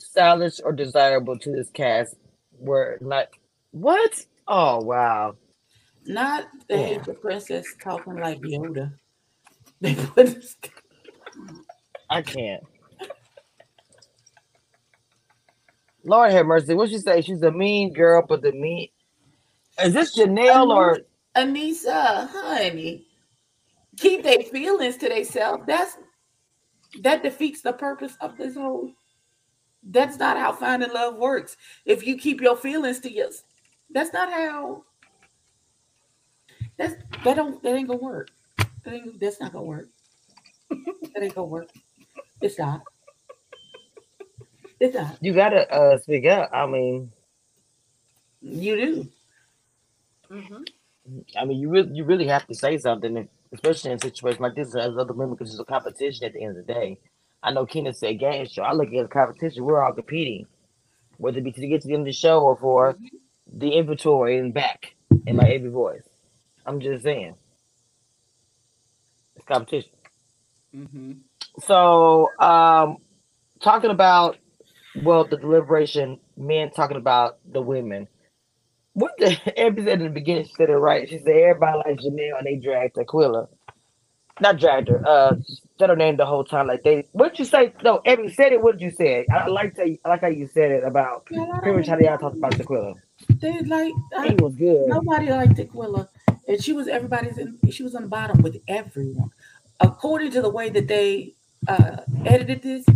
Stylish 0.00 0.60
or 0.64 0.72
desirable 0.72 1.38
to 1.38 1.52
this 1.52 1.70
cast 1.70 2.16
were 2.58 2.98
not. 3.00 3.28
What? 3.72 4.24
Oh 4.48 4.80
wow. 4.82 5.36
Not 6.06 6.48
the 6.68 6.76
Yeah. 6.78 6.86
Hazel 6.98 7.14
princess 7.14 7.66
talking 7.82 8.16
like 8.16 8.40
Yoda. 8.40 8.92
They 9.80 9.94
put 9.94 10.44
I 12.10 12.22
can't. 12.22 12.62
Lord 16.04 16.32
have 16.32 16.46
mercy. 16.46 16.74
What 16.74 16.90
she 16.90 16.98
say? 16.98 17.22
She's 17.22 17.42
a 17.42 17.50
mean 17.50 17.92
girl, 17.92 18.24
but 18.26 18.42
the 18.42 18.52
mean. 18.52 18.88
Is 19.82 19.94
this 19.94 20.18
Janelle 20.18 20.74
or 20.74 21.00
Anissa, 21.36 22.28
honey, 22.28 23.06
keep 23.96 24.22
their 24.22 24.42
feelings 24.42 24.96
to 24.98 25.08
themselves. 25.08 25.64
That's 25.66 25.96
that 27.02 27.22
defeats 27.22 27.62
the 27.62 27.72
purpose 27.72 28.16
of 28.20 28.36
this 28.36 28.56
whole. 28.56 28.92
That's 29.82 30.18
not 30.18 30.36
how 30.38 30.52
finding 30.52 30.92
love 30.92 31.16
works. 31.16 31.56
If 31.86 32.06
you 32.06 32.18
keep 32.18 32.40
your 32.40 32.56
feelings 32.56 33.00
to 33.00 33.12
yourself, 33.12 33.44
that's 33.90 34.12
not 34.12 34.32
how. 34.32 34.84
That's 36.78 36.94
that 37.24 37.36
don't 37.36 37.62
that 37.62 37.74
ain't 37.76 37.88
gonna 37.88 38.00
work. 38.02 38.30
That 38.84 38.94
ain't, 38.94 39.20
that's 39.20 39.40
not 39.40 39.52
gonna 39.52 39.64
work. 39.64 39.88
that 41.14 41.22
ain't 41.22 41.34
gonna 41.34 41.46
work. 41.48 41.70
It's 42.40 42.58
not. 42.58 42.82
It's 44.80 44.94
not. 44.94 45.18
you 45.20 45.34
gotta 45.34 45.70
uh 45.72 45.98
speak 45.98 46.26
up? 46.26 46.50
I 46.52 46.66
mean, 46.66 47.12
You 48.42 48.76
do. 48.76 49.08
Mhm. 50.30 50.66
I 51.38 51.44
mean, 51.44 51.58
you 51.60 51.70
really 51.70 51.90
you 51.94 52.04
really 52.04 52.26
have 52.28 52.46
to 52.48 52.54
say 52.54 52.78
something, 52.78 53.28
especially 53.52 53.92
in 53.92 53.98
a 53.98 54.00
situation 54.00 54.42
like 54.42 54.54
this, 54.56 54.74
as 54.76 54.96
other 54.98 55.14
women, 55.14 55.36
because 55.36 55.50
it's 55.52 55.60
a 55.60 55.64
competition 55.64 56.26
at 56.26 56.34
the 56.34 56.42
end 56.42 56.58
of 56.58 56.66
the 56.66 56.72
day. 56.74 56.98
I 57.42 57.52
know 57.52 57.66
Keena 57.66 57.94
said 57.94 58.20
game 58.20 58.46
show. 58.48 58.62
I 58.62 58.72
look 58.74 58.88
at 58.88 59.02
the 59.02 59.08
competition. 59.08 59.64
We're 59.64 59.82
all 59.82 59.92
competing, 59.94 60.46
whether 61.18 61.38
it 61.38 61.44
be 61.44 61.52
to 61.52 61.68
get 61.68 61.82
to 61.82 61.88
the 61.88 61.94
end 61.94 62.02
of 62.02 62.06
the 62.06 62.12
show 62.12 62.40
or 62.42 62.56
for 62.56 62.96
the 63.52 63.72
inventory 63.74 64.38
and 64.38 64.54
back 64.54 64.94
in 65.26 65.36
my 65.36 65.44
every 65.48 65.70
voice. 65.70 66.08
I'm 66.66 66.80
just 66.80 67.04
saying, 67.04 67.36
it's 69.36 69.46
competition. 69.46 69.90
Mhm. 70.74 71.20
So, 71.60 72.28
um, 72.40 72.98
talking 73.62 73.90
about 73.90 74.38
well, 75.02 75.24
the 75.24 75.36
deliberation, 75.38 76.20
men 76.36 76.70
talking 76.72 76.96
about 76.98 77.38
the 77.50 77.62
women. 77.62 78.08
What 78.94 79.12
the 79.18 79.36
Abby 79.60 79.84
said 79.84 80.00
in 80.00 80.04
the 80.04 80.10
beginning, 80.10 80.44
she 80.46 80.54
said 80.54 80.70
it 80.70 80.74
right. 80.76 81.08
She 81.08 81.18
said 81.18 81.28
everybody 81.36 81.78
likes 81.78 82.04
Janelle 82.04 82.38
and 82.38 82.46
they 82.46 82.56
dragged 82.56 82.98
Aquila. 82.98 83.48
Not 84.40 84.58
dragged 84.58 84.88
her, 84.88 85.06
uh 85.06 85.36
said 85.78 85.90
her 85.90 85.96
name 85.96 86.16
the 86.16 86.26
whole 86.26 86.44
time. 86.44 86.66
Like 86.66 86.82
they 86.82 87.06
what'd 87.12 87.38
you 87.38 87.44
say? 87.44 87.74
No, 87.84 88.00
Abby 88.06 88.28
said 88.32 88.52
it, 88.52 88.62
what 88.62 88.72
did 88.78 88.82
you 88.82 88.90
say? 88.90 89.26
I 89.32 89.46
like 89.48 89.74
that 89.76 89.98
I 90.04 90.08
like 90.08 90.22
how 90.22 90.28
you 90.28 90.48
said 90.48 90.70
it 90.72 90.84
about 90.84 91.26
pretty 91.26 91.76
much 91.76 91.86
how 91.88 91.98
y'all 91.98 92.18
talked 92.18 92.36
about 92.36 92.58
Aquila. 92.60 92.94
They 93.40 93.60
like 93.62 93.92
I, 94.16 94.28
It 94.28 94.40
was 94.40 94.54
good. 94.56 94.88
Nobody 94.88 95.30
liked 95.30 95.58
Aquila, 95.58 96.08
and 96.48 96.62
she 96.62 96.72
was 96.72 96.88
everybody's. 96.88 97.38
In, 97.38 97.58
she 97.70 97.82
was 97.82 97.94
on 97.94 98.02
the 98.02 98.08
bottom 98.08 98.42
with 98.42 98.58
everyone. 98.68 99.30
according 99.80 100.30
to 100.32 100.42
the 100.42 100.50
way 100.50 100.70
that 100.70 100.88
they 100.88 101.34
uh, 101.68 101.98
edited 102.26 102.62
this, 102.62 102.86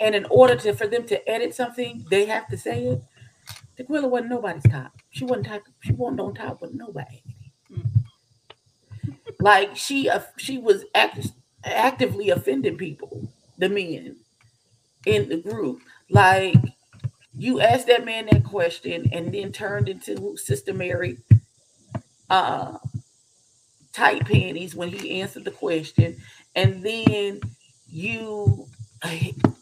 and 0.00 0.14
in 0.14 0.24
order 0.26 0.56
to 0.56 0.74
for 0.74 0.86
them 0.86 1.06
to 1.06 1.28
edit 1.28 1.54
something, 1.54 2.04
they 2.10 2.26
have 2.26 2.48
to 2.48 2.56
say 2.56 2.84
it. 2.84 3.02
Tequila 3.76 4.08
wasn't 4.08 4.30
nobody's 4.30 4.64
top. 4.64 4.92
She 5.10 5.24
wasn't 5.24 5.46
top. 5.46 5.62
She 5.80 5.92
wasn't 5.92 6.20
on 6.20 6.34
top 6.34 6.62
with 6.62 6.74
nobody. 6.74 7.22
Like 9.46 9.76
she, 9.76 10.10
uh, 10.10 10.22
she 10.38 10.58
was 10.58 10.84
act- 10.94 11.32
actively 11.64 12.30
offending 12.30 12.78
people, 12.78 13.28
the 13.58 13.70
men 13.70 14.16
in 15.06 15.28
the 15.28 15.38
group. 15.38 15.82
Like 16.10 16.56
you 17.36 17.60
asked 17.60 17.88
that 17.88 18.04
man 18.04 18.28
that 18.32 18.44
question, 18.44 19.08
and 19.12 19.34
then 19.34 19.52
turned 19.52 19.88
into 19.88 20.36
Sister 20.36 20.74
Mary, 20.74 21.18
uh, 22.30 22.78
tight 23.92 24.26
panties 24.26 24.74
when 24.74 24.90
he 24.90 25.20
answered 25.22 25.44
the 25.44 25.52
question, 25.52 26.16
and 26.56 26.82
then 26.84 27.40
you 27.88 28.66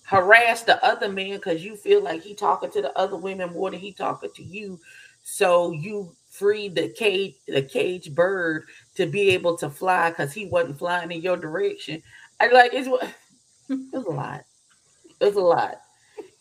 harass 0.07 0.63
the 0.63 0.85
other 0.85 1.09
man 1.11 1.37
because 1.37 1.65
you 1.65 1.77
feel 1.77 2.03
like 2.03 2.23
he 2.23 2.35
talking 2.35 2.71
to 2.73 2.83
the 2.83 2.97
other 2.99 3.17
women 3.17 3.53
more 3.53 3.71
than 3.71 3.81
he 3.81 3.93
talking 3.93 4.31
to 4.37 4.45
you. 4.45 4.81
So 5.25 5.73
you 5.73 6.17
free 6.31 6.69
the 6.69 6.89
cage 6.91 7.37
the 7.49 7.63
cage 7.63 8.15
bird 8.15 8.67
to 8.95 9.07
be 9.07 9.31
able 9.31 9.57
to 9.59 9.71
fly 9.71 10.11
because 10.11 10.33
he 10.33 10.47
wasn't 10.47 10.79
flying 10.79 11.11
in 11.11 11.21
your 11.21 11.37
direction. 11.37 12.03
I 12.41 12.49
like 12.49 12.73
it's 12.75 12.89
it 13.69 13.79
was 13.93 14.05
a 14.07 14.11
lot. 14.11 14.45
It 15.21 15.25
was 15.27 15.37
a 15.37 15.41
lot. 15.41 15.81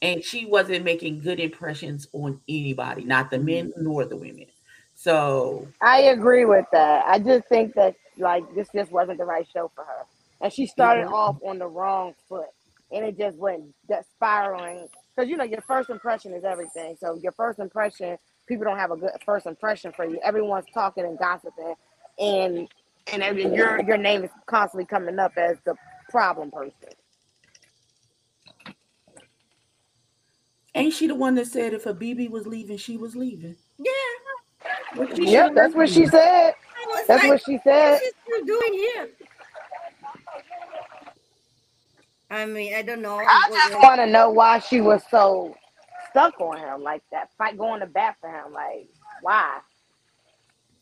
And 0.01 0.23
she 0.23 0.45
wasn't 0.45 0.83
making 0.83 1.21
good 1.21 1.39
impressions 1.39 2.07
on 2.13 2.39
anybody, 2.49 3.05
not 3.05 3.31
the 3.31 3.39
men 3.39 3.71
nor 3.77 4.05
the 4.05 4.17
women. 4.17 4.47
So 4.95 5.67
I 5.81 6.01
agree 6.03 6.45
with 6.45 6.65
that. 6.73 7.05
I 7.07 7.19
just 7.19 7.47
think 7.47 7.73
that 7.75 7.95
like 8.17 8.43
this 8.53 8.67
just 8.75 8.91
wasn't 8.91 9.17
the 9.17 9.25
right 9.25 9.47
show 9.51 9.71
for 9.73 9.83
her. 9.85 10.05
And 10.41 10.51
she 10.51 10.67
started 10.67 11.05
Mhm. 11.05 11.13
off 11.13 11.37
on 11.43 11.57
the 11.57 11.67
wrong 11.67 12.13
foot. 12.27 12.49
And 12.91 13.05
it 13.05 13.17
just 13.17 13.37
went 13.37 13.73
that 13.89 14.05
spiraling. 14.05 14.87
Because 15.15 15.29
you 15.29 15.37
know, 15.37 15.43
your 15.43 15.61
first 15.61 15.89
impression 15.89 16.33
is 16.33 16.43
everything. 16.43 16.95
So 16.99 17.15
your 17.15 17.31
first 17.31 17.59
impression, 17.59 18.17
people 18.47 18.65
don't 18.65 18.77
have 18.77 18.91
a 18.91 18.97
good 18.97 19.11
first 19.25 19.45
impression 19.45 19.93
for 19.93 20.05
you. 20.05 20.19
Everyone's 20.21 20.65
talking 20.73 21.05
and 21.05 21.17
gossiping 21.17 21.75
and 22.20 22.68
and 23.11 23.24
every- 23.24 23.53
your 23.55 23.82
your 23.84 23.97
name 23.97 24.24
is 24.24 24.32
constantly 24.47 24.86
coming 24.86 25.20
up 25.20 25.34
as 25.38 25.57
the 25.66 25.76
problem 26.09 26.51
person. 26.51 26.89
ain't 30.76 30.93
she 30.93 31.07
the 31.07 31.16
one 31.16 31.36
that 31.36 31.47
said 31.47 31.74
if 31.74 31.86
Habibi 31.86 32.30
was 32.30 32.47
leaving, 32.47 32.78
she 32.78 32.97
was 32.97 33.16
leaving? 33.16 33.57
Yeah. 33.80 33.91
What 34.95 35.18
Yep, 35.18 35.51
should 35.51 35.55
that's 35.55 35.76
what 35.76 35.89
she 35.89 36.07
said. 36.07 36.53
That's 37.07 37.24
like, 37.24 37.30
what 37.30 37.41
she 37.43 37.59
said. 37.64 37.95
is 37.95 37.99
she 37.99 38.11
still 38.26 38.45
doing 38.45 38.74
here? 38.74 39.09
I 42.32 42.45
mean, 42.45 42.74
I 42.76 42.82
don't 42.84 43.01
know. 43.01 43.18
I 43.20 43.39
just 43.64 43.80
want 43.82 44.01
to 44.01 44.07
know 44.07 44.32
why 44.32 44.59
she 44.59 44.82
was 44.82 45.03
so 45.11 45.55
stuck 46.11 46.39
on 46.41 46.57
him 46.59 46.84
like 46.84 47.03
that, 47.11 47.30
fight 47.38 47.57
going 47.57 47.82
to 47.82 47.88
bat 47.88 48.18
for 48.22 48.30
him. 48.30 48.53
Like, 48.53 48.89
why? 49.22 49.59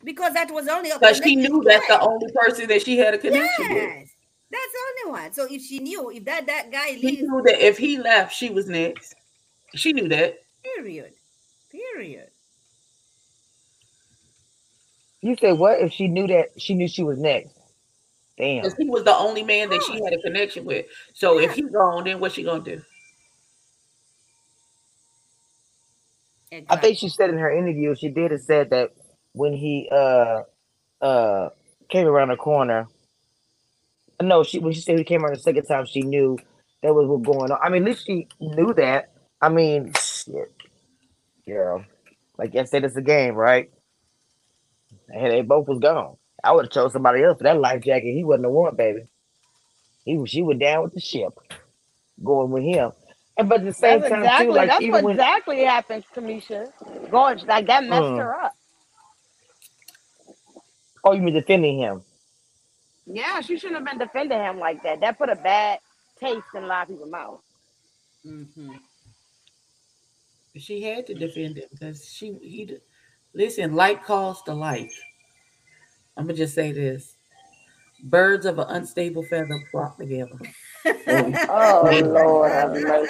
Because 0.04 0.34
that 0.34 0.52
was 0.52 0.68
only 0.68 0.92
a 0.92 1.00
Because 1.00 1.22
she 1.24 1.36
knew 1.36 1.62
she 1.64 1.70
that's 1.70 1.88
the 1.88 2.02
only 2.02 2.32
person 2.34 2.68
that 2.68 2.82
she 2.84 2.98
had 2.98 3.14
a 3.14 3.18
connection 3.18 3.70
with. 3.70 3.76
Yes, 3.76 4.10
that's 4.52 4.72
the 4.74 5.10
only 5.10 5.22
one. 5.22 5.34
So 5.34 5.48
if 5.50 5.62
she 5.62 5.80
knew 5.80 6.10
if 6.12 6.26
that 6.26 6.46
that 6.48 6.72
guy 6.72 6.88
She 6.90 7.08
leaves, 7.08 7.22
knew 7.22 7.42
that 7.46 7.66
if 7.66 7.78
he 7.78 7.98
left, 7.98 8.36
she 8.36 8.50
was 8.50 8.68
next. 8.68 9.16
She 9.76 9.94
knew 9.94 10.08
that. 10.10 10.38
period, 10.64 11.14
period. 11.72 12.30
You 15.22 15.36
said 15.40 15.58
what? 15.58 15.80
If 15.80 15.94
she 15.94 16.08
knew 16.08 16.28
that 16.28 16.50
she 16.58 16.74
knew 16.74 16.88
she 16.88 17.04
was 17.04 17.20
next. 17.20 17.54
Damn. 18.38 18.64
Because 18.64 18.78
he 18.78 18.90
was 18.90 19.04
the 19.04 19.16
only 19.16 19.44
man 19.44 19.70
that 19.70 19.84
she 19.84 20.04
had 20.04 20.14
a 20.14 20.22
connection 20.22 20.66
with. 20.66 20.88
So 21.14 21.40
if 21.40 21.54
he 21.54 21.62
gone, 21.64 22.06
then 22.06 22.20
what's 22.20 22.36
she 22.36 22.44
gonna 22.44 22.64
do? 22.64 22.82
I 26.70 26.76
think 26.78 26.98
she 26.98 27.10
said 27.10 27.30
in 27.30 27.38
her 27.38 27.52
interview, 27.52 27.96
she 27.96 28.10
did 28.10 28.32
have 28.32 28.42
said 28.42 28.72
that 28.72 28.92
when 29.34 29.54
he 29.54 29.90
uh 29.92 30.44
uh 31.02 31.50
came 31.90 32.08
around 32.08 32.30
the 32.30 32.38
corner. 32.38 32.88
No, 34.22 34.44
she 34.44 34.60
when 34.60 34.74
she 34.74 34.82
said 34.82 34.98
he 35.00 35.06
came 35.06 35.24
around 35.26 35.36
the 35.36 35.42
second 35.42 35.66
time, 35.66 35.86
she 35.86 36.02
knew 36.04 36.38
that 36.84 36.94
was 36.94 37.08
what 37.08 37.24
going 37.24 37.52
on. 37.52 37.60
I 37.64 37.70
mean, 37.70 37.84
at 37.84 37.90
least 37.90 38.08
she 38.08 38.28
knew 38.42 38.74
that. 38.76 39.12
I 39.42 39.50
mean, 39.50 39.94
shit, 40.00 40.54
girl. 41.48 41.86
Like 42.38 42.56
I 42.56 42.66
said, 42.66 42.86
it's 42.86 42.96
a 42.98 43.02
game, 43.02 43.36
right? 43.36 43.72
And 45.10 45.32
they 45.32 45.42
both 45.42 45.68
was 45.68 45.80
gone. 45.80 46.18
I 46.44 46.54
would 46.54 46.66
have 46.66 46.72
chose 46.74 46.94
somebody 46.94 47.24
else 47.24 47.38
for 47.40 47.46
that 47.46 47.60
life 47.60 47.84
jacket. 47.84 48.14
He 48.14 48.24
wasn't 48.24 48.44
the 48.44 48.50
one, 48.50 48.76
baby. 48.76 49.04
He 50.06 50.18
was. 50.18 50.30
She 50.30 50.44
was 50.44 50.58
down 50.60 50.84
with 50.84 50.94
the 50.94 51.02
ship, 51.02 51.34
going 52.24 52.52
with 52.52 52.64
him. 52.64 52.92
And 53.38 53.50
but 53.50 53.60
at 53.62 53.66
the 53.66 53.74
same 53.74 54.04
That's 54.04 54.06
time 54.06 54.32
exactly 54.32 54.54
too, 54.54 54.54
like 54.54 54.68
that's 54.68 54.88
what 54.88 55.04
when 55.04 55.12
exactly 55.12 55.64
happened, 55.64 56.06
Cameshia. 56.16 56.68
Going 57.10 57.40
like 57.48 57.68
that 57.68 57.86
messed 57.86 58.14
Mm. 58.14 58.18
her 58.18 58.36
up. 58.36 58.54
Oh, 61.04 61.14
you 61.14 61.22
mean 61.22 61.34
defending 61.34 61.80
him? 61.80 62.02
Yeah, 63.06 63.42
she 63.42 63.58
shouldn't 63.58 63.80
have 63.80 63.86
been 63.86 64.08
defending 64.08 64.40
him 64.40 64.60
like 64.60 64.84
that. 64.84 65.02
That 65.02 65.18
put 65.18 65.30
a 65.30 65.36
bad 65.36 65.80
taste 66.20 66.46
in 66.56 66.64
a 66.64 66.68
lot 66.68 66.84
of 66.84 66.90
people's 66.90 67.12
mouth. 67.12 67.42
Mhm. 68.26 68.80
She 70.56 70.82
had 70.82 71.08
to 71.08 71.14
defend 71.14 71.58
him 71.58 71.66
because 71.72 72.06
she 72.06 72.34
he 72.42 72.66
d- 72.66 72.78
listen, 73.34 73.74
like 73.74 74.04
calls 74.04 74.44
a 74.48 74.54
life. 74.54 74.94
I'm 76.16 76.26
gonna 76.26 76.38
just 76.38 76.54
say 76.54 76.72
this. 76.72 77.16
Birds 78.04 78.46
of 78.46 78.60
an 78.60 78.68
unstable 78.70 79.24
feather 79.24 79.60
flock 79.72 79.98
together. 79.98 80.38
Oh 81.50 81.84
Lord 82.04 82.52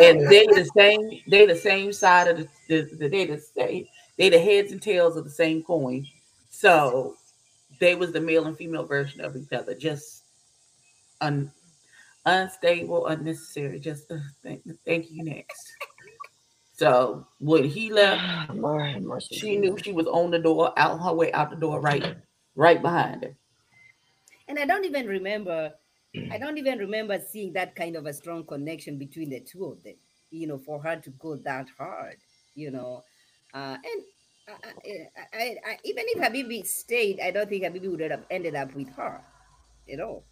and 0.02 0.30
they 0.30 0.46
the 0.46 0.70
same 0.76 1.22
they 1.30 1.46
the 1.46 1.56
same 1.56 1.94
side 1.94 2.28
of 2.28 2.38
the, 2.38 2.48
the, 2.68 2.96
the 2.98 3.08
they 3.08 3.26
the 3.26 3.40
same 3.40 3.88
they 4.18 4.30
the 4.30 4.40
heads 4.40 4.72
and 4.72 4.82
tails 4.82 5.16
of 5.16 5.24
the 5.24 5.30
same 5.30 5.64
coin 5.64 6.06
so 6.50 7.16
they 7.80 7.96
was 7.96 8.12
the 8.12 8.22
male 8.22 8.46
and 8.46 8.58
female 8.58 8.86
version 8.86 9.22
of 9.22 9.36
each 9.36 9.52
other. 9.52 9.74
Just 9.74 10.24
un, 11.22 11.52
unstable 12.26 13.08
unnecessary 13.08 13.80
just 13.80 14.12
uh, 14.12 14.18
thank, 14.44 14.62
thank 14.86 15.12
you 15.12 15.24
next. 15.24 15.74
So 16.74 17.28
when 17.40 17.64
he 17.64 17.92
left 17.92 18.54
Lord 18.54 19.04
mercy. 19.04 19.36
she 19.36 19.58
knew 19.58 19.78
she 19.78 19.92
was 19.92 20.08
on 20.08 20.32
the 20.32 20.40
door 20.40 20.74
out 20.78 21.02
her 21.02 21.14
way 21.14 21.32
out 21.32 21.50
the 21.50 21.56
door 21.56 21.80
right 21.80 22.16
right 22.56 22.82
behind 22.82 23.24
her. 23.24 23.36
And 24.48 24.60
I 24.60 24.66
don't 24.66 24.84
even 24.84 25.08
remember, 25.08 25.72
I 26.30 26.38
don't 26.38 26.58
even 26.58 26.78
remember 26.80 27.20
seeing 27.20 27.54
that 27.54 27.76
kind 27.76 27.96
of 27.96 28.06
a 28.06 28.14
strong 28.14 28.46
connection 28.46 28.98
between 28.98 29.30
the 29.30 29.40
two 29.40 29.66
of 29.66 29.82
them, 29.84 29.96
you 30.30 30.46
know, 30.46 30.58
for 30.58 30.82
her 30.84 30.98
to 30.98 31.10
go 31.12 31.38
that 31.38 31.68
hard, 31.78 32.18
you 32.54 32.70
know. 32.70 33.04
Uh, 33.54 33.78
and 33.84 34.04
I, 34.48 34.54
I, 34.54 35.10
I, 35.34 35.58
I, 35.66 35.78
even 35.84 36.06
if 36.10 36.20
Habibi 36.20 36.66
stayed, 36.68 37.20
I 37.22 37.32
don't 37.32 37.50
think 37.50 37.64
Habibi 37.64 37.90
would 37.92 38.02
have 38.12 38.26
ended 38.32 38.56
up 38.56 38.74
with 38.76 38.90
her 38.96 39.22
at 39.92 40.00
all. 40.02 40.26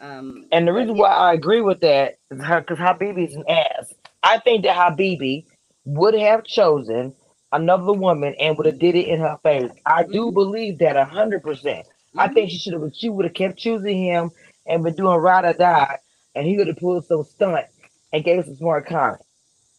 Um, 0.00 0.50
And 0.50 0.66
the 0.66 0.72
reason 0.72 0.96
yeah, 0.96 0.98
why 0.98 1.10
I 1.10 1.34
agree 1.34 1.60
with 1.60 1.80
that 1.80 2.14
is 2.30 2.38
because 2.38 2.78
Habibi's 2.78 3.34
an 3.34 3.44
ass. 3.48 3.92
I 4.22 4.38
think 4.38 4.64
that 4.64 4.76
Habibi 4.76 5.46
would 5.84 6.14
have 6.14 6.44
chosen 6.44 7.14
another 7.52 7.92
woman 7.92 8.34
and 8.40 8.56
would 8.56 8.66
have 8.66 8.78
did 8.78 8.94
it 8.94 9.08
in 9.08 9.20
her 9.20 9.38
face. 9.42 9.70
I 9.86 10.04
do 10.04 10.30
Mhm. 10.30 10.32
believe 10.32 10.78
that 10.78 10.96
a 10.96 11.04
hundred 11.04 11.42
percent. 11.42 11.86
I 12.16 12.28
think 12.28 12.50
she 12.50 12.58
should 12.58 12.72
have. 12.74 12.82
She 12.94 13.08
would 13.10 13.26
have 13.26 13.34
kept 13.34 13.58
choosing 13.58 14.02
him 14.02 14.30
and 14.66 14.82
been 14.84 14.94
doing 14.94 15.18
ride 15.18 15.44
or 15.44 15.52
die, 15.52 15.98
and 16.34 16.46
he 16.46 16.56
would 16.56 16.68
have 16.68 16.76
pulled 16.78 17.06
some 17.06 17.24
stunt 17.24 17.66
and 18.12 18.24
gave 18.24 18.40
us 18.40 18.48
a 18.48 18.56
smart 18.56 18.86
comment. 18.86 19.22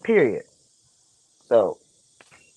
Period. 0.03 0.43
So 1.47 1.79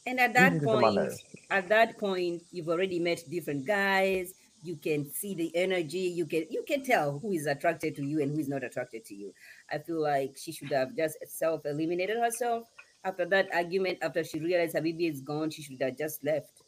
And 0.06 0.18
at 0.20 0.34
that 0.34 0.60
niggas 0.60 0.72
are 0.74 0.78
my 0.78 0.90
point, 0.90 1.12
at 1.50 1.68
that 1.68 1.98
point, 1.98 2.42
you've 2.50 2.68
already 2.68 2.98
met 2.98 3.22
different 3.30 3.66
guys. 3.66 4.34
You 4.62 4.76
can 4.76 5.10
see 5.10 5.34
the 5.34 5.54
energy. 5.56 6.00
You 6.18 6.26
can 6.26 6.46
you 6.50 6.64
can 6.66 6.82
tell 6.82 7.18
who 7.18 7.32
is 7.32 7.46
attracted 7.46 7.94
to 7.96 8.04
you 8.04 8.20
and 8.22 8.30
who 8.32 8.38
is 8.38 8.48
not 8.48 8.64
attracted 8.64 9.04
to 9.06 9.14
you. 9.14 9.32
I 9.70 9.78
feel 9.78 10.00
like 10.02 10.36
she 10.36 10.52
should 10.52 10.72
have 10.72 10.96
just 10.96 11.16
self 11.26 11.64
eliminated 11.64 12.18
herself 12.18 12.64
after 13.04 13.24
that 13.26 13.48
argument. 13.54 13.98
After 14.02 14.24
she 14.24 14.38
realized 14.40 14.74
Habibi 14.76 15.10
is 15.10 15.20
gone, 15.22 15.50
she 15.50 15.62
should 15.62 15.80
have 15.82 15.96
just 15.96 16.24
left. 16.24 16.62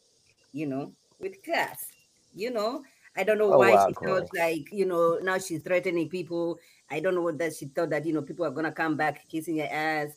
You 0.51 0.67
know, 0.67 0.93
with 1.19 1.43
class. 1.43 1.93
You 2.35 2.51
know, 2.51 2.83
I 3.15 3.23
don't 3.23 3.37
know 3.37 3.51
Oh 3.51 3.61
why 3.61 3.75
wow, 3.75 3.77
she 3.77 3.93
Corey. 3.93 4.23
felt 4.23 4.29
like 4.37 4.71
you 4.71 4.85
know 4.85 5.19
now 5.21 5.37
she's 5.37 5.61
threatening 5.63 6.09
people. 6.09 6.59
I 6.89 6.99
don't 6.99 7.15
know 7.15 7.21
what 7.21 7.37
that 7.39 7.55
she 7.55 7.65
thought 7.67 7.89
that 7.91 8.05
you 8.05 8.13
know 8.13 8.21
people 8.21 8.45
are 8.45 8.51
gonna 8.51 8.71
come 8.71 8.95
back 8.97 9.27
kissing 9.29 9.57
her 9.59 9.69
ass. 9.69 10.09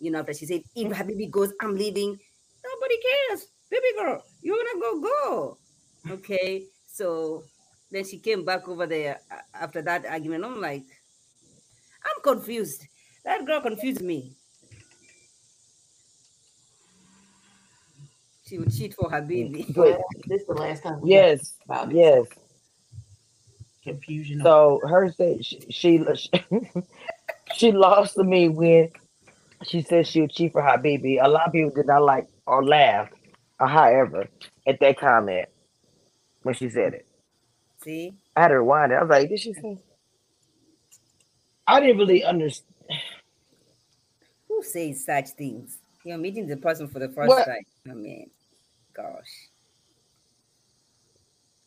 You 0.00 0.10
know, 0.10 0.20
after 0.20 0.34
she 0.34 0.46
said 0.46 0.62
if 0.74 0.92
Habibi 0.92 1.30
goes, 1.30 1.52
I'm 1.60 1.76
leaving. 1.76 2.18
Nobody 2.64 2.96
cares, 3.02 3.46
baby 3.70 3.88
girl. 3.98 4.24
You're 4.40 4.56
gonna 4.56 4.80
go 4.80 5.00
go. 5.00 5.58
Okay, 6.10 6.66
so 6.86 7.44
then 7.90 8.04
she 8.04 8.18
came 8.18 8.44
back 8.44 8.68
over 8.68 8.86
there 8.86 9.20
uh, 9.30 9.36
after 9.54 9.82
that 9.82 10.06
argument. 10.06 10.44
I'm 10.44 10.60
like, 10.60 10.84
I'm 12.04 12.22
confused. 12.22 12.86
That 13.24 13.44
girl 13.46 13.60
confused 13.60 14.02
me. 14.02 14.36
She 18.46 18.58
would 18.58 18.74
cheat 18.74 18.94
for 18.94 19.10
her 19.10 19.22
baby. 19.22 19.66
But 19.74 20.00
this 20.26 20.42
is 20.42 20.46
the 20.46 20.54
last 20.54 20.82
time 20.82 21.00
yes, 21.04 21.56
about 21.64 21.90
yes. 21.92 22.26
Confusion. 23.82 24.40
So 24.42 24.80
her 24.86 25.12
said 25.12 25.44
she 25.44 25.60
she, 25.70 26.04
she 27.54 27.72
lost 27.72 28.14
to 28.14 28.24
me 28.24 28.48
when 28.48 28.90
she 29.62 29.82
said 29.82 30.06
she 30.06 30.20
would 30.22 30.32
cheat 30.32 30.52
for 30.52 30.62
Habibi. 30.62 31.18
A 31.22 31.28
lot 31.28 31.46
of 31.46 31.52
people 31.52 31.70
did 31.70 31.86
not 31.86 32.02
like 32.02 32.26
or 32.46 32.64
laugh, 32.64 33.08
or 33.60 33.66
however, 33.68 34.26
at 34.66 34.80
that 34.80 34.98
comment 34.98 35.48
when 36.42 36.54
she 36.54 36.68
said 36.68 36.94
it. 36.94 37.06
See, 37.82 38.14
I 38.36 38.42
had 38.42 38.48
to 38.48 38.60
rewind 38.60 38.92
it. 38.92 38.96
I 38.96 39.00
was 39.02 39.10
like, 39.10 39.28
did 39.28 39.40
she 39.40 39.52
say? 39.54 39.78
I 41.66 41.80
didn't 41.80 41.98
really 41.98 42.24
understand. 42.24 42.74
who 44.48 44.62
says 44.62 45.04
such 45.04 45.30
things? 45.30 45.78
You're 46.04 46.18
meeting 46.18 46.46
the 46.46 46.56
person 46.58 46.88
for 46.88 46.98
the 46.98 47.08
first 47.08 47.28
What? 47.28 47.46
time. 47.46 47.62
I 47.90 47.94
mean, 47.94 48.30
gosh. 48.94 49.48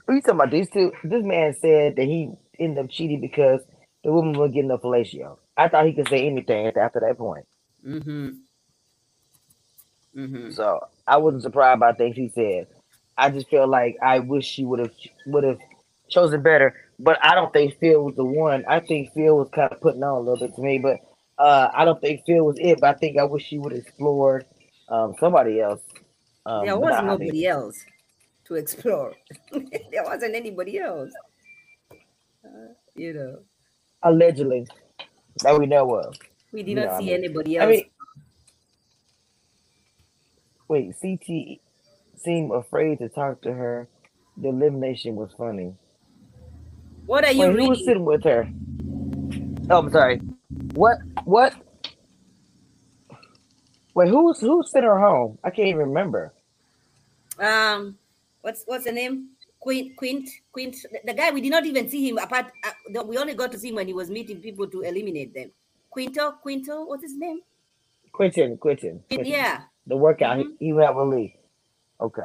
What 0.06 0.14
are 0.14 0.16
you 0.16 0.22
talking 0.22 0.36
about? 0.36 0.52
These 0.52 0.70
two. 0.70 0.92
This 1.04 1.24
man 1.24 1.56
said 1.60 1.96
that 1.96 2.06
he 2.06 2.32
ended 2.60 2.84
up 2.86 2.92
cheating 2.92 3.20
because 3.22 3.62
the 4.04 4.12
woman 4.12 4.34
was 4.40 4.52
getting 4.52 4.72
a 4.72 4.78
fellatio. 4.78 5.38
I 5.58 5.68
thought 5.68 5.86
he 5.88 5.94
could 5.94 6.08
say 6.08 6.28
anything 6.28 6.68
after 6.68 7.00
that 7.00 7.18
point. 7.18 7.46
Mm-hmm. 7.88 8.30
Mm-hmm. 10.18 10.52
So 10.52 10.80
I 11.08 11.18
wasn't 11.18 11.44
surprised 11.44 11.80
by 11.80 11.94
things 11.94 12.16
he 12.16 12.30
said. 12.30 12.68
I 13.18 13.30
just 13.30 13.50
feel 13.50 13.68
like 13.68 13.98
I 14.02 14.20
wish 14.20 14.46
she 14.46 14.66
would 14.66 14.80
have 14.80 14.92
would 15.26 15.44
have 15.44 15.60
chosen 16.10 16.42
better. 16.42 16.76
But 17.00 17.24
I 17.24 17.36
don't 17.36 17.54
think 17.54 17.80
Phil 17.80 18.04
was 18.04 18.16
the 18.16 18.26
one. 18.26 18.66
I 18.68 18.80
think 18.80 19.14
Phil 19.14 19.38
was 19.38 19.50
kind 19.50 19.72
of 19.72 19.80
putting 19.80 20.04
on 20.04 20.18
a 20.18 20.20
little 20.20 20.48
bit 20.48 20.56
to 20.56 20.62
me. 20.62 20.80
But 20.80 21.00
uh, 21.38 21.70
I 21.74 21.86
don't 21.86 22.02
think 22.02 22.26
Phil 22.26 22.44
was 22.44 22.58
it. 22.60 22.80
But 22.82 22.96
I 22.96 22.98
think 22.98 23.18
I 23.18 23.24
wish 23.24 23.46
she 23.46 23.58
would 23.58 23.72
have 23.72 23.82
explored 23.82 24.46
um, 24.90 25.16
somebody 25.20 25.62
else. 25.62 25.82
Um, 26.46 26.66
there 26.66 26.78
was 26.78 26.92
not 26.92 27.04
Javi. 27.04 27.08
nobody 27.08 27.48
else 27.48 27.84
to 28.46 28.56
explore. 28.56 29.14
there 29.52 30.04
wasn't 30.04 30.36
anybody 30.36 30.80
else. 30.80 31.12
Uh, 32.44 32.74
you 32.96 33.14
know, 33.14 33.40
allegedly 34.02 34.66
that 35.44 35.60
we 35.60 35.66
know 35.68 35.94
of. 35.96 36.16
We 36.52 36.64
did 36.64 36.70
You 36.72 36.76
not 36.76 36.86
know, 36.86 36.92
I 36.94 37.00
see 37.00 37.06
mean- 37.06 37.14
anybody 37.16 37.60
I 37.60 37.64
else. 37.64 37.72
mean, 37.72 37.86
wait, 40.68 40.96
CT 41.02 41.60
seemed 42.18 42.52
afraid 42.52 43.00
to 43.00 43.10
talk 43.10 43.42
to 43.42 43.54
her. 43.54 43.88
The 44.38 44.50
elimination 44.50 45.16
was 45.16 45.32
funny. 45.38 45.74
what 47.06 47.24
are 47.26 47.32
you 47.32 47.48
Wait, 47.48 47.60
who 47.60 47.70
was 47.70 47.86
sitting 47.86 48.06
with 48.06 48.24
her? 48.24 48.48
Oh, 49.70 49.80
I'm 49.80 49.92
sorry. 49.92 50.20
What? 50.76 50.98
What? 51.26 51.54
Wait, 53.94 54.10
who's 54.10 54.40
who 54.40 54.64
sent 54.64 54.86
her 54.86 55.00
home? 55.00 55.38
I 55.44 55.50
can't 55.50 55.68
even 55.70 55.80
remember. 55.90 56.34
Um, 57.40 57.98
what's 58.42 58.64
what's 58.66 58.86
the 58.86 58.92
name? 58.92 59.30
Quint, 59.60 59.96
Quint, 59.98 60.30
Quint. 60.52 60.78
The, 61.04 61.14
guy 61.14 61.32
we 61.32 61.42
did 61.42 61.50
not 61.50 61.66
even 61.66 61.90
see 61.90 62.08
him 62.10 62.20
apart. 62.20 62.52
Uh, 62.64 63.04
we 63.04 63.18
only 63.18 63.34
got 63.34 63.52
to 63.52 63.60
see 63.60 63.70
him 63.70 63.76
when 63.76 63.88
he 63.88 63.94
was 63.94 64.10
meeting 64.10 64.40
people 64.40 64.68
to 64.68 64.82
eliminate 64.82 65.34
them. 65.34 65.52
Quinto, 65.92 66.34
Quinto, 66.44 66.86
what's 66.86 67.04
his 67.04 67.18
name? 67.18 67.40
Quentin, 68.14 68.58
Quentin, 68.58 69.04
Quint- 69.10 69.26
Quentin. 69.26 69.32
yeah. 69.32 69.64
The 69.88 69.98
workout 69.98 70.38
Mhm. 70.38 70.52
he, 70.60 70.68
he 70.68 70.74
went 70.74 70.96
with 70.96 71.08
Lee. 71.10 71.38
Okay, 72.02 72.22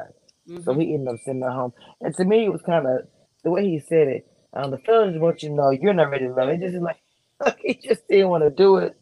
so 0.63 0.73
mhm. 0.73 0.81
he 0.81 0.93
ended 0.93 1.13
up 1.15 1.19
sending 1.25 1.43
her 1.43 1.51
home, 1.51 1.73
and 2.01 2.15
to 2.15 2.25
me 2.25 2.45
it 2.45 2.51
was 2.51 2.61
kind 2.63 2.87
of 2.87 3.07
the 3.43 3.51
way 3.51 3.65
he 3.69 3.79
said 3.79 4.07
it. 4.07 4.27
Um, 4.53 4.71
the 4.71 4.77
fellas 4.79 5.17
want 5.17 5.43
you 5.43 5.49
to 5.49 5.55
know 5.55 5.71
you're 5.71 5.93
not 5.93 6.11
ready 6.11 6.27
to 6.27 6.33
love. 6.33 6.49
It 6.49 6.61
just 6.61 6.77
like 6.81 6.97
he 7.59 7.75
just 7.75 8.07
didn't 8.07 8.29
want 8.29 8.43
to 8.43 8.49
do 8.51 8.77
it. 8.77 8.97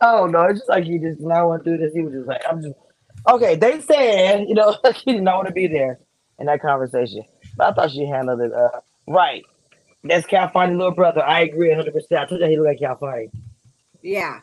Oh 0.00 0.26
no, 0.26 0.42
it's 0.44 0.60
just 0.60 0.68
like 0.70 0.84
he 0.84 0.98
just 0.98 1.20
not 1.20 1.46
want 1.48 1.64
to 1.64 1.70
do 1.72 1.78
this. 1.78 1.94
He 1.94 2.02
was 2.02 2.12
just 2.14 2.28
like, 2.28 2.42
I'm 2.48 2.62
just 2.62 2.76
okay. 3.30 3.56
They 3.56 3.80
said, 3.80 4.48
you 4.48 4.54
know, 4.54 4.76
he 5.04 5.12
did 5.14 5.22
not 5.22 5.36
want 5.36 5.48
to 5.48 5.54
be 5.54 5.68
there 5.68 6.00
in 6.38 6.46
that 6.46 6.62
conversation. 6.62 7.24
But 7.56 7.68
I 7.68 7.72
thought 7.74 7.90
she 7.92 8.06
handled 8.06 8.40
it 8.42 8.52
uh, 8.52 8.80
right. 9.08 9.44
That's 10.04 10.26
California 10.26 10.76
little 10.76 10.94
brother. 10.94 11.22
I 11.24 11.40
agree 11.42 11.68
100. 11.68 11.92
percent 11.94 12.20
I 12.22 12.26
told 12.26 12.40
you 12.42 12.48
he 12.48 12.56
looked 12.58 12.68
like 12.68 12.80
California. 12.80 13.28
Yeah. 14.02 14.40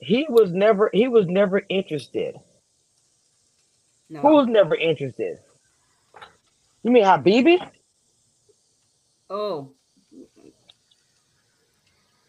He 0.00 0.26
was 0.28 0.52
never. 0.52 0.90
He 0.92 1.08
was 1.08 1.26
never 1.26 1.62
interested. 1.68 2.36
No. 4.08 4.20
Who 4.20 4.28
was 4.36 4.46
never 4.46 4.74
interested? 4.74 5.38
You 6.82 6.90
mean 6.92 7.04
Habibi? 7.04 7.58
Oh, 9.28 9.72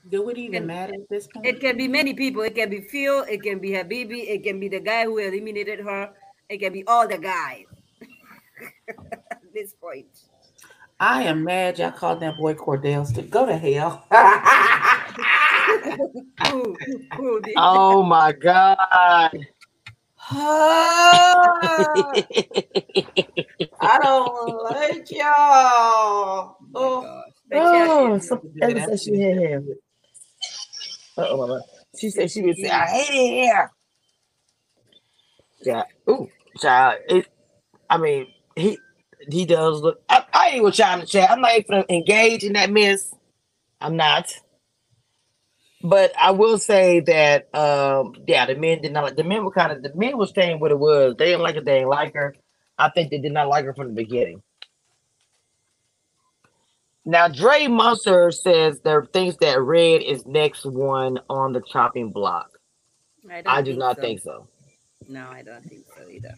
Do 0.09 0.27
it 0.29 0.37
even 0.37 0.57
And- 0.57 0.67
matter 0.67 0.93
at 0.95 1.07
this 1.07 1.27
point? 1.27 1.45
it 1.45 1.59
can 1.61 1.77
be 1.77 1.87
many 1.87 2.13
people. 2.13 2.41
It 2.41 2.55
can 2.55 2.69
be 2.69 2.81
Phil. 2.81 3.21
It 3.29 3.43
can 3.43 3.59
be 3.59 3.69
Habibi. 3.69 4.27
It 4.27 4.43
can 4.43 4.59
be 4.59 4.67
the 4.67 4.79
guy 4.79 5.05
who 5.05 5.17
eliminated 5.19 5.79
her. 5.81 6.09
It 6.49 6.57
can 6.57 6.73
be 6.73 6.83
all 6.87 7.07
the 7.07 7.19
guys. 7.19 7.65
At 9.31 9.53
this 9.53 9.73
point. 9.73 10.07
I 10.99 11.23
am 11.23 11.43
mad 11.43 11.77
y'all 11.79 11.91
called 11.91 12.19
that 12.21 12.37
boy 12.37 12.55
Cordell 12.55 13.05
to 13.13 13.21
go 13.21 13.45
to 13.45 13.55
hell. 13.55 14.03
Oh 15.67 15.81
who, 16.43 16.79
who 17.17 17.41
Oh 17.55 18.03
my 18.03 18.33
God! 18.33 18.77
I 23.81 23.99
don't 24.01 24.63
like 24.63 25.11
y'all. 25.11 26.57
Oh 26.75 26.91
Oh, 27.01 27.23
my 27.51 27.59
gosh. 27.59 27.99
oh, 28.11 28.19
The 28.19 28.19
some, 28.19 28.41
chat 28.59 28.99
she 28.99 29.15
hit 29.17 29.37
him. 29.37 29.69
Oh, 31.17 31.37
mama. 31.37 31.61
She 31.99 32.09
said 32.11 32.31
she 32.31 32.43
would 32.43 32.57
say, 32.57 32.69
"I 32.69 32.85
hate 32.87 33.15
it 33.15 33.33
here." 33.45 33.71
Yeah. 35.61 35.83
Ooh, 36.09 36.29
child. 36.59 36.99
It. 37.09 37.27
I 37.89 37.97
mean, 37.97 38.27
he 38.55 38.79
he 39.31 39.45
does 39.45 39.81
look. 39.81 40.01
I, 40.09 40.25
I 40.33 40.47
ain't 40.49 40.57
even 40.57 40.71
trying 40.73 41.01
to 41.01 41.07
chat. 41.07 41.31
I'm 41.31 41.41
not 41.41 41.57
even 41.57 41.85
engage 41.89 42.43
in 42.43 42.53
that 42.53 42.71
mess. 42.71 43.13
I'm 43.81 43.97
not. 43.97 44.33
But 45.81 46.11
I 46.19 46.31
will 46.31 46.57
say 46.57 46.99
that, 47.01 47.53
um, 47.55 48.13
yeah, 48.27 48.45
the 48.45 48.55
men 48.55 48.81
did 48.81 48.91
not 48.91 49.05
like. 49.05 49.15
The 49.15 49.23
men 49.23 49.45
were 49.45 49.51
kind 49.51 49.71
of. 49.71 49.81
The 49.81 49.93
men 49.95 50.17
were 50.17 50.25
staying 50.25 50.59
what 50.59 50.71
it 50.71 50.79
was. 50.79 51.15
They 51.17 51.25
didn't 51.27 51.41
like 51.41 51.55
it. 51.55 51.63
They 51.63 51.75
didn't 51.75 51.89
like 51.89 52.13
her. 52.15 52.35
I 52.77 52.89
think 52.89 53.11
they 53.11 53.19
did 53.19 53.31
not 53.31 53.47
like 53.47 53.65
her 53.65 53.73
from 53.73 53.87
the 53.87 53.93
beginning. 53.93 54.41
Now, 57.05 57.27
Dre 57.27 57.67
Munster 57.67 58.29
says 58.31 58.81
there 58.81 59.05
thinks 59.05 59.37
that 59.37 59.61
Red 59.61 60.01
is 60.01 60.25
next 60.25 60.65
one 60.65 61.19
on 61.29 61.53
the 61.53 61.61
chopping 61.61 62.11
block. 62.11 62.51
I, 63.29 63.41
don't 63.41 63.47
I 63.47 63.61
do 63.61 63.71
think 63.71 63.79
not 63.79 63.95
so. 63.95 64.01
think 64.01 64.19
so. 64.21 64.47
No, 65.07 65.27
I 65.29 65.41
don't 65.41 65.63
think 65.63 65.85
so 65.97 66.09
either. 66.09 66.35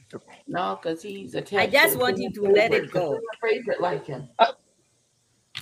no, 0.48 0.80
because 0.82 1.02
he's 1.02 1.34
attached. 1.36 1.54
I 1.54 1.68
just 1.68 1.98
want 1.98 2.18
a 2.20 2.22
him 2.22 2.34
to 2.34 2.42
let 2.44 2.72
it 2.74 2.92
go. 2.92 3.20
Favorite 3.42 3.82
like 3.82 4.06
him. 4.06 4.30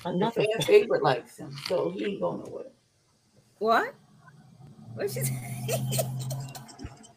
The 0.03 0.13
Nothing. 0.13 0.47
fan 0.51 0.61
favorite 0.61 1.01
likes 1.01 1.38
him, 1.38 1.55
so 1.67 1.89
he 1.89 2.05
ain't 2.05 2.21
going 2.21 2.43
nowhere. 2.43 2.65
What? 3.60 3.95
What 4.95 5.12
she 5.12 5.22
say? 5.22 5.55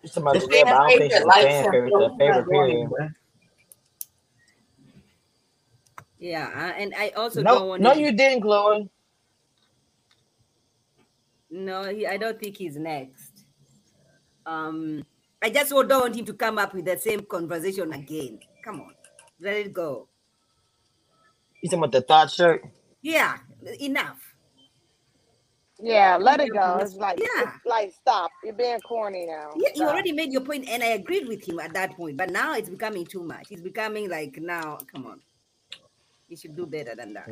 Somebody 0.07 0.41
The 0.41 0.49
there, 0.51 0.67
but 0.67 0.77
I 0.77 0.85
don't 0.85 0.97
think 0.99 1.13
she's 1.13 1.25
favorite 1.25 1.27
a 1.27 1.33
fan 1.33 1.65
him, 1.67 1.67
favorite. 1.71 1.97
The 1.99 2.11
favorite 2.19 2.47
not 2.47 2.49
going 2.49 2.89
period. 2.89 2.91
Yeah, 6.19 6.49
uh, 6.55 6.79
and 6.81 6.95
I 6.97 7.11
also 7.11 7.43
don't 7.45 7.45
No, 7.45 7.69
want 7.69 7.83
no, 7.83 7.93
him- 7.93 7.95
you 7.95 8.13
didn't, 8.13 8.43
Chloe. 8.43 8.91
No, 11.51 11.85
he, 11.85 12.07
I 12.07 12.17
don't 12.17 12.39
think 12.41 12.57
he's 12.57 12.77
next. 12.77 13.45
Um, 14.47 15.05
I 15.43 15.51
just 15.51 15.71
don't 15.71 15.89
want 15.91 16.17
him 16.17 16.25
to 16.27 16.35
come 16.35 16.59
up 16.59 16.75
with 16.75 16.85
the 16.87 16.99
same 16.99 17.23
conversation 17.25 17.93
again. 17.93 18.41
Come 18.65 18.81
on, 18.81 18.95
let 19.41 19.57
it 19.57 19.73
go. 19.73 20.09
You 21.63 21.69
talking 21.71 21.81
about 21.81 21.93
the 21.93 22.03
thought 22.03 22.31
shirt? 22.31 22.65
Yeah, 23.03 23.39
enough. 23.81 24.32
Yeah, 25.85 26.17
let 26.17 26.41
it 26.41 26.53
go. 26.53 26.79
It's 26.81 26.95
like, 26.95 27.19
Yeah. 27.19 27.43
it's 27.43 27.67
like 27.67 27.93
stop. 27.93 28.31
You're 28.45 28.55
being 28.55 28.79
corny 28.81 29.27
now. 29.27 29.51
Yeah, 29.57 29.71
you 29.75 29.83
already 29.89 30.13
made 30.13 30.33
your 30.33 30.43
point, 30.43 30.69
and 30.69 30.81
I 30.83 30.95
agreed 30.95 31.27
with 31.27 31.43
him 31.47 31.59
at 31.59 31.73
that 31.75 31.97
point. 31.97 32.17
But 32.17 32.31
now 32.31 32.55
it's 32.55 32.69
becoming 32.69 33.05
too 33.05 33.25
much. 33.25 33.49
It's 33.51 33.63
becoming 33.63 34.09
like 34.09 34.37
now. 34.41 34.79
Come 34.93 35.07
on, 35.07 35.21
you 36.29 36.37
should 36.37 36.55
do 36.55 36.67
better 36.67 36.95
than 36.95 37.15
that. 37.15 37.29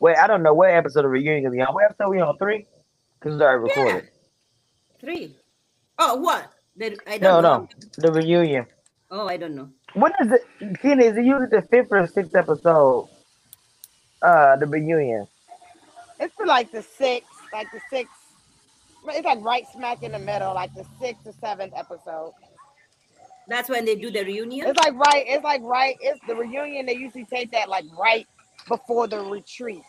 Wait, 0.00 0.16
I 0.16 0.26
don't 0.26 0.42
know 0.42 0.54
what 0.54 0.70
episode 0.70 1.04
of 1.04 1.10
reunion 1.12 1.44
gonna 1.52 1.64
on. 1.64 1.74
What 1.74 1.84
episode 1.84 2.10
we 2.10 2.20
on? 2.20 2.36
Three? 2.36 2.66
Because 3.18 3.34
it's 3.34 3.42
already 3.42 3.72
Yeah. 3.76 3.82
recorded. 3.82 4.10
Three. 5.00 5.36
Oh, 5.98 6.16
what? 6.16 6.50
The, 6.76 6.98
I 7.06 7.18
No, 7.18 7.40
don't 7.40 7.42
know. 7.42 7.58
no, 7.60 7.68
the 7.98 8.12
reunion. 8.12 8.66
Oh, 9.10 9.28
I 9.28 9.36
don't 9.36 9.54
know. 9.54 9.70
What 9.94 10.12
is 10.20 10.32
it? 10.32 10.80
Kenny, 10.80 11.06
is 11.06 11.16
it 11.16 11.24
usually 11.24 11.46
the 11.46 11.62
fifth 11.62 11.88
or 11.92 12.06
sixth 12.08 12.34
episode? 12.34 13.08
Uh, 14.20 14.56
the 14.56 14.66
reunion. 14.66 15.26
It's 16.18 16.34
for 16.34 16.46
like 16.46 16.72
the 16.72 16.82
sixth, 16.82 17.28
like 17.52 17.70
the 17.72 17.80
sixth. 17.90 18.14
It's 19.08 19.24
like 19.24 19.42
right 19.42 19.64
smack 19.72 20.02
in 20.02 20.12
the 20.12 20.18
middle, 20.18 20.54
like 20.54 20.74
the 20.74 20.84
sixth 21.00 21.26
or 21.26 21.32
seventh 21.40 21.72
episode. 21.76 22.32
That's 23.48 23.68
when 23.68 23.84
they 23.84 23.94
do 23.94 24.10
the 24.10 24.24
reunion. 24.24 24.66
It's 24.66 24.78
like 24.78 24.94
right. 24.94 25.24
It's 25.26 25.44
like 25.44 25.62
right. 25.62 25.96
It's 26.00 26.20
the 26.26 26.34
reunion. 26.34 26.86
They 26.86 26.94
usually 26.96 27.24
take 27.24 27.52
that 27.52 27.68
like 27.68 27.84
right 27.98 28.26
before 28.66 29.06
the 29.06 29.20
retreat. 29.20 29.82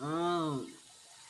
Oh. 0.00 0.64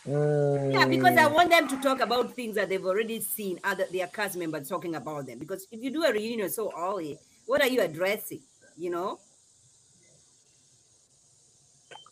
Yeah, 0.07 0.87
because 0.87 1.17
I 1.19 1.29
Mm. 1.29 1.35
want 1.35 1.51
them 1.51 1.69
to 1.69 1.77
talk 1.79 2.01
about 2.01 2.33
things 2.35 2.55
that 2.55 2.69
they've 2.69 2.85
already 2.85 3.21
seen 3.21 3.59
other 3.65 3.87
their 3.93 4.07
cast 4.07 4.37
members 4.37 4.69
talking 4.69 4.95
about 4.95 5.27
them. 5.27 5.39
Because 5.39 5.67
if 5.71 5.83
you 5.83 5.91
do 5.91 6.05
a 6.05 6.13
reunion 6.13 6.49
so 6.49 6.73
early, 6.79 7.19
what 7.47 7.61
are 7.61 7.69
you 7.69 7.81
addressing? 7.81 8.41
You 8.77 8.91
know? 8.91 9.19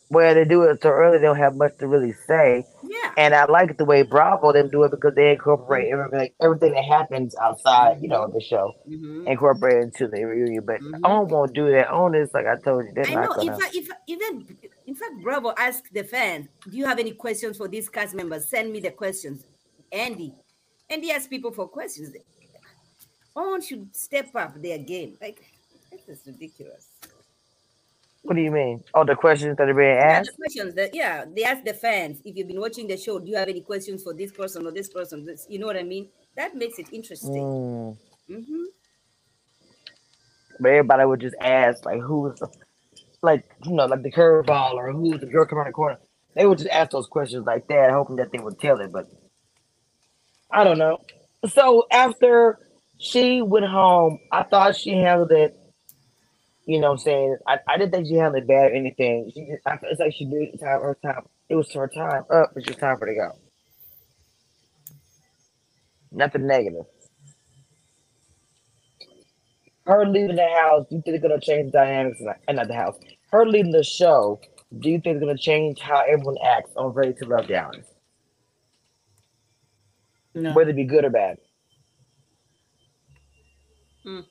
Where 0.09 0.33
they 0.33 0.45
do 0.45 0.63
it 0.63 0.81
so 0.81 0.89
early, 0.89 1.17
they 1.17 1.25
don't 1.25 1.37
have 1.37 1.55
much 1.55 1.77
to 1.79 1.87
really 1.87 2.13
say. 2.13 2.65
Yeah. 2.83 3.11
And 3.17 3.33
I 3.35 3.45
like 3.45 3.77
the 3.77 3.85
way 3.85 4.03
Bravo 4.03 4.53
them 4.53 4.69
do 4.69 4.83
it 4.83 4.91
because 4.91 5.15
they 5.15 5.31
incorporate 5.31 5.91
everything, 5.91 6.19
like, 6.19 6.35
everything 6.41 6.73
that 6.73 6.85
happens 6.85 7.35
outside, 7.35 8.01
you 8.01 8.07
know, 8.07 8.27
the 8.27 8.39
show, 8.39 8.73
Mhm. 8.87 9.27
incorporate 9.27 9.83
into 9.83 10.07
the 10.07 10.23
reunion. 10.23 10.63
But 10.65 10.79
Mhm. 10.81 11.01
OWN 11.03 11.27
won't 11.29 11.53
do 11.53 11.71
that. 11.71 11.91
OWN 11.91 12.15
is 12.15 12.33
like 12.33 12.45
I 12.45 12.55
told 12.57 12.85
you, 12.85 12.91
they're 12.93 13.07
I 13.07 13.13
know. 13.15 13.21
not 13.21 13.41
In 13.41 13.47
gonna. 13.47 13.59
fact, 13.59 13.75
if 13.75 13.89
even 14.07 14.47
in 14.85 14.95
fact, 14.95 15.13
Bravo 15.21 15.53
asked 15.57 15.91
the 15.93 16.03
fans, 16.03 16.47
"Do 16.69 16.77
you 16.77 16.85
have 16.85 16.99
any 16.99 17.11
questions 17.11 17.57
for 17.57 17.67
these 17.67 17.89
cast 17.89 18.15
members? 18.15 18.47
Send 18.47 18.71
me 18.71 18.79
the 18.79 18.91
questions." 18.91 19.43
Andy, 19.91 20.33
Andy 20.89 21.11
asked 21.11 21.29
people 21.29 21.51
for 21.51 21.67
questions. 21.67 22.15
On 23.35 23.61
should 23.61 23.95
step 23.95 24.35
up 24.35 24.59
their 24.61 24.77
game. 24.79 25.17
Like 25.21 25.41
this 25.91 26.07
is 26.07 26.25
ridiculous. 26.25 26.87
What 28.27 28.35
do 28.35 28.41
you 28.41 28.51
mean? 28.51 28.83
Oh, 28.93 29.05
the 29.05 29.15
questions 29.15 29.55
that 29.55 29.69
are 29.69 29.73
being 29.73 29.87
Yeah, 29.95 30.19
asked. 30.19 30.31
the 30.31 30.35
questions 30.35 30.75
that 30.75 30.93
yeah, 30.93 31.23
they 31.33 31.45
ask 31.45 31.63
the 31.63 31.73
fans 31.73 32.19
if 32.25 32.35
you've 32.35 32.49
been 32.49 32.59
watching 32.59 32.85
the 32.85 32.97
show. 32.97 33.19
Do 33.19 33.31
you 33.31 33.37
have 33.37 33.47
any 33.47 33.61
questions 33.61 34.03
for 34.03 34.13
this 34.13 34.33
person 34.33 34.67
or 34.67 34.71
this 34.71 34.89
person? 34.89 35.23
This, 35.23 35.47
you 35.49 35.59
know 35.59 35.65
what 35.65 35.77
I 35.77 35.83
mean? 35.83 36.09
That 36.35 36.53
makes 36.53 36.77
it 36.77 36.87
interesting. 36.91 37.31
Mm. 37.31 37.97
hmm 38.29 38.63
But 40.59 40.67
everybody 40.71 41.05
would 41.05 41.21
just 41.21 41.37
ask 41.39 41.85
like, 41.85 42.01
who's 42.01 42.37
the, 42.39 42.49
like 43.21 43.45
you 43.63 43.71
know, 43.71 43.85
like 43.85 44.03
the 44.03 44.11
curveball 44.11 44.73
or 44.73 44.91
who's 44.91 45.21
the 45.21 45.25
girl 45.27 45.45
coming 45.45 45.59
around 45.59 45.67
the 45.67 45.73
corner. 45.73 45.97
They 46.35 46.45
would 46.45 46.57
just 46.57 46.69
ask 46.69 46.91
those 46.91 47.07
questions 47.07 47.45
like 47.45 47.65
that, 47.69 47.91
hoping 47.91 48.17
that 48.17 48.33
they 48.33 48.39
would 48.39 48.59
tell 48.59 48.81
it. 48.81 48.91
But 48.91 49.07
I 50.51 50.65
don't 50.65 50.77
know. 50.77 50.97
So 51.47 51.85
after 51.93 52.59
she 52.97 53.41
went 53.41 53.67
home, 53.67 54.19
I 54.33 54.43
thought 54.43 54.75
she 54.75 54.91
handled 54.91 55.31
it. 55.31 55.56
You 56.67 56.81
know 56.81 56.89
what 56.89 56.99
I'm 56.99 57.05
saying? 57.05 57.37
I, 57.47 57.59
I 57.69 57.77
didn't 57.77 57.93
think 57.93 58.07
she 58.07 58.15
handled 58.15 58.43
it 58.43 58.49
bad 58.49 58.71
or 58.71 58.75
anything. 58.75 59.31
She 59.33 59.47
just, 59.47 59.65
I, 59.65 59.79
it's 59.83 60.01
like 60.01 60.13
she 60.13 60.25
did 60.25 60.59
time 60.59 60.81
her 60.81 60.97
time. 61.03 61.23
It 61.49 61.55
was 61.55 61.73
her 61.73 61.87
time 61.87 62.25
up, 62.33 62.51
it's 62.57 62.67
time 62.77 62.97
for 62.99 63.07
her 63.07 63.13
to 63.13 63.15
go. 63.15 63.39
Nothing 66.11 66.47
negative. 66.47 66.85
Her 69.85 70.05
leaving 70.05 70.35
the 70.35 70.47
house, 70.47 70.87
do 70.89 70.97
you 70.97 71.03
think 71.03 71.15
it's 71.15 71.23
gonna 71.23 71.39
change 71.39 71.71
the 71.71 71.79
dynamics? 71.79 72.19
Uh, 72.47 72.53
not 72.53 72.67
the 72.67 72.75
house. 72.75 72.97
Her 73.31 73.47
leaving 73.47 73.71
the 73.71 73.83
show, 73.83 74.41
do 74.79 74.89
you 74.89 74.99
think 74.99 75.17
it's 75.17 75.21
gonna 75.21 75.37
change 75.37 75.79
how 75.79 76.01
everyone 76.01 76.37
acts 76.45 76.71
on 76.75 76.93
Ready 76.93 77.13
to 77.15 77.25
Love 77.25 77.47
Dallas? 77.47 77.87
No. 80.35 80.53
Whether 80.53 80.71
it 80.71 80.75
be 80.75 80.85
good 80.85 81.05
or 81.05 81.11
bad? 81.11 81.37
Hmm. 84.03 84.21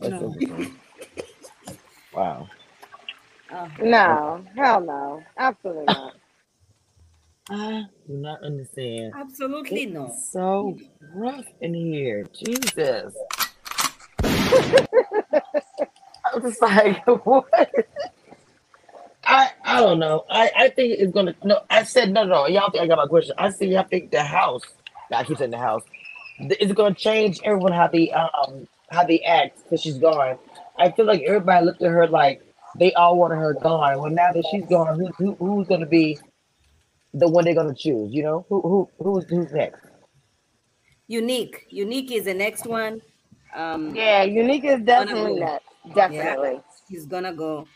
That's 0.00 0.20
No. 0.20 0.36
Wow. 2.14 2.48
Oh, 3.52 3.68
No, 3.80 4.44
hell 4.56 4.80
no, 4.80 5.22
absolutely 5.38 5.86
not. 5.86 6.14
I 7.50 7.84
do 8.08 8.14
not 8.14 8.42
understand. 8.42 9.14
absolutely 9.14 9.86
It's 9.86 9.92
no. 9.94 10.08
so 10.32 10.78
rough 11.14 11.44
in 11.60 11.74
here. 11.74 12.26
Jesus. 12.34 13.14
I'm 16.24 16.42
just 16.42 16.62
like, 16.62 17.06
what? 17.26 17.70
I 19.24 19.50
I 19.64 19.80
don't 19.80 19.98
know. 19.98 20.24
I, 20.30 20.50
I 20.56 20.68
think 20.70 20.98
it's 21.00 21.12
gonna 21.12 21.34
no. 21.44 21.60
I 21.70 21.84
said 21.84 22.12
no, 22.12 22.24
no. 22.24 22.46
Y'all 22.46 22.70
think 22.70 22.82
I 22.84 22.86
got 22.88 22.98
my 22.98 23.06
question. 23.06 23.34
I 23.38 23.50
see. 23.50 23.76
I 23.76 23.84
think 23.84 24.10
the 24.10 24.22
house. 24.24 24.62
I 25.12 25.24
keep 25.24 25.38
saying 25.38 25.52
the 25.52 25.58
house. 25.58 25.82
th- 26.38 26.56
It's 26.60 26.72
gonna 26.72 26.94
change 26.94 27.40
everyone 27.44 27.72
how 27.72 27.88
they 27.88 28.10
um 28.12 28.68
how 28.90 29.04
they 29.04 29.20
act 29.20 29.62
because 29.64 29.80
she's 29.80 29.98
gone. 29.98 30.38
I 30.78 30.90
feel 30.90 31.06
like 31.06 31.22
everybody 31.22 31.66
looked 31.66 31.82
at 31.82 31.90
her 31.90 32.06
like 32.06 32.42
they 32.78 32.92
all 32.94 33.18
wanted 33.18 33.36
her 33.36 33.54
gone. 33.54 34.00
Well, 34.00 34.10
now 34.10 34.32
that 34.32 34.44
she's 34.50 34.66
gone, 34.66 34.98
who, 34.98 35.06
who 35.18 35.34
who's 35.34 35.68
gonna 35.68 35.86
be 35.86 36.18
the 37.14 37.28
one 37.28 37.44
they're 37.44 37.54
gonna 37.54 37.74
choose? 37.74 38.12
You 38.12 38.22
know, 38.22 38.46
who 38.48 38.60
who 38.62 38.90
who's 38.98 39.24
who's 39.28 39.52
next? 39.52 39.80
Unique. 41.08 41.66
Unique 41.70 42.10
is 42.12 42.24
the 42.24 42.34
next 42.34 42.66
one. 42.66 43.00
Um, 43.54 43.94
Yeah, 43.94 44.22
unique 44.24 44.64
is 44.64 44.80
definitely 44.80 45.40
go. 45.40 45.40
next. 45.40 45.66
Definitely. 45.94 46.60
he's 46.88 47.06
gonna 47.06 47.32
go. 47.32 47.66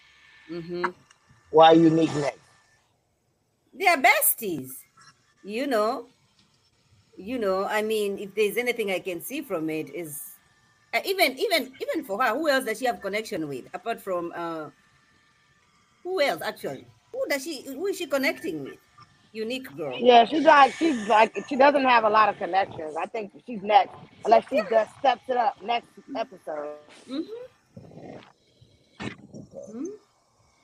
hmm 0.48 0.88
Why 1.50 1.72
unique 1.72 2.14
next? 2.16 2.38
They 3.72 3.86
are 3.86 3.96
besties. 3.96 4.70
You 5.44 5.66
know. 5.66 6.08
You 7.16 7.38
know. 7.38 7.64
I 7.64 7.82
mean, 7.82 8.18
if 8.18 8.34
there's 8.34 8.56
anything 8.56 8.90
I 8.90 8.98
can 8.98 9.20
see 9.20 9.42
from 9.42 9.70
it 9.70 9.94
is 9.94 10.20
uh, 10.94 11.00
even 11.04 11.38
even 11.38 11.72
even 11.80 12.04
for 12.04 12.22
her. 12.22 12.34
Who 12.34 12.48
else 12.48 12.64
does 12.64 12.78
she 12.78 12.86
have 12.86 13.00
connection 13.00 13.48
with 13.48 13.66
apart 13.74 14.00
from 14.00 14.32
uh? 14.34 14.70
Who 16.04 16.20
else 16.20 16.42
actually? 16.42 16.86
Who 17.12 17.24
does 17.28 17.44
she? 17.44 17.64
Who 17.66 17.86
is 17.86 17.96
she 17.96 18.06
connecting 18.06 18.64
with? 18.64 18.78
Unique 19.32 19.74
girl. 19.76 19.96
Yeah, 19.98 20.24
she's 20.24 20.44
like 20.44 20.72
she's 20.74 21.08
like 21.08 21.32
she 21.48 21.56
doesn't 21.56 21.84
have 21.84 22.04
a 22.04 22.10
lot 22.10 22.28
of 22.28 22.36
connections. 22.38 22.96
I 23.00 23.06
think 23.06 23.32
she's 23.46 23.62
next, 23.62 23.94
unless 24.24 24.44
she 24.48 24.60
just 24.68 24.96
steps 24.98 25.22
it 25.28 25.36
up 25.36 25.56
next 25.62 25.86
episode. 26.16 26.76
Mm-hmm. 27.08 27.22
hmm 29.70 29.84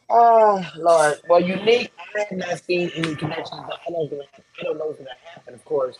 Oh 0.08 0.64
Lord. 0.76 1.16
Well, 1.28 1.40
unique. 1.40 1.92
I 2.16 2.20
have 2.20 2.38
not 2.38 2.60
seen 2.60 2.90
any 2.94 3.14
connections. 3.16 3.60
But 3.68 3.80
I 3.86 3.90
don't. 3.90 4.10
Gonna, 4.10 4.22
I 4.60 4.62
don't 4.62 4.78
know 4.78 4.86
what's 4.86 4.98
gonna 4.98 5.10
happen. 5.32 5.54
Of 5.54 5.64
course, 5.64 5.98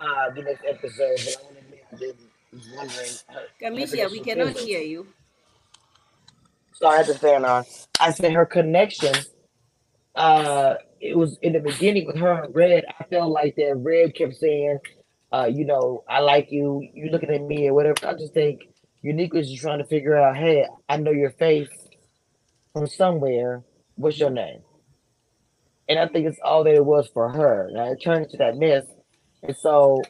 uh, 0.00 0.30
the 0.30 0.42
next 0.42 0.64
episode. 0.64 1.16
But 1.24 1.36
I 1.40 1.44
want 1.44 1.56
to 1.56 1.62
admit, 1.62 1.84
I 1.92 1.96
did 1.96 2.16
was 2.56 2.68
wondering. 2.74 3.08
her- 3.28 3.40
her 3.40 3.46
Cameshia, 3.60 4.10
we 4.10 4.20
cannot 4.20 4.46
with- 4.54 4.58
hear 4.64 4.80
you. 4.80 5.06
Sorry, 6.74 6.94
I 6.94 6.96
had 6.98 7.06
to 7.06 7.14
fan 7.18 7.44
on. 7.44 7.64
I 8.00 8.10
said 8.10 8.32
her 8.32 8.44
connection. 8.46 9.14
Uh, 10.14 10.74
it 11.00 11.16
was 11.16 11.38
in 11.42 11.52
the 11.54 11.60
beginning 11.60 12.06
with 12.06 12.16
her 12.16 12.44
and 12.44 12.54
Red. 12.54 12.84
I 12.98 13.04
felt 13.04 13.30
like 13.30 13.56
that 13.56 13.76
Red 13.76 14.14
kept 14.14 14.34
saying, 14.36 14.78
uh, 15.32 15.50
you 15.52 15.64
know, 15.64 16.04
I 16.08 16.20
like 16.20 16.50
you. 16.52 16.86
You 16.92 17.10
looking 17.10 17.30
at 17.30 17.42
me 17.42 17.68
or 17.68 17.74
whatever. 17.74 18.06
I 18.06 18.14
just 18.14 18.34
think 18.34 18.62
Unique 19.02 19.32
was 19.32 19.48
just 19.48 19.62
trying 19.62 19.78
to 19.78 19.84
figure 19.86 20.16
out, 20.16 20.36
hey, 20.36 20.66
I 20.88 20.96
know 20.98 21.12
your 21.12 21.30
face 21.30 21.68
from 22.72 22.86
somewhere. 22.86 23.62
What's 23.96 24.18
your 24.18 24.30
name? 24.30 24.60
And 25.88 25.98
I 25.98 26.08
think 26.08 26.26
it's 26.26 26.38
all 26.42 26.64
that 26.64 26.74
it 26.74 26.84
was 26.84 27.08
for 27.14 27.30
her. 27.30 27.70
Now 27.72 27.92
it 27.92 28.02
turned 28.02 28.24
into 28.26 28.36
that 28.38 28.56
mess. 28.56 28.84
And 29.42 29.56
so, 29.56 30.02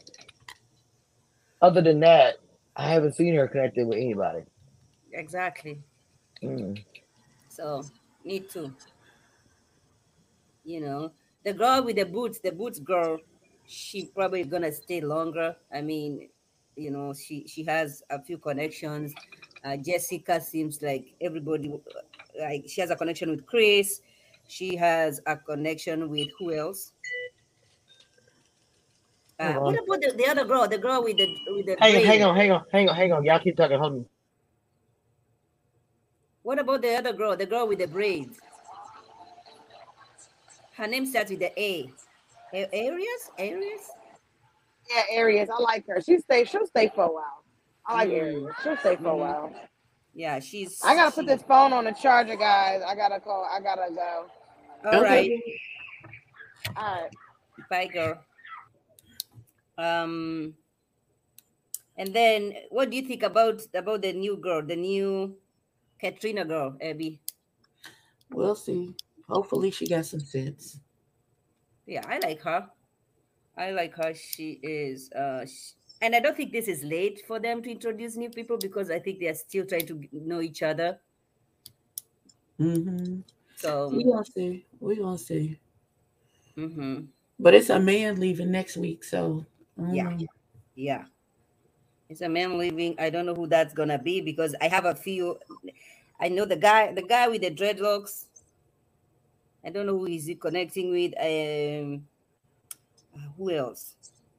other 1.62 1.82
than 1.82 2.00
that, 2.00 2.36
I 2.76 2.88
haven't 2.88 3.14
seen 3.14 3.34
her 3.34 3.48
connected 3.48 3.86
with 3.86 3.96
anybody. 3.96 4.44
Exactly. 5.12 5.78
Mm. 6.42 6.82
So 7.48 7.84
me 8.24 8.40
too. 8.40 8.72
You 10.64 10.80
know, 10.80 11.12
the 11.44 11.52
girl 11.52 11.84
with 11.84 11.96
the 11.96 12.04
boots, 12.04 12.40
the 12.40 12.52
boots 12.52 12.78
girl, 12.78 13.18
she 13.66 14.06
probably 14.14 14.44
gonna 14.44 14.72
stay 14.72 15.00
longer. 15.00 15.56
I 15.72 15.80
mean, 15.80 16.28
you 16.76 16.90
know, 16.90 17.14
she 17.14 17.46
she 17.46 17.64
has 17.64 18.02
a 18.10 18.20
few 18.22 18.36
connections. 18.38 19.14
Uh, 19.64 19.76
Jessica 19.76 20.40
seems 20.40 20.82
like 20.82 21.14
everybody, 21.20 21.72
like 22.38 22.64
she 22.68 22.80
has 22.80 22.90
a 22.90 22.96
connection 22.96 23.30
with 23.30 23.46
Chris. 23.46 24.02
She 24.48 24.76
has 24.76 25.20
a 25.26 25.36
connection 25.36 26.08
with 26.10 26.28
who 26.38 26.52
else? 26.52 26.92
Uh, 29.38 29.54
what 29.60 29.74
about 29.74 30.00
the, 30.02 30.14
the 30.16 30.28
other 30.30 30.44
girl? 30.44 30.68
The 30.68 30.78
girl 30.78 31.04
with 31.04 31.18
the 31.18 31.28
with 31.48 31.66
the 31.66 31.76
Hang 31.80 31.96
on, 31.96 32.02
braid? 32.02 32.04
hang 32.04 32.24
on, 32.24 32.36
hang 32.36 32.50
on, 32.52 32.64
hang 32.72 32.88
on, 32.88 32.96
hang 32.96 33.12
on. 33.12 33.24
Y'all 33.24 33.40
keep 33.40 33.56
talking. 33.56 33.78
Hold 33.78 33.92
on. 33.94 34.06
What 36.42 36.58
about 36.58 36.82
the 36.82 36.96
other 36.96 37.12
girl? 37.12 37.36
The 37.36 37.46
girl 37.46 37.68
with 37.68 37.78
the 37.80 37.88
braids. 37.88 38.38
Her 40.76 40.86
name 40.86 41.06
starts 41.06 41.30
with 41.30 41.40
the 41.40 41.60
A. 41.60 41.94
A- 42.54 42.88
Arias? 42.88 43.30
Arias? 43.38 43.82
Yeah, 44.90 45.02
Aries, 45.12 45.48
I 45.50 45.60
like 45.62 45.84
her. 45.88 46.00
She 46.00 46.18
stay. 46.20 46.44
She'll 46.44 46.66
stay 46.66 46.90
for 46.94 47.04
a 47.04 47.12
while. 47.12 47.44
I 47.86 47.94
like 47.94 48.10
Mm. 48.10 48.12
Aries. 48.12 48.48
She'll 48.62 48.76
stay 48.78 48.96
for 48.96 49.10
a 49.10 49.16
Mhm. 49.16 49.18
while. 49.18 49.52
Yeah, 50.14 50.40
she's. 50.40 50.80
I 50.82 50.94
gotta 50.96 51.14
put 51.14 51.26
this 51.26 51.42
phone 51.42 51.72
on 51.72 51.84
the 51.84 51.92
charger, 51.92 52.36
guys. 52.36 52.82
I 52.86 52.94
gotta 52.96 53.20
call. 53.20 53.48
I 53.50 53.60
gotta 53.60 53.92
go. 53.94 54.26
All 54.84 55.00
right, 55.00 55.28
Okay. 55.28 55.58
All 56.76 57.02
right. 57.02 57.10
bye, 57.70 57.86
girl. 57.88 58.25
Um, 59.78 60.56
and 61.96 62.14
then 62.14 62.54
what 62.70 62.90
do 62.90 62.96
you 62.96 63.02
think 63.02 63.22
about 63.22 63.62
about 63.74 64.02
the 64.02 64.12
new 64.12 64.36
girl, 64.36 64.62
the 64.64 64.76
new 64.76 65.38
Katrina 65.98 66.44
girl, 66.44 66.76
Abby? 66.80 67.20
We'll 68.30 68.54
see. 68.54 68.94
Hopefully, 69.28 69.72
she 69.72 69.88
got 69.88 70.06
some 70.06 70.20
sense. 70.20 70.78
Yeah, 71.86 72.04
I 72.06 72.18
like 72.18 72.42
her. 72.42 72.70
I 73.56 73.72
like 73.72 73.94
her. 73.96 74.14
She 74.14 74.52
is. 74.62 75.12
Uh, 75.12 75.46
sh 75.46 75.74
and 76.02 76.14
I 76.16 76.20
don't 76.20 76.36
think 76.36 76.52
this 76.52 76.68
is 76.68 76.84
late 76.84 77.22
for 77.26 77.40
them 77.40 77.62
to 77.62 77.70
introduce 77.70 78.16
new 78.16 78.30
people 78.30 78.58
because 78.58 78.90
I 78.90 79.00
think 79.00 79.20
they 79.20 79.28
are 79.28 79.34
still 79.34 79.66
trying 79.66 79.86
to 79.86 80.08
know 80.12 80.40
each 80.42 80.62
other. 80.62 81.00
Mm-hmm. 82.60 83.20
So. 83.56 83.88
We 83.96 84.04
gonna 84.04 84.24
see. 84.24 84.66
We 84.80 84.96
gonna 84.96 85.18
see. 85.18 85.60
mhm. 86.56 87.12
But 87.38 87.54
it's 87.54 87.70
a 87.70 87.80
man 87.80 88.20
leaving 88.20 88.50
next 88.50 88.76
week, 88.76 89.02
so 89.04 89.46
I 89.78 89.82
don't 89.82 89.94
Yeah. 89.94 90.10
Yeah. 90.76 91.04
It's 92.08 92.22
a 92.22 92.28
man 92.28 92.58
leaving. 92.58 92.96
I 92.98 93.10
don't 93.10 93.26
know 93.26 93.34
who 93.34 93.46
that's 93.48 93.74
gonna 93.74 93.98
be 93.98 94.20
because 94.20 94.54
I 94.60 94.68
have 94.68 94.84
a 94.86 94.94
few. 94.94 95.38
I 96.20 96.28
know 96.28 96.44
the 96.46 96.56
guy, 96.56 96.92
the 96.92 97.02
guy 97.02 97.28
with 97.28 97.42
the 97.42 97.50
dreadlocks. 97.50 98.26
I 99.64 99.70
don't 99.70 99.86
know 99.86 99.98
who 99.98 100.06
is 100.06 100.26
he 100.26 100.36
connecting 100.36 100.92
with. 100.92 101.14
Um, 101.20 102.06
who 103.36 103.50
else? 103.52 103.94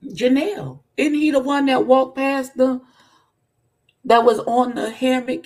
Janelle. 0.06 0.82
Isn't 0.98 1.14
he 1.16 1.32
the 1.32 1.40
one 1.40 1.68
that 1.68 1.86
walked 1.86 2.18
past 2.18 2.58
the 2.58 2.82
that 4.06 4.26
was 4.26 4.40
on 4.42 4.76
the 4.76 4.92
hammock 4.92 5.46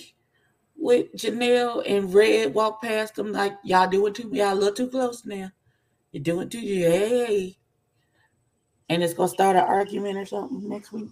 with 0.78 1.14
Janelle 1.16 1.84
and 1.88 2.14
Red 2.14 2.54
walked 2.54 2.84
past 2.84 3.16
them 3.16 3.32
like 3.34 3.54
y'all 3.64 3.90
doing 3.90 4.14
too 4.14 4.30
y'all 4.34 4.54
a 4.54 4.56
little 4.56 4.74
too 4.76 4.90
close 4.90 5.26
now. 5.26 5.52
You're 6.12 6.24
doing 6.24 6.50
too 6.50 6.60
hey. 6.60 7.58
And 8.92 9.02
it's 9.02 9.14
gonna 9.14 9.30
start 9.30 9.56
an 9.56 9.64
argument 9.64 10.18
or 10.18 10.26
something 10.26 10.68
next 10.68 10.92
week. 10.92 11.10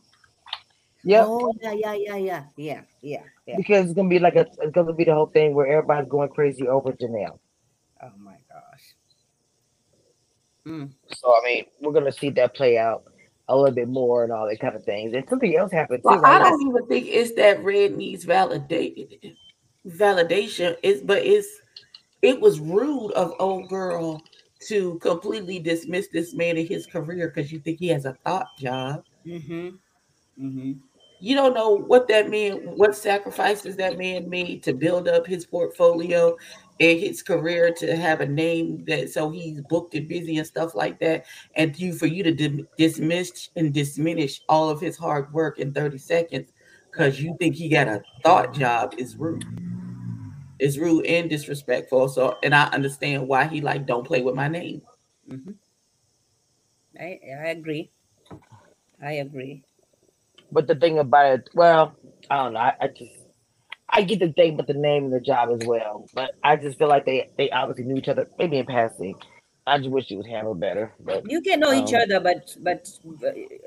Yep. 1.04 1.26
Oh 1.28 1.54
yeah, 1.62 1.72
yeah, 1.72 1.94
yeah, 1.94 2.16
yeah, 2.18 2.44
yeah, 2.58 2.82
yeah, 3.02 3.24
yeah. 3.46 3.56
Because 3.56 3.86
it's 3.86 3.94
gonna 3.94 4.10
be 4.10 4.20
like 4.20 4.36
a 4.36 4.48
it's 4.62 4.72
gonna 4.74 4.94
be 4.94 5.06
the 5.06 5.14
whole 5.14 5.28
thing 5.28 5.54
where 5.54 5.68
everybody's 5.68 6.10
going 6.10 6.30
crazy 6.30 6.68
over 6.68 6.92
Janelle. 6.92 7.40
Oh 8.04 8.12
my 8.18 8.38
gosh. 8.50 8.96
Mm. 10.68 10.92
So 11.14 11.34
I 11.34 11.46
mean, 11.46 11.66
we're 11.80 11.94
gonna 11.94 12.12
see 12.12 12.30
that 12.32 12.54
play 12.54 12.78
out 12.78 13.04
a 13.48 13.56
little 13.56 13.74
bit 13.74 13.88
more 13.88 14.24
and 14.24 14.34
all 14.34 14.48
that 14.48 14.60
kind 14.60 14.76
of 14.76 14.84
things. 14.84 15.14
And 15.14 15.28
something 15.30 15.56
else 15.56 15.72
happened 15.72 16.04
too. 16.04 16.10
Well, 16.10 16.26
I 16.26 16.38
don't 16.38 16.62
even 16.62 16.86
think 16.88 17.08
it's 17.08 17.34
that 17.36 17.64
Red 17.64 17.96
needs 17.96 18.26
validate 18.26 19.38
validation. 19.88 20.76
It's 20.84 21.02
but 21.02 21.24
it's 21.26 21.48
it 22.22 22.42
was 22.42 22.60
rude 22.60 23.12
of 23.14 23.34
old 23.40 23.70
girl 23.70 24.22
to 24.68 25.00
completely 25.00 25.60
dismiss 25.60 26.08
this 26.08 26.34
man 26.34 26.58
and 26.58 26.68
his 26.68 26.86
career 26.86 27.32
because 27.34 27.52
you 27.52 27.60
think 27.60 27.80
he 27.80 27.88
has 27.88 28.06
a 28.06 28.18
thought 28.26 28.58
job. 28.58 29.04
Mm-hmm. 29.26 29.70
Mm-hmm. 30.40 30.72
You 31.22 31.36
don't 31.36 31.54
know 31.54 31.72
what 31.72 32.08
that 32.08 32.30
man, 32.30 32.56
what 32.78 32.96
sacrifices 32.96 33.76
that 33.76 33.98
man 33.98 34.30
made 34.30 34.64
to 34.64 34.74
build 34.74 35.08
up 35.08 35.28
his 35.28 35.46
portfolio 35.46 36.38
and 36.80 36.98
his 36.98 37.22
career 37.22 37.74
to 37.74 37.96
have 37.98 38.22
a 38.22 38.26
name 38.26 38.86
that 38.86 39.10
so 39.10 39.30
he's 39.30 39.60
booked 39.62 39.96
and 39.96 40.08
busy 40.08 40.38
and 40.38 40.48
stuff 40.48 40.76
like 40.76 41.00
that. 41.00 41.26
And 41.56 41.78
you 41.78 41.94
for 41.94 42.06
you 42.06 42.24
to 42.24 42.32
dim- 42.34 42.68
dismiss 42.78 43.50
and 43.58 43.74
diminish 43.74 44.42
all 44.48 44.70
of 44.70 44.80
his 44.80 44.98
hard 44.98 45.32
work 45.34 45.60
in 45.60 45.74
30 45.74 45.98
seconds 45.98 46.54
because 46.90 47.22
you 47.22 47.36
think 47.38 47.56
he 47.56 47.68
got 47.68 47.88
a 47.88 48.02
thought 48.24 48.54
job 48.54 48.96
is 48.98 49.18
rude. 49.18 49.46
It's 50.60 50.78
rude 50.78 51.06
and 51.08 51.30
disrespectful. 51.30 52.10
So, 52.10 52.38
and 52.44 52.56
I 52.56 52.66
understand 52.70 53.28
why 53.28 53.48
he 53.48 53.62
like 53.62 53.86
don't 53.88 54.06
play 54.08 54.22
with 54.22 54.36
my 54.36 54.48
name. 54.50 54.82
Mm-hmm. 55.30 55.52
I 57.00 57.20
I 57.44 57.48
agree. 57.50 57.92
I 59.02 59.14
agree. 59.14 59.64
But 60.52 60.68
the 60.68 60.76
thing 60.76 61.00
about 61.00 61.40
it, 61.40 61.50
well, 61.54 61.96
I 62.30 62.38
don't 62.38 62.54
know. 62.54 62.60
I, 62.60 62.74
I 62.82 62.88
just 62.90 63.12
I 63.90 64.04
get 64.04 64.20
the 64.20 64.34
thing 64.34 64.58
but 64.58 64.68
the 64.68 64.74
name 64.74 65.06
and 65.06 65.14
the 65.14 65.20
job 65.22 65.50
as 65.52 65.62
well. 65.68 66.10
But 66.14 66.32
I 66.44 66.56
just 66.58 66.78
feel 66.78 66.90
like 66.90 67.06
they 67.06 67.30
they 67.38 67.50
obviously 67.52 67.86
knew 67.86 67.98
each 67.98 68.10
other, 68.10 68.28
maybe 68.40 68.58
in 68.58 68.66
passing. 68.66 69.16
I 69.68 69.78
just 69.80 69.92
wish 69.92 70.12
it 70.12 70.18
was 70.18 70.28
handled 70.28 70.60
better. 70.60 70.94
But 71.00 71.26
You 71.26 71.42
can 71.42 71.60
know 71.60 71.74
each 71.74 71.92
Um, 71.92 71.94
other, 71.94 72.20
but 72.20 72.56
but 72.62 72.88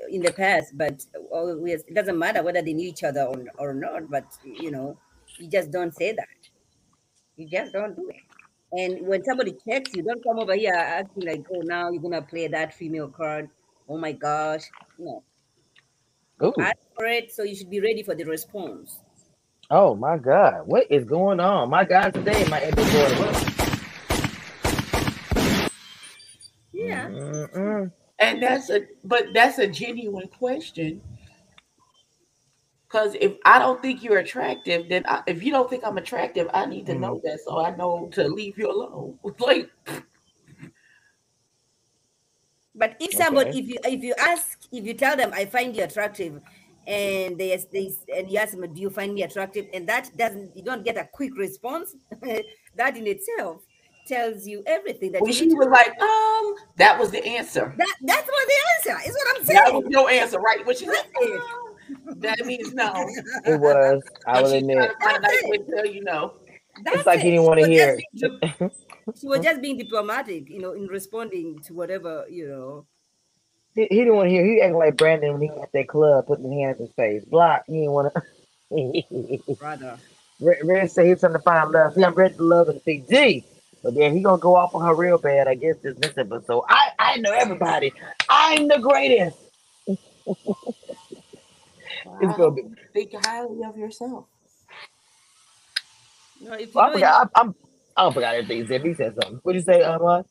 in 0.09 0.21
the 0.23 0.33
past, 0.33 0.77
but 0.77 1.05
always 1.31 1.83
it 1.87 1.93
doesn't 1.93 2.17
matter 2.17 2.43
whether 2.43 2.61
they 2.61 2.73
knew 2.73 2.89
each 2.89 3.03
other 3.03 3.23
or, 3.23 3.45
or 3.59 3.73
not. 3.73 4.09
But 4.09 4.25
you 4.43 4.71
know, 4.71 4.97
you 5.37 5.47
just 5.49 5.71
don't 5.71 5.93
say 5.95 6.13
that. 6.13 6.42
You 7.37 7.47
just 7.47 7.73
don't 7.73 7.95
do 7.95 8.09
it. 8.09 8.21
And 8.71 9.07
when 9.07 9.23
somebody 9.23 9.55
checks 9.67 9.93
you, 9.95 10.03
don't 10.03 10.23
come 10.23 10.39
over 10.39 10.55
here 10.55 10.73
acting 10.73 11.27
like, 11.27 11.45
oh, 11.53 11.61
now 11.61 11.91
you're 11.91 12.01
gonna 12.01 12.21
play 12.21 12.47
that 12.47 12.73
female 12.73 13.07
card. 13.07 13.49
Oh 13.87 13.97
my 13.97 14.11
gosh, 14.11 14.63
no. 14.97 15.23
ooh, 16.43 16.53
Ask 16.59 16.77
for 16.95 17.05
it, 17.05 17.31
so 17.31 17.43
you 17.43 17.55
should 17.55 17.69
be 17.69 17.79
ready 17.79 18.01
for 18.03 18.15
the 18.15 18.23
response. 18.23 18.99
oh 19.69 19.95
my 19.95 20.17
God, 20.17 20.65
what 20.65 20.85
is 20.89 21.05
going 21.05 21.39
on? 21.39 21.69
My 21.69 21.83
God, 21.85 22.13
today 22.13 22.45
my 22.49 22.59
epic 22.61 22.91
board. 22.91 23.53
Yeah. 26.71 27.07
Mm-mm. 27.07 27.91
And 28.19 28.41
that's 28.41 28.69
a 28.69 28.81
but 29.03 29.27
that's 29.33 29.59
a 29.59 29.67
genuine 29.67 30.27
question. 30.27 31.01
Because 32.93 33.15
if 33.19 33.33
I 33.43 33.57
don't 33.57 33.81
think 33.81 34.03
you're 34.03 34.19
attractive, 34.19 34.87
then 34.87 35.03
I, 35.07 35.23
if 35.25 35.41
you 35.41 35.51
don't 35.51 35.67
think 35.67 35.83
I'm 35.83 35.97
attractive, 35.97 36.47
I 36.53 36.67
need 36.67 36.85
to 36.85 36.93
know 36.93 37.19
that 37.23 37.39
so 37.39 37.59
I 37.59 37.75
know 37.75 38.07
to 38.11 38.27
leave 38.27 38.55
you 38.59 38.69
alone. 38.69 39.17
Like 39.39 39.71
But 42.75 42.95
if 42.99 43.15
somebody, 43.15 43.49
Okay. 43.49 43.59
if 43.59 43.67
you 43.67 43.77
if 43.83 44.03
you 44.03 44.13
ask, 44.19 44.59
if 44.71 44.85
you 44.85 44.93
tell 44.93 45.17
them, 45.17 45.31
I 45.33 45.45
find 45.45 45.75
you 45.75 45.83
attractive, 45.83 46.39
and 46.85 47.35
they 47.35 47.57
they 47.71 47.89
and 48.15 48.29
you 48.29 48.37
ask 48.37 48.55
them, 48.55 48.71
do 48.71 48.79
you 48.79 48.91
find 48.91 49.15
me 49.15 49.23
attractive, 49.23 49.65
and 49.73 49.89
that 49.89 50.15
doesn't, 50.15 50.55
you 50.55 50.61
don't 50.61 50.85
get 50.85 50.95
a 50.95 51.09
quick 51.11 51.35
response. 51.35 51.95
that 52.75 52.95
in 52.95 53.07
itself 53.07 53.63
tells 54.05 54.45
you 54.45 54.61
everything 54.67 55.13
that 55.13 55.21
when 55.21 55.29
you 55.29 55.33
she 55.33 55.45
need 55.47 55.53
to 55.53 55.65
was 55.65 55.67
like, 55.69 55.99
um, 55.99 56.55
that 56.75 56.99
was 56.99 57.09
the 57.09 57.25
answer. 57.25 57.73
That 57.75 57.95
that's 58.03 58.27
what 58.27 58.47
the 58.47 58.91
answer 58.91 59.09
is. 59.09 59.15
What 59.15 59.37
I'm 59.37 59.43
saying. 59.45 59.59
That 59.63 59.73
was 59.73 59.85
your 59.89 60.09
answer, 60.11 60.39
right? 60.39 60.63
When 60.63 60.75
she 60.75 60.85
said, 60.85 61.05
um, 61.23 61.62
that 62.17 62.45
means 62.45 62.73
no. 62.73 62.93
It 63.45 63.59
was. 63.59 64.01
I 64.27 64.39
And 64.39 64.43
will 64.43 64.53
admit. 64.53 64.77
trying 64.77 64.89
to 64.89 64.95
find 65.03 65.17
a 65.17 65.21
nice 65.21 65.41
way 65.45 65.57
to 65.57 65.65
tell 65.71 65.85
you 65.85 66.03
no. 66.03 66.33
That's 66.83 67.05
like 67.05 67.19
he 67.19 67.27
it. 67.29 67.31
didn't 67.31 67.45
wanna 67.45 67.67
hear 67.67 67.99
just 68.15 68.33
She 69.19 69.27
was 69.27 69.41
just 69.41 69.61
being 69.61 69.77
diplomatic, 69.77 70.49
you 70.49 70.59
know, 70.59 70.71
in 70.73 70.87
responding 70.87 71.59
to 71.63 71.73
whatever, 71.73 72.25
you 72.29 72.47
know. 72.47 72.85
He, 73.75 73.87
he 73.89 73.97
didn't 73.97 74.15
want 74.15 74.27
to 74.27 74.33
hear. 74.33 74.45
He 74.45 74.61
acting 74.61 74.77
like 74.77 74.95
Brandon 74.97 75.33
when 75.33 75.41
he 75.41 75.49
at 75.49 75.71
that 75.73 75.87
club, 75.89 76.27
putting 76.27 76.45
his 76.51 76.53
hands 76.61 76.79
in 76.79 76.85
his 76.85 76.95
face. 76.95 77.25
Block. 77.25 77.63
He 77.67 77.73
didn't 77.73 77.91
want 77.91 78.13
to. 78.13 79.53
Rather. 79.61 79.97
Red, 80.39 80.57
Red 80.63 80.91
said 80.91 81.07
he's 81.07 81.19
trying 81.19 81.33
to 81.33 81.39
find 81.39 81.71
love. 81.71 81.93
See, 81.95 82.03
I'm 82.03 82.13
ready 82.13 82.35
to 82.35 82.43
love 82.43 82.69
and 82.69 82.81
see 82.81 83.03
G. 83.09 83.43
But 83.83 83.95
then 83.95 84.15
he 84.15 84.23
gonna 84.23 84.37
go 84.37 84.55
off 84.55 84.73
on 84.73 84.85
her 84.85 84.95
real 84.95 85.17
bad. 85.17 85.47
I 85.49 85.55
guess 85.55 85.75
this 85.83 85.95
this 85.97 86.17
episode. 86.17 86.63
I 86.69 86.91
I 86.99 87.17
know 87.17 87.31
everybody. 87.33 87.91
I'm 88.29 88.67
the 88.69 88.79
greatest. 88.79 89.37
It's 92.21 92.37
gonna 92.37 92.51
be. 92.51 92.63
Think 92.93 93.13
highly 93.25 93.63
of 93.65 93.77
yourself. 93.77 94.25
No, 96.41 96.53
if 96.53 96.61
you 96.61 96.71
Well, 96.73 96.85
I 96.85 96.87
know 96.89 96.93
forgot. 96.93 97.31
I, 97.35 97.41
I'm. 97.41 97.55
I 97.95 98.03
don't 98.03 98.13
forgot 98.13 98.35
everything 98.35 98.81
he 98.83 98.93
said. 98.95 99.13
Something. 99.15 99.39
What'd 99.43 99.61
you 99.61 99.65
say, 99.65 99.81
uh, 99.83 99.99
Ahmad? 99.99 100.25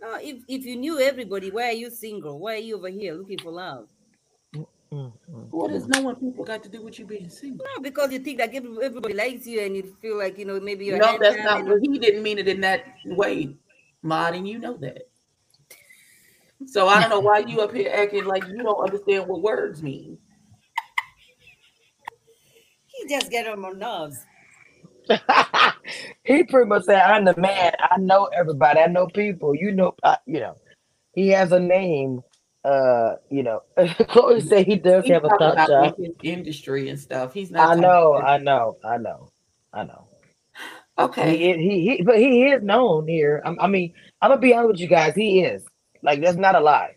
No, 0.00 0.16
if 0.20 0.42
if 0.48 0.64
you 0.64 0.76
knew 0.76 1.00
everybody, 1.00 1.50
why 1.50 1.68
are 1.68 1.72
you 1.72 1.90
single? 1.90 2.38
Why 2.38 2.54
are 2.54 2.58
you 2.58 2.76
over 2.76 2.88
here 2.88 3.14
looking 3.14 3.38
for 3.38 3.50
love? 3.50 3.88
What 5.50 5.72
does 5.72 5.88
knowing 5.88 6.14
people 6.16 6.44
got 6.44 6.62
to 6.62 6.68
do 6.68 6.82
with 6.82 6.98
you 7.00 7.04
being 7.06 7.28
single? 7.28 7.66
No, 7.74 7.82
because 7.82 8.12
you 8.12 8.20
think 8.20 8.38
that 8.38 8.54
every- 8.54 8.78
everybody 8.80 9.14
likes 9.14 9.44
you, 9.44 9.60
and 9.60 9.74
you 9.76 9.96
feel 10.00 10.16
like 10.16 10.38
you 10.38 10.44
know 10.44 10.60
maybe 10.60 10.84
you're 10.84 10.98
No, 10.98 11.18
that's 11.20 11.36
not 11.38 11.60
and- 11.60 11.68
what 11.68 11.80
he 11.82 11.98
didn't 11.98 12.22
mean 12.22 12.38
it 12.38 12.46
in 12.46 12.60
that 12.60 12.84
way, 13.06 13.56
Mod, 14.02 14.34
and 14.36 14.46
you 14.46 14.60
know 14.60 14.76
that. 14.76 15.08
So 16.66 16.86
I 16.86 17.00
don't 17.00 17.10
know 17.10 17.20
why 17.20 17.38
you 17.40 17.60
up 17.60 17.74
here 17.74 17.90
acting 17.92 18.24
like 18.24 18.46
you 18.46 18.62
don't 18.62 18.78
understand 18.78 19.26
what 19.26 19.42
words 19.42 19.82
mean. 19.82 20.16
He 23.08 23.14
just 23.14 23.30
get 23.30 23.46
on 23.46 23.60
my 23.60 23.70
nerves. 23.70 24.18
he 26.24 26.44
pretty 26.44 26.68
much 26.68 26.84
said, 26.84 27.00
"I'm 27.02 27.24
the 27.24 27.36
man. 27.36 27.72
I 27.78 27.98
know 27.98 28.26
everybody. 28.26 28.80
I 28.80 28.86
know 28.86 29.06
people. 29.06 29.54
You 29.54 29.72
know, 29.72 29.94
uh, 30.02 30.16
you 30.26 30.40
know." 30.40 30.56
He 31.14 31.28
has 31.28 31.52
a 31.52 31.60
name. 31.60 32.22
Uh, 32.64 33.16
you 33.30 33.42
know, 33.42 33.62
Chloe 34.08 34.40
said 34.40 34.66
he 34.66 34.76
does 34.76 35.04
He's 35.04 35.12
have 35.12 35.24
a 35.24 35.28
talking 35.28 35.38
thought 35.46 35.52
about 35.52 35.68
job. 35.68 35.82
like 35.82 35.96
his 35.98 36.14
industry 36.22 36.88
and 36.88 36.98
stuff. 36.98 37.34
He's 37.34 37.50
not. 37.50 37.76
I 37.76 37.80
know, 37.80 38.14
I 38.14 38.38
know, 38.38 38.78
I 38.82 38.96
know, 38.96 39.28
I 39.72 39.84
know. 39.84 40.08
okay. 40.98 41.36
He, 41.36 41.52
he, 41.52 41.96
he, 41.96 42.02
but 42.02 42.16
he 42.16 42.44
is 42.46 42.62
known 42.62 43.06
here. 43.06 43.42
I, 43.44 43.54
I 43.60 43.66
mean, 43.66 43.92
I'm 44.22 44.30
gonna 44.30 44.40
be 44.40 44.54
honest 44.54 44.68
with 44.72 44.80
you 44.80 44.88
guys. 44.88 45.14
He 45.14 45.42
is 45.42 45.62
like 46.02 46.22
that's 46.22 46.38
not 46.38 46.54
a 46.54 46.60
lie 46.60 46.94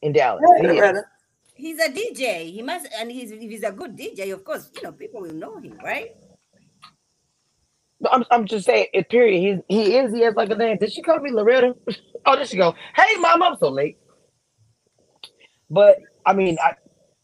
in 0.00 0.12
Dallas. 0.14 0.42
He 0.56 0.66
Rather, 0.66 0.74
is. 0.74 0.80
rather. 0.80 1.08
He's 1.54 1.78
a 1.78 1.88
DJ. 1.88 2.50
He 2.52 2.62
must, 2.62 2.88
and 2.98 3.10
he's 3.10 3.30
if 3.30 3.40
he's 3.40 3.62
a 3.62 3.72
good 3.72 3.96
DJ, 3.96 4.32
of 4.32 4.44
course, 4.44 4.70
you 4.74 4.82
know 4.82 4.92
people 4.92 5.22
will 5.22 5.34
know 5.34 5.58
him, 5.58 5.78
right? 5.84 6.16
I'm, 8.10 8.24
I'm 8.30 8.46
just 8.46 8.66
saying. 8.66 8.86
It 8.92 9.08
period. 9.08 9.62
He, 9.68 9.76
he 9.76 9.96
is. 9.96 10.12
He 10.12 10.20
has 10.22 10.34
like 10.34 10.50
a 10.50 10.56
name. 10.56 10.78
Did 10.78 10.92
she 10.92 11.02
call 11.02 11.20
me 11.20 11.30
Loretta? 11.30 11.76
oh, 12.26 12.36
there 12.36 12.46
she 12.46 12.56
go. 12.56 12.74
Hey, 12.96 13.16
mom, 13.18 13.42
I'm 13.42 13.56
so 13.58 13.68
late. 13.68 13.98
But 15.70 15.98
I 16.26 16.32
mean, 16.32 16.58
I, 16.62 16.74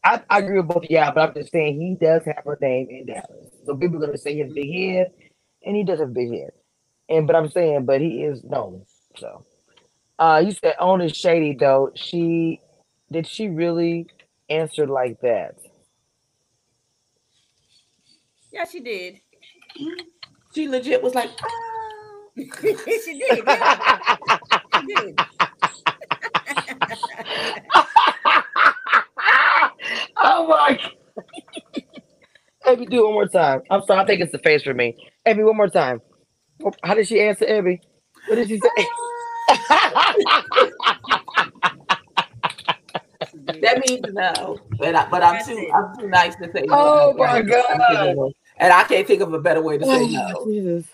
I, 0.03 0.23
I 0.29 0.39
agree 0.39 0.57
with 0.57 0.69
both 0.69 0.83
of 0.85 0.89
y'all. 0.89 1.11
But 1.13 1.29
I'm 1.29 1.33
just 1.35 1.51
saying 1.51 1.79
he 1.79 1.97
does 2.03 2.23
have 2.25 2.45
a 2.45 2.55
name 2.61 2.87
in 2.89 3.05
Dallas. 3.07 3.51
So 3.65 3.75
people 3.75 3.97
are 3.97 4.07
gonna 4.07 4.17
say 4.17 4.33
he 4.33 4.39
has 4.39 4.53
big 4.53 4.71
head, 4.73 5.11
and 5.65 5.75
he 5.75 5.83
does 5.83 5.99
have 5.99 6.13
big 6.13 6.31
head. 6.31 6.51
And 7.09 7.27
but 7.27 7.35
I'm 7.35 7.49
saying, 7.49 7.85
but 7.85 8.01
he 8.01 8.23
is 8.23 8.43
known. 8.43 8.85
So, 9.17 9.45
uh, 10.17 10.41
you 10.45 10.51
said 10.51 10.75
on 10.79 11.01
is 11.01 11.15
shady 11.15 11.55
though. 11.59 11.91
She 11.95 12.61
did 13.11 13.27
she 13.27 13.47
really 13.49 14.07
answer 14.49 14.87
like 14.87 15.21
that? 15.21 15.55
Yeah, 18.51 18.65
she 18.65 18.79
did. 18.79 19.21
She 20.53 20.67
legit 20.67 21.03
was 21.03 21.13
like, 21.15 21.29
ah. 21.43 21.47
she 22.37 22.43
did. 22.45 23.43
Yeah, 23.45 23.99
she 24.73 24.85
did. 24.87 25.19
oh 30.17 30.47
my! 30.47 30.79
God. 30.81 30.91
Every 32.65 32.85
do 32.85 32.99
it 32.99 33.03
one 33.05 33.13
more 33.13 33.27
time. 33.27 33.61
I'm 33.69 33.81
sorry. 33.83 34.01
I 34.01 34.05
think 34.05 34.21
it's 34.21 34.31
the 34.31 34.39
face 34.39 34.63
for 34.63 34.73
me. 34.73 34.95
Abby, 35.25 35.43
one 35.43 35.57
more 35.57 35.69
time. 35.69 36.01
How 36.83 36.93
did 36.93 37.07
she 37.07 37.21
answer, 37.21 37.47
Abby? 37.47 37.81
What 38.27 38.35
did 38.35 38.47
she 38.47 38.59
say? 38.59 38.69
That 43.61 43.79
means 43.87 44.01
no, 44.13 44.59
but 44.77 44.95
I, 44.95 45.09
but 45.09 45.23
I'm 45.23 45.45
too. 45.45 45.69
I'm 45.73 45.95
too 45.99 46.07
nice 46.09 46.35
to 46.37 46.51
say 46.51 46.63
no. 46.67 46.75
Oh, 46.75 47.13
my 47.17 47.25
I'm 47.39 47.45
too 47.45 47.49
nice 47.51 47.65
to 47.67 47.95
God. 47.95 48.15
say. 48.15 48.33
And 48.57 48.73
I 48.73 48.83
can't 48.83 49.07
think 49.07 49.21
of 49.21 49.33
a 49.33 49.39
better 49.39 49.61
way 49.61 49.77
to 49.77 49.85
say 49.85 50.07
no. 50.13 50.33
Oh, 50.35 50.45
Jesus. 50.45 50.85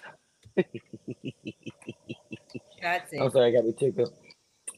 That's 2.81 3.13
it. 3.13 3.21
I'm 3.21 3.31
sorry, 3.31 3.47
I 3.47 3.51
got 3.51 3.65
me 3.65 3.73
tickled. 3.73 4.13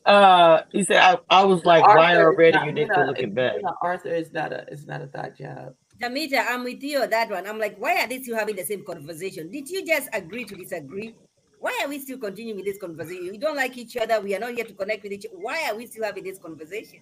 Uh, 0.06 0.62
he 0.72 0.84
said 0.84 0.98
I, 0.98 1.18
I 1.30 1.46
was 1.46 1.66
like, 1.66 1.86
why 1.86 2.14
Arthur 2.14 2.20
is 2.20 2.26
already 2.26 2.58
not- 2.58 2.68
you 2.68 2.74
need 2.74 2.88
know, 2.88 2.96
look 3.08 3.20
at 3.20 3.36
back. 3.36 3.56
you 3.58 3.64
know, 3.64 3.76
Arthur 3.82 4.14
is 4.16 4.34
not 4.34 4.54
a 4.54 4.66
is 4.72 4.86
not 4.88 5.02
a 5.02 5.08
thought 5.08 5.38
job. 5.38 5.76
Tamita, 6.02 6.46
I'm 6.50 6.64
with 6.64 6.84
you 6.84 7.02
on 7.02 7.10
that 7.12 7.30
one. 7.30 7.48
I'm 7.48 7.60
like, 7.60 7.78
why 7.78 7.98
are 8.04 8.08
these 8.08 8.26
two 8.28 8.34
having 8.36 8.56
the 8.56 8.66
same 8.66 8.84
conversation? 8.86 9.52
Did 9.52 9.70
you 9.70 9.86
just 9.86 10.10
agree 10.14 10.46
to 10.46 10.56
disagree? 10.56 11.16
Why 11.60 11.80
are 11.84 11.90
we 11.90 12.00
still 12.00 12.20
continuing 12.20 12.58
with 12.58 12.66
this 12.66 12.78
conversation? 12.80 13.30
We 13.32 13.38
don't 13.38 13.56
like 13.56 13.78
each 13.78 13.98
other. 13.98 14.22
We 14.22 14.36
are 14.36 14.40
not 14.40 14.54
here 14.54 14.66
to 14.66 14.74
connect 14.74 15.04
with 15.04 15.14
each 15.14 15.26
other. 15.26 15.38
Why 15.40 15.70
are 15.70 15.76
we 15.76 15.88
still 15.88 16.04
having 16.06 16.24
this 16.26 16.40
conversation? 16.40 17.00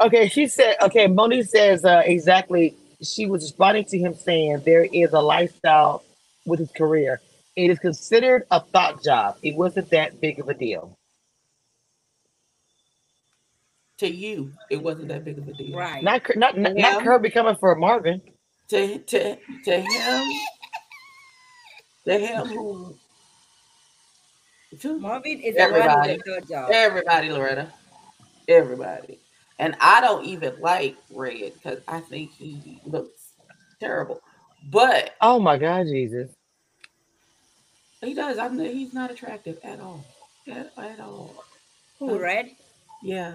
Okay, 0.00 0.28
she 0.28 0.46
said, 0.48 0.76
okay, 0.82 1.06
Monique 1.06 1.46
says 1.46 1.84
uh, 1.84 2.02
exactly, 2.04 2.76
she 3.02 3.26
was 3.26 3.42
responding 3.44 3.84
to 3.86 3.98
him 3.98 4.14
saying 4.14 4.62
there 4.64 4.84
is 4.84 5.12
a 5.12 5.20
lifestyle 5.20 6.02
with 6.46 6.58
his 6.60 6.70
career. 6.72 7.20
It 7.56 7.70
is 7.70 7.78
considered 7.78 8.44
a 8.50 8.60
thought 8.60 9.02
job. 9.04 9.36
It 9.42 9.56
wasn't 9.56 9.90
that 9.90 10.20
big 10.20 10.40
of 10.40 10.48
a 10.48 10.54
deal. 10.54 10.96
To 13.98 14.08
you, 14.08 14.52
it 14.70 14.82
wasn't 14.82 15.08
that 15.08 15.24
big 15.24 15.38
of 15.38 15.46
a 15.48 15.52
deal. 15.52 15.76
Right. 15.78 16.02
Not 16.02 16.24
Kir- 16.24 16.34
not 16.36 16.58
not, 16.58 16.76
Yeah. 16.76 16.92
not 16.94 17.04
Kirby 17.04 17.30
coming 17.30 17.56
for 17.56 17.74
Marvin. 17.76 18.20
To 18.70 18.98
to 18.98 19.36
to 19.64 19.80
him, 19.80 20.32
to 22.06 22.18
him 22.18 22.46
who 22.46 22.96
to 24.80 24.98
Marvin 24.98 25.40
is 25.40 25.54
Everybody. 25.56 26.14
with 26.16 26.24
the 26.24 26.46
job. 26.48 26.70
everybody, 26.72 27.30
Loretta, 27.30 27.72
everybody, 28.48 29.20
and 29.58 29.76
I 29.80 30.00
don't 30.00 30.24
even 30.24 30.60
like 30.60 30.96
Red 31.10 31.54
because 31.54 31.80
I 31.88 32.00
think 32.00 32.32
he 32.32 32.80
looks 32.84 33.32
terrible. 33.80 34.20
But 34.70 35.14
Oh 35.20 35.38
my 35.38 35.58
God, 35.58 35.86
Jesus. 35.86 36.30
he 38.00 38.14
does. 38.14 38.38
I'm 38.38 38.58
he's 38.58 38.94
not 38.94 39.10
attractive 39.10 39.58
at 39.62 39.80
all. 39.80 40.04
At, 40.50 40.72
at 40.76 41.00
all. 41.00 41.34
Who, 41.98 42.18
Red? 42.18 42.50
Yeah. 43.02 43.34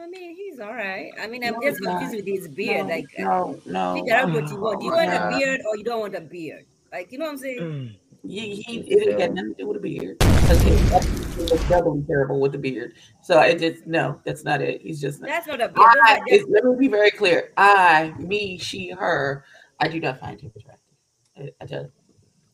I 0.00 0.08
mean, 0.08 0.34
he's 0.34 0.58
all 0.58 0.74
right. 0.74 1.12
I 1.20 1.26
mean, 1.28 1.44
I'm 1.44 1.54
No, 1.54 1.60
just 1.60 1.78
he's 1.78 1.80
not. 1.80 2.00
confused 2.00 2.26
with 2.26 2.34
his 2.34 2.48
beard. 2.48 2.86
no, 2.86 2.94
like, 2.94 3.08
uh, 3.18 3.22
no, 3.22 3.60
no. 3.66 3.94
figure 3.94 4.14
out 4.16 4.32
what 4.32 4.50
you 4.50 4.60
want. 4.60 4.80
Do 4.80 4.86
you 4.86 4.92
want 4.92 5.12
a 5.12 5.36
beard 5.38 5.60
or 5.68 5.76
you 5.76 5.84
don't 5.84 6.00
want 6.00 6.14
a 6.16 6.20
beard? 6.20 6.64
Like, 6.92 7.12
you 7.12 7.18
know 7.18 7.26
what 7.26 7.32
I'm 7.32 7.38
saying? 7.38 7.60
Mm. 7.60 7.94
He, 8.26 8.56
he 8.56 8.78
it 8.80 9.08
ain't 9.08 9.18
got 9.18 9.32
nothing 9.32 9.54
to 9.54 9.62
do 9.62 9.68
with 9.68 9.76
a 9.76 9.80
beard 9.80 10.18
because 10.18 10.62
he 10.62 10.70
was 11.42 11.64
doubly 11.68 12.02
terrible 12.06 12.40
with 12.40 12.52
the 12.52 12.58
beard. 12.58 12.94
So 13.22 13.40
it 13.40 13.58
just 13.58 13.86
no, 13.86 14.20
that's 14.24 14.44
not 14.44 14.62
it. 14.62 14.80
He's 14.80 15.00
just 15.00 15.20
not. 15.20 15.28
That's 15.28 15.46
not 15.46 15.60
a 15.60 15.68
beard. 15.68 15.78
I, 15.78 16.14
are 16.14 16.16
just, 16.16 16.28
it's, 16.28 16.50
let 16.50 16.64
me 16.64 16.76
be 16.78 16.88
very 16.88 17.10
clear. 17.10 17.52
I, 17.56 18.14
me, 18.18 18.58
she, 18.58 18.90
her. 18.90 19.44
I 19.80 19.88
do 19.88 20.00
not 20.00 20.20
find 20.20 20.40
him 20.40 20.52
attractive. 20.56 20.80
I, 21.36 21.50
I 21.60 21.66
just 21.66 21.90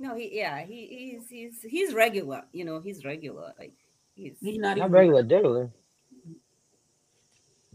no, 0.00 0.14
he, 0.14 0.30
yeah, 0.32 0.64
he, 0.64 1.18
he's, 1.20 1.28
he's, 1.28 1.62
he's 1.62 1.92
regular. 1.92 2.44
You 2.52 2.64
know, 2.64 2.80
he's 2.80 3.04
regular. 3.04 3.52
Like, 3.58 3.74
he's, 4.14 4.32
he's 4.40 4.56
not 4.56 4.78
Not 4.78 4.88
even. 4.88 4.92
regular, 4.92 5.22
regular. 5.22 5.70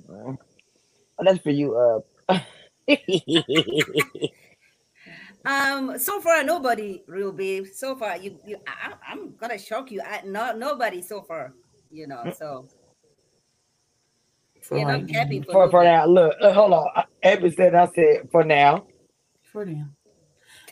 Well, 0.08 0.38
that's 1.20 1.40
for 1.40 1.52
you, 1.52 1.76
uh. 1.78 2.00
Um, 5.46 5.98
so 6.00 6.20
far 6.22 6.44
nobody, 6.44 7.04
real 7.08 7.32
babe. 7.32 7.68
So 7.74 7.96
far, 7.96 8.18
you, 8.18 8.40
you, 8.46 8.58
I, 8.68 8.92
I- 8.94 9.12
I'm 9.12 9.36
gonna 9.36 9.58
shock 9.60 9.92
you. 9.92 10.02
I, 10.02 10.22
no, 10.26 10.54
nobody 10.56 11.02
so 11.02 11.22
far. 11.22 11.54
You 11.92 12.08
know, 12.08 12.32
so 12.38 12.68
For, 14.62 14.78
you're 14.78 14.88
not 14.88 15.02
right 15.14 15.46
for, 15.46 15.52
for, 15.54 15.70
for 15.70 15.84
now, 15.84 16.06
look, 16.06 16.36
uh, 16.42 16.52
hold 16.52 16.74
on. 16.74 16.88
Abby 17.24 17.52
said, 17.52 17.76
I 17.76 17.88
said, 17.94 18.30
for 18.32 18.44
now. 18.44 18.88
for 19.52 19.66
now. 19.66 19.86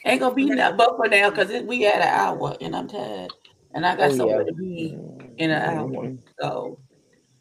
Ain't 0.06 0.20
gonna 0.20 0.36
be 0.36 0.46
now, 0.46 0.72
but 0.76 0.98
for 0.98 1.08
now, 1.08 1.30
because 1.30 1.64
we 1.64 1.84
had 1.84 2.02
an 2.02 2.08
hour 2.10 2.58
and 2.60 2.76
I'm 2.76 2.88
tired, 2.90 3.32
and 3.74 3.86
I 3.86 3.96
got 3.96 4.12
Oh, 4.12 4.16
somewhere 4.16 4.40
yeah. 4.40 4.46
to 4.46 4.54
be 4.54 4.98
in 5.38 5.52
an 5.52 5.62
hour. 5.62 5.88
Mhm. 5.88 6.20
So 6.42 6.80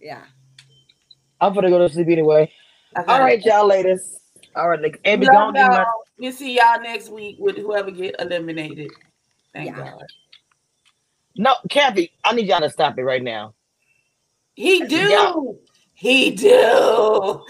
Yeah. 0.01 0.23
I'm 1.41 1.55
gonna 1.55 1.71
go 1.71 1.79
to 1.79 1.93
sleep 1.93 2.09
anyway. 2.09 2.53
All 2.97 3.21
right, 3.21 3.43
All 3.45 3.61
y'all 3.61 3.67
ladies. 3.67 4.21
All 4.55 4.69
right, 4.69 4.81
like, 4.81 5.01
Abby, 5.05 5.27
don't 5.27 5.55
do 5.57 5.63
my. 5.63 5.87
Y'all. 6.23 6.31
We'll 6.31 6.39
see 6.39 6.57
y'all 6.57 6.81
next 6.83 7.09
week 7.11 7.37
with 7.39 7.57
whoever 7.57 7.91
get 7.91 8.17
eliminated. 8.19 8.91
Thank 9.55 9.77
Yeah. 9.77 9.91
God. 9.91 10.05
No, 11.37 11.55
Kathy, 11.71 12.13
I 12.25 12.35
need 12.35 12.47
y'all 12.47 12.61
to 12.61 12.71
stop 12.71 12.99
it 12.99 13.05
right 13.05 13.23
now. 13.23 13.55
He 14.55 14.85
do. 14.87 14.97
Yeah. 14.97 15.33
He 15.95 16.31
do. 16.33 16.51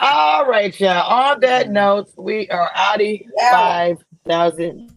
All 0.00 0.46
right, 0.46 0.78
y'all. 0.78 1.32
On 1.32 1.40
that 1.40 1.70
note, 1.70 2.10
we 2.18 2.48
are 2.48 2.70
outie 2.74 3.26
Yeah. 3.38 3.50
five 3.52 4.04
thousand 4.26 4.91